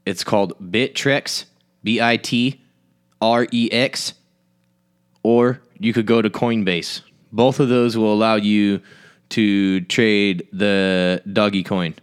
it's 0.06 0.24
called 0.24 0.54
Bittrex, 0.60 1.46
B 1.84 2.02
I 2.02 2.18
T 2.18 2.62
R 3.22 3.48
E 3.52 3.70
X, 3.72 4.16
or 5.24 5.62
you 5.80 5.94
could 5.94 6.06
go 6.06 6.22
to 6.22 6.30
Coinbase. 6.30 7.02
Both 7.32 7.60
of 7.60 7.70
those 7.70 7.96
will 7.96 8.14
allow 8.14 8.36
you 8.36 8.82
to 9.30 9.82
trade 9.82 10.48
the 10.54 11.22
doggy 11.32 11.64
coin. 11.64 11.96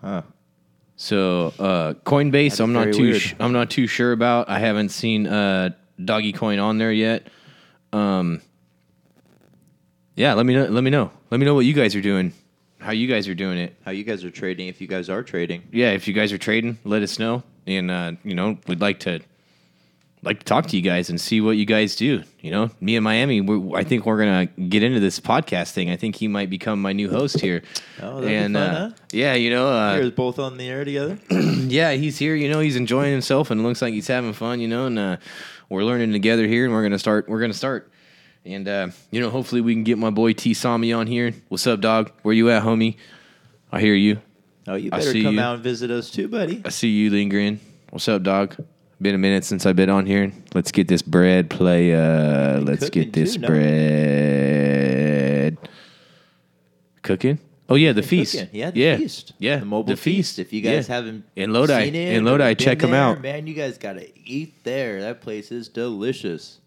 Huh. 0.00 0.22
So 0.96 1.52
uh, 1.58 1.94
Coinbase, 2.04 2.50
That's 2.50 2.60
I'm 2.60 2.72
not 2.72 2.92
too 2.92 3.02
weird. 3.02 3.20
sh- 3.20 3.34
I'm 3.40 3.52
not 3.52 3.70
too 3.70 3.86
sure 3.86 4.12
about. 4.12 4.48
I 4.48 4.58
haven't 4.58 4.90
seen 4.90 5.26
uh, 5.26 5.70
Doggy 6.02 6.32
Coin 6.32 6.58
on 6.58 6.78
there 6.78 6.92
yet. 6.92 7.26
Um, 7.92 8.40
yeah, 10.14 10.34
let 10.34 10.46
me 10.46 10.54
know. 10.54 10.66
Let 10.66 10.84
me 10.84 10.90
know. 10.90 11.10
Let 11.30 11.40
me 11.40 11.46
know 11.46 11.54
what 11.54 11.64
you 11.64 11.72
guys 11.74 11.94
are 11.96 12.00
doing. 12.00 12.32
How 12.78 12.92
you 12.92 13.08
guys 13.08 13.28
are 13.28 13.34
doing 13.34 13.58
it. 13.58 13.74
How 13.84 13.90
you 13.90 14.04
guys 14.04 14.24
are 14.24 14.30
trading? 14.30 14.68
If 14.68 14.80
you 14.80 14.86
guys 14.86 15.08
are 15.08 15.22
trading, 15.22 15.62
Yeah, 15.72 15.92
if 15.92 16.06
you 16.06 16.14
guys 16.14 16.32
are 16.32 16.38
trading, 16.38 16.78
let 16.84 17.02
us 17.02 17.18
know. 17.18 17.42
And 17.66 17.90
uh, 17.90 18.12
you 18.24 18.34
know, 18.34 18.58
we'd 18.66 18.80
like 18.80 19.00
to 19.00 19.20
like 20.24 20.38
to 20.40 20.44
talk 20.44 20.66
to 20.68 20.76
you 20.76 20.82
guys 20.82 21.10
and 21.10 21.20
see 21.20 21.40
what 21.40 21.52
you 21.52 21.66
guys 21.66 21.96
do. 21.96 22.22
You 22.40 22.50
know, 22.50 22.70
me 22.80 22.96
and 22.96 23.04
Miami, 23.04 23.40
we're, 23.40 23.76
I 23.76 23.84
think 23.84 24.06
we're 24.06 24.18
gonna 24.18 24.46
get 24.46 24.82
into 24.82 25.00
this 25.00 25.20
podcast 25.20 25.72
thing. 25.72 25.90
I 25.90 25.96
think 25.96 26.16
he 26.16 26.28
might 26.28 26.50
become 26.50 26.80
my 26.80 26.92
new 26.92 27.10
host 27.10 27.40
here. 27.40 27.62
Oh, 28.00 28.20
that'd 28.20 28.28
be 28.28 28.54
fun, 28.54 28.56
uh, 28.56 28.88
huh? 28.88 28.94
yeah, 29.12 29.34
you 29.34 29.50
know, 29.50 29.68
uh, 29.68 29.96
You're 29.96 30.10
both 30.10 30.38
on 30.38 30.56
the 30.56 30.68
air 30.68 30.84
together. 30.84 31.18
yeah, 31.30 31.92
he's 31.92 32.18
here. 32.18 32.34
You 32.34 32.48
know, 32.48 32.60
he's 32.60 32.76
enjoying 32.76 33.12
himself 33.12 33.50
and 33.50 33.60
it 33.60 33.64
looks 33.64 33.82
like 33.82 33.94
he's 33.94 34.08
having 34.08 34.32
fun. 34.32 34.60
You 34.60 34.68
know, 34.68 34.86
and 34.86 34.98
uh, 34.98 35.16
we're 35.68 35.84
learning 35.84 36.12
together 36.12 36.46
here, 36.46 36.64
and 36.64 36.74
we're 36.74 36.82
gonna 36.82 36.98
start. 36.98 37.28
We're 37.28 37.40
gonna 37.40 37.54
start. 37.54 37.90
And 38.44 38.68
uh, 38.68 38.88
you 39.10 39.20
know, 39.20 39.30
hopefully 39.30 39.60
we 39.60 39.74
can 39.74 39.84
get 39.84 39.98
my 39.98 40.10
boy 40.10 40.32
T 40.32 40.54
Sami 40.54 40.92
on 40.92 41.06
here. 41.06 41.32
What's 41.48 41.66
up, 41.66 41.80
dog? 41.80 42.12
Where 42.22 42.34
you 42.34 42.50
at, 42.50 42.62
homie? 42.62 42.96
I 43.72 43.80
hear 43.80 43.94
you. 43.94 44.20
Oh, 44.66 44.74
you 44.74 44.90
better 44.90 45.12
come 45.12 45.34
you. 45.34 45.40
out 45.40 45.54
and 45.56 45.62
visit 45.62 45.90
us 45.90 46.10
too, 46.10 46.28
buddy. 46.28 46.62
I 46.64 46.70
see 46.70 46.88
you 46.88 47.10
lingering. 47.10 47.60
What's 47.90 48.08
up, 48.08 48.22
dog? 48.22 48.56
Been 49.00 49.14
a 49.14 49.18
minute 49.18 49.44
since 49.44 49.66
I've 49.66 49.76
been 49.76 49.90
on 49.90 50.06
here. 50.06 50.32
Let's 50.54 50.72
get 50.72 50.88
this 50.88 51.02
bread 51.02 51.50
play. 51.50 51.94
Uh, 51.94 52.60
let's 52.60 52.88
get 52.90 53.12
this 53.12 53.34
too, 53.34 53.40
no? 53.40 53.48
bread. 53.48 55.58
Cooking? 57.02 57.38
Oh 57.68 57.74
yeah, 57.74 57.92
the 57.92 58.02
feast. 58.02 58.34
Cooking. 58.34 58.48
Yeah, 58.52 58.70
the 58.70 58.80
yeah, 58.80 58.96
feast. 58.96 59.32
yeah, 59.38 59.56
the 59.58 59.64
mobile 59.66 59.96
feast. 59.96 60.38
If 60.38 60.52
you 60.52 60.60
guys 60.60 60.88
Yeah. 60.88 60.94
haven't 60.96 61.24
in 61.34 61.52
Lodi, 61.52 61.84
seen 61.86 61.94
it 61.94 62.14
in 62.14 62.24
Lodi, 62.24 62.54
been 62.54 62.56
check 62.56 62.78
them 62.78 62.94
out. 62.94 63.20
man. 63.20 63.46
You 63.46 63.54
guys 63.54 63.78
gotta 63.78 64.06
eat 64.24 64.62
there. 64.64 65.00
That 65.00 65.20
place 65.20 65.50
is 65.50 65.68
delicious. 65.68 66.60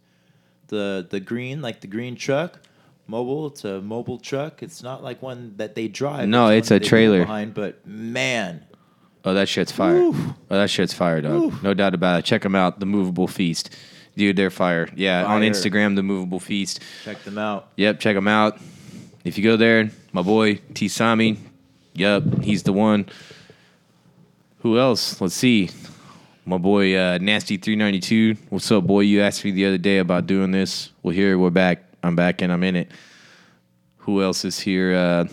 The 0.67 1.07
the 1.09 1.19
green, 1.19 1.61
like 1.61 1.81
the 1.81 1.87
green 1.87 2.15
truck, 2.15 2.59
mobile. 3.07 3.47
It's 3.47 3.63
a 3.63 3.81
mobile 3.81 4.17
truck. 4.17 4.61
It's 4.61 4.83
not 4.83 5.03
like 5.03 5.21
one 5.21 5.53
that 5.57 5.75
they 5.75 5.87
drive. 5.87 6.27
No, 6.29 6.49
it's 6.49 6.69
one 6.71 6.75
a 6.75 6.79
that 6.79 6.83
they 6.83 6.85
go 6.85 6.89
trailer. 6.89 7.19
behind. 7.19 7.53
But 7.53 7.87
man, 7.87 8.65
Oh, 9.27 9.33
that 9.33 9.49
shit's 9.49 9.73
fire. 9.73 9.97
Oof. 9.97 10.15
Oh, 10.49 10.55
that 10.57 10.69
shit's 10.69 10.93
fire, 10.93 11.19
dog. 11.19 11.33
Oof. 11.33 11.61
No 11.61 11.73
doubt 11.73 11.93
about 11.93 12.19
it. 12.19 12.25
Check 12.25 12.43
them 12.43 12.55
out. 12.55 12.79
The 12.79 12.85
Movable 12.85 13.27
Feast, 13.27 13.75
dude. 14.15 14.37
They're 14.37 14.49
fire. 14.49 14.87
Yeah, 14.95 15.25
on 15.25 15.41
Instagram, 15.41 15.97
the 15.97 16.03
Movable 16.03 16.39
Feast. 16.39 16.81
check 17.03 17.21
them 17.23 17.37
out. 17.37 17.67
Yep, 17.75 17.99
check 17.99 18.15
them 18.15 18.29
out. 18.29 18.57
If 19.25 19.37
you 19.37 19.43
go 19.43 19.57
there, 19.57 19.91
my 20.13 20.21
boy 20.21 20.61
T 20.73 20.87
Sami. 20.87 21.39
Yep, 21.95 22.41
he's 22.41 22.63
the 22.63 22.71
one. 22.71 23.05
Who 24.59 24.79
else? 24.79 25.19
Let's 25.19 25.35
see. 25.35 25.71
My 26.45 26.57
boy 26.57 26.97
uh, 26.97 27.17
Nasty 27.19 27.57
three 27.57 27.75
ninety 27.75 27.99
two. 27.99 28.37
What's 28.49 28.71
up, 28.71 28.87
boy? 28.87 29.01
You 29.01 29.19
asked 29.23 29.43
me 29.43 29.51
the 29.51 29.65
other 29.65 29.77
day 29.77 29.97
about 29.97 30.25
doing 30.27 30.51
this. 30.51 30.93
Well, 31.03 31.13
here 31.13 31.37
we're 31.37 31.49
back. 31.49 31.83
I'm 32.01 32.15
back 32.15 32.41
and 32.41 32.53
I'm 32.53 32.63
in 32.63 32.77
it. 32.77 32.91
Who 33.97 34.23
else 34.23 34.45
is 34.45 34.57
here? 34.57 34.95
Uh, 34.95 35.25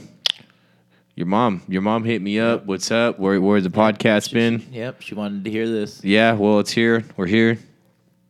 your 1.14 1.26
mom. 1.26 1.62
Your 1.68 1.82
mom 1.82 2.04
hit 2.04 2.20
me 2.20 2.38
up. 2.38 2.66
What's 2.66 2.90
up? 2.90 3.18
Where 3.18 3.40
where's 3.40 3.64
the 3.64 3.70
podcast 3.70 4.32
been? 4.32 4.64
Yep, 4.72 5.00
she 5.00 5.14
wanted 5.14 5.44
to 5.44 5.50
hear 5.50 5.68
this. 5.68 6.02
Yeah, 6.04 6.32
well, 6.32 6.58
it's 6.60 6.72
here. 6.72 7.04
We're 7.16 7.26
here. 7.26 7.58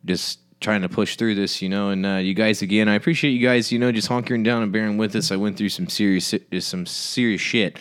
Just 0.05 0.39
trying 0.61 0.81
to 0.81 0.89
push 0.89 1.15
through 1.15 1.35
this, 1.35 1.61
you 1.61 1.69
know. 1.69 1.89
And 1.89 2.05
uh, 2.05 2.15
you 2.15 2.33
guys, 2.33 2.61
again, 2.61 2.87
I 2.87 2.95
appreciate 2.95 3.31
you 3.31 3.45
guys, 3.45 3.71
you 3.71 3.79
know, 3.79 3.91
just 3.91 4.09
hunkering 4.09 4.43
down 4.43 4.63
and 4.63 4.71
bearing 4.71 4.97
with 4.97 5.15
us. 5.15 5.31
I 5.31 5.35
went 5.35 5.57
through 5.57 5.69
some 5.69 5.87
serious, 5.87 6.33
some 6.59 6.85
serious 6.85 7.41
shit. 7.41 7.79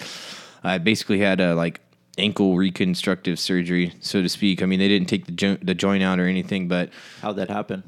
I 0.63 0.79
basically 0.79 1.19
had 1.19 1.41
a 1.41 1.55
like 1.55 1.81
ankle 2.17 2.57
reconstructive 2.57 3.39
surgery, 3.39 3.93
so 4.01 4.23
to 4.23 4.29
speak. 4.29 4.63
I 4.63 4.67
mean, 4.67 4.79
they 4.79 4.89
didn't 4.89 5.09
take 5.09 5.27
the 5.27 5.33
jo- 5.33 5.59
the 5.61 5.75
joint 5.75 6.03
out 6.03 6.19
or 6.19 6.27
anything, 6.27 6.69
but 6.69 6.91
How'd 7.21 7.37
that 7.37 7.51
happen? 7.51 7.83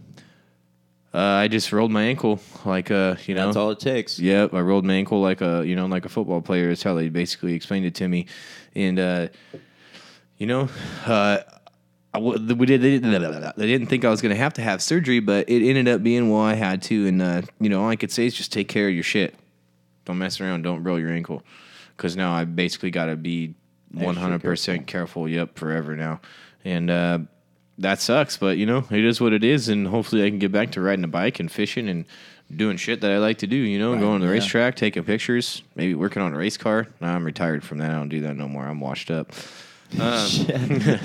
Uh, 1.16 1.18
I 1.18 1.48
just 1.48 1.72
rolled 1.72 1.90
my 1.90 2.02
ankle 2.02 2.38
like 2.66 2.90
uh, 2.90 3.16
you 3.24 3.34
know. 3.34 3.46
That's 3.46 3.56
all 3.56 3.70
it 3.70 3.80
takes. 3.80 4.18
Yep, 4.18 4.52
I 4.52 4.60
rolled 4.60 4.84
my 4.84 4.92
ankle 4.92 5.22
like 5.22 5.40
a 5.40 5.64
you 5.66 5.74
know 5.74 5.86
like 5.86 6.04
a 6.04 6.10
football 6.10 6.42
player. 6.42 6.68
Is 6.68 6.82
how 6.82 6.92
they 6.92 7.08
basically 7.08 7.54
explained 7.54 7.86
it 7.86 7.94
to 7.94 8.06
me, 8.06 8.26
and 8.74 8.98
uh, 8.98 9.28
you 10.36 10.46
know, 10.46 10.68
uh, 11.06 11.38
I 12.12 12.18
we 12.18 12.66
did 12.66 12.82
they 12.82 12.98
didn't, 12.98 13.56
they 13.56 13.66
didn't 13.66 13.86
think 13.86 14.04
I 14.04 14.10
was 14.10 14.20
gonna 14.20 14.36
have 14.36 14.52
to 14.54 14.62
have 14.62 14.82
surgery, 14.82 15.20
but 15.20 15.48
it 15.48 15.66
ended 15.66 15.88
up 15.88 16.02
being 16.02 16.28
well 16.28 16.42
I 16.42 16.52
had 16.52 16.82
to, 16.82 17.06
and 17.06 17.22
uh, 17.22 17.42
you 17.60 17.70
know 17.70 17.82
all 17.82 17.88
I 17.88 17.96
could 17.96 18.12
say 18.12 18.26
is 18.26 18.34
just 18.34 18.52
take 18.52 18.68
care 18.68 18.86
of 18.86 18.94
your 18.94 19.02
shit. 19.02 19.34
Don't 20.04 20.18
mess 20.18 20.38
around. 20.38 20.64
Don't 20.64 20.82
roll 20.84 21.00
your 21.00 21.10
ankle, 21.10 21.42
because 21.96 22.14
now 22.14 22.34
I 22.34 22.44
basically 22.44 22.90
got 22.90 23.06
to 23.06 23.16
be 23.16 23.54
one 23.90 24.16
hundred 24.16 24.42
percent 24.42 24.86
careful. 24.86 25.26
Yep, 25.26 25.58
forever 25.58 25.96
now, 25.96 26.20
and. 26.62 27.26
Uh 27.78 27.82
that 27.82 28.00
sucks, 28.00 28.36
but 28.36 28.56
you 28.58 28.66
know, 28.66 28.84
it 28.90 29.04
is 29.04 29.20
what 29.20 29.32
it 29.32 29.44
is, 29.44 29.68
and 29.68 29.86
hopefully 29.86 30.24
I 30.24 30.30
can 30.30 30.38
get 30.38 30.50
back 30.52 30.70
to 30.72 30.80
riding 30.80 31.04
a 31.04 31.08
bike 31.08 31.40
and 31.40 31.50
fishing 31.52 31.88
and 31.88 32.04
doing 32.54 32.76
shit 32.76 33.00
that 33.02 33.10
I 33.10 33.18
like 33.18 33.38
to 33.38 33.46
do, 33.46 33.56
you 33.56 33.78
know, 33.78 33.92
Right, 33.92 34.00
going 34.00 34.20
to 34.20 34.26
the 34.26 34.32
yeah. 34.32 34.38
racetrack, 34.40 34.76
taking 34.76 35.04
pictures, 35.04 35.62
maybe 35.74 35.94
working 35.94 36.22
on 36.22 36.32
a 36.32 36.36
race 36.38 36.56
car. 36.56 36.86
Nah, 37.00 37.14
I'm 37.14 37.24
retired 37.24 37.64
from 37.64 37.78
that. 37.78 37.90
I 37.90 37.94
don't 37.94 38.08
do 38.08 38.20
that 38.22 38.36
no 38.36 38.48
more. 38.48 38.64
I'm 38.66 38.80
washed 38.80 39.10
up. 39.10 39.32
Um, 40.00 40.26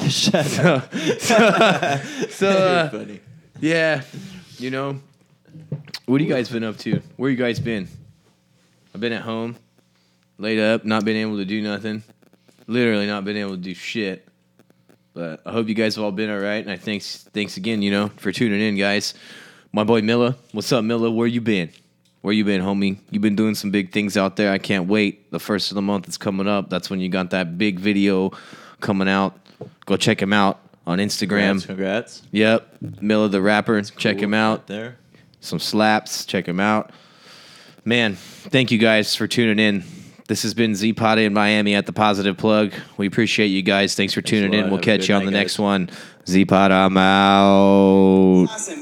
Shut 0.10 0.60
up. 0.66 0.92
so, 0.96 1.36
uh, 2.48 2.90
funny. 2.90 3.20
yeah, 3.60 4.02
you 4.58 4.72
know, 4.72 5.00
what 6.08 6.20
have 6.20 6.28
you 6.28 6.34
guys 6.34 6.50
been 6.50 6.64
up 6.64 6.78
to? 6.80 7.00
Where 7.16 7.30
you 7.30 7.38
guys 7.38 7.60
been? 7.60 7.88
I've 8.96 9.00
been 9.00 9.14
at 9.14 9.22
home, 9.22 9.56
laid 10.40 10.60
up, 10.60 10.84
not 10.84 11.06
been 11.06 11.16
able 11.18 11.38
to 11.38 11.46
do 11.46 11.62
nothing. 11.62 12.02
Literally 12.66 13.06
not 13.06 13.24
been 13.24 13.38
able 13.38 13.52
to 13.52 13.58
do 13.58 13.76
shit. 13.76 14.28
But 15.14 15.42
I 15.46 15.52
hope 15.52 15.68
you 15.68 15.76
guys 15.76 15.96
have 15.96 16.04
all 16.04 16.12
been 16.12 16.30
all 16.30 16.40
right. 16.40 16.64
And 16.64 16.72
I 16.72 16.78
thanks 16.78 17.28
thanks 17.34 17.58
again, 17.58 17.82
you 17.82 17.92
know, 17.92 18.10
for 18.18 18.32
tuning 18.32 18.62
in, 18.62 18.78
guys. 18.78 19.14
My 19.74 19.84
boy 19.84 20.02
Milla, 20.02 20.36
what's 20.52 20.72
up, 20.72 20.84
Milla? 20.84 21.10
Where 21.12 21.28
you 21.28 21.42
been? 21.42 21.70
Where 22.22 22.34
you 22.34 22.46
been, 22.46 22.62
homie? 22.62 23.00
You've 23.10 23.22
been 23.24 23.36
doing 23.36 23.56
some 23.56 23.72
big 23.72 23.92
things 23.92 24.16
out 24.16 24.36
there. 24.36 24.52
I 24.52 24.58
can't 24.58 24.88
wait. 24.88 25.32
The 25.32 25.40
first 25.40 25.72
of 25.72 25.76
the 25.76 25.82
month 25.82 26.08
is 26.08 26.18
coming 26.18 26.48
up. 26.48 26.70
That's 26.70 26.90
when 26.90 27.00
you 27.00 27.10
got 27.10 27.32
that 27.32 27.58
big 27.58 27.80
video 27.80 28.32
coming 28.80 29.10
out. 29.10 29.38
Go 29.86 29.98
check 29.98 30.22
him 30.22 30.32
out 30.34 30.60
on 30.88 31.00
Instagram. 31.00 31.62
Congrats. 31.64 31.66
congrats. 31.66 32.22
Yep, 32.32 33.02
Milla 33.02 33.28
the 33.30 33.42
rapper. 33.42 33.82
Check 33.82 34.20
him 34.20 34.34
out 34.34 34.60
Right 34.60 34.68
there. 34.68 34.98
some 35.40 35.60
slaps. 35.60 36.26
Check 36.26 36.48
him 36.48 36.60
out. 36.60 36.92
Man, 37.84 38.16
thank 38.16 38.72
you 38.72 38.78
guys 38.78 39.16
for 39.16 39.28
tuning 39.28 39.60
in. 39.60 39.84
This 40.32 40.44
has 40.44 40.54
been 40.54 40.76
Z.Pottah 40.76 41.26
in 41.26 41.34
Miami 41.34 41.76
at 41.76 41.88
the 41.88 41.92
Positive 41.92 42.38
Plug. 42.38 42.72
We 42.96 43.06
appreciate 43.06 43.48
you 43.48 43.62
guys. 43.62 43.96
Thanks 43.96 44.14
for 44.14 44.22
tuning 44.22 44.54
in. 44.54 44.68
We'll 44.68 44.78
Have 44.78 44.82
catch 44.82 45.10
you 45.10 45.16
on 45.16 45.26
night, 45.26 45.26
the 45.26 45.32
next 45.32 45.60
one. 45.60 45.90
Z.Pottah, 46.26 46.86
I'm 46.86 46.96
out. 46.96 48.48
And 48.70 48.81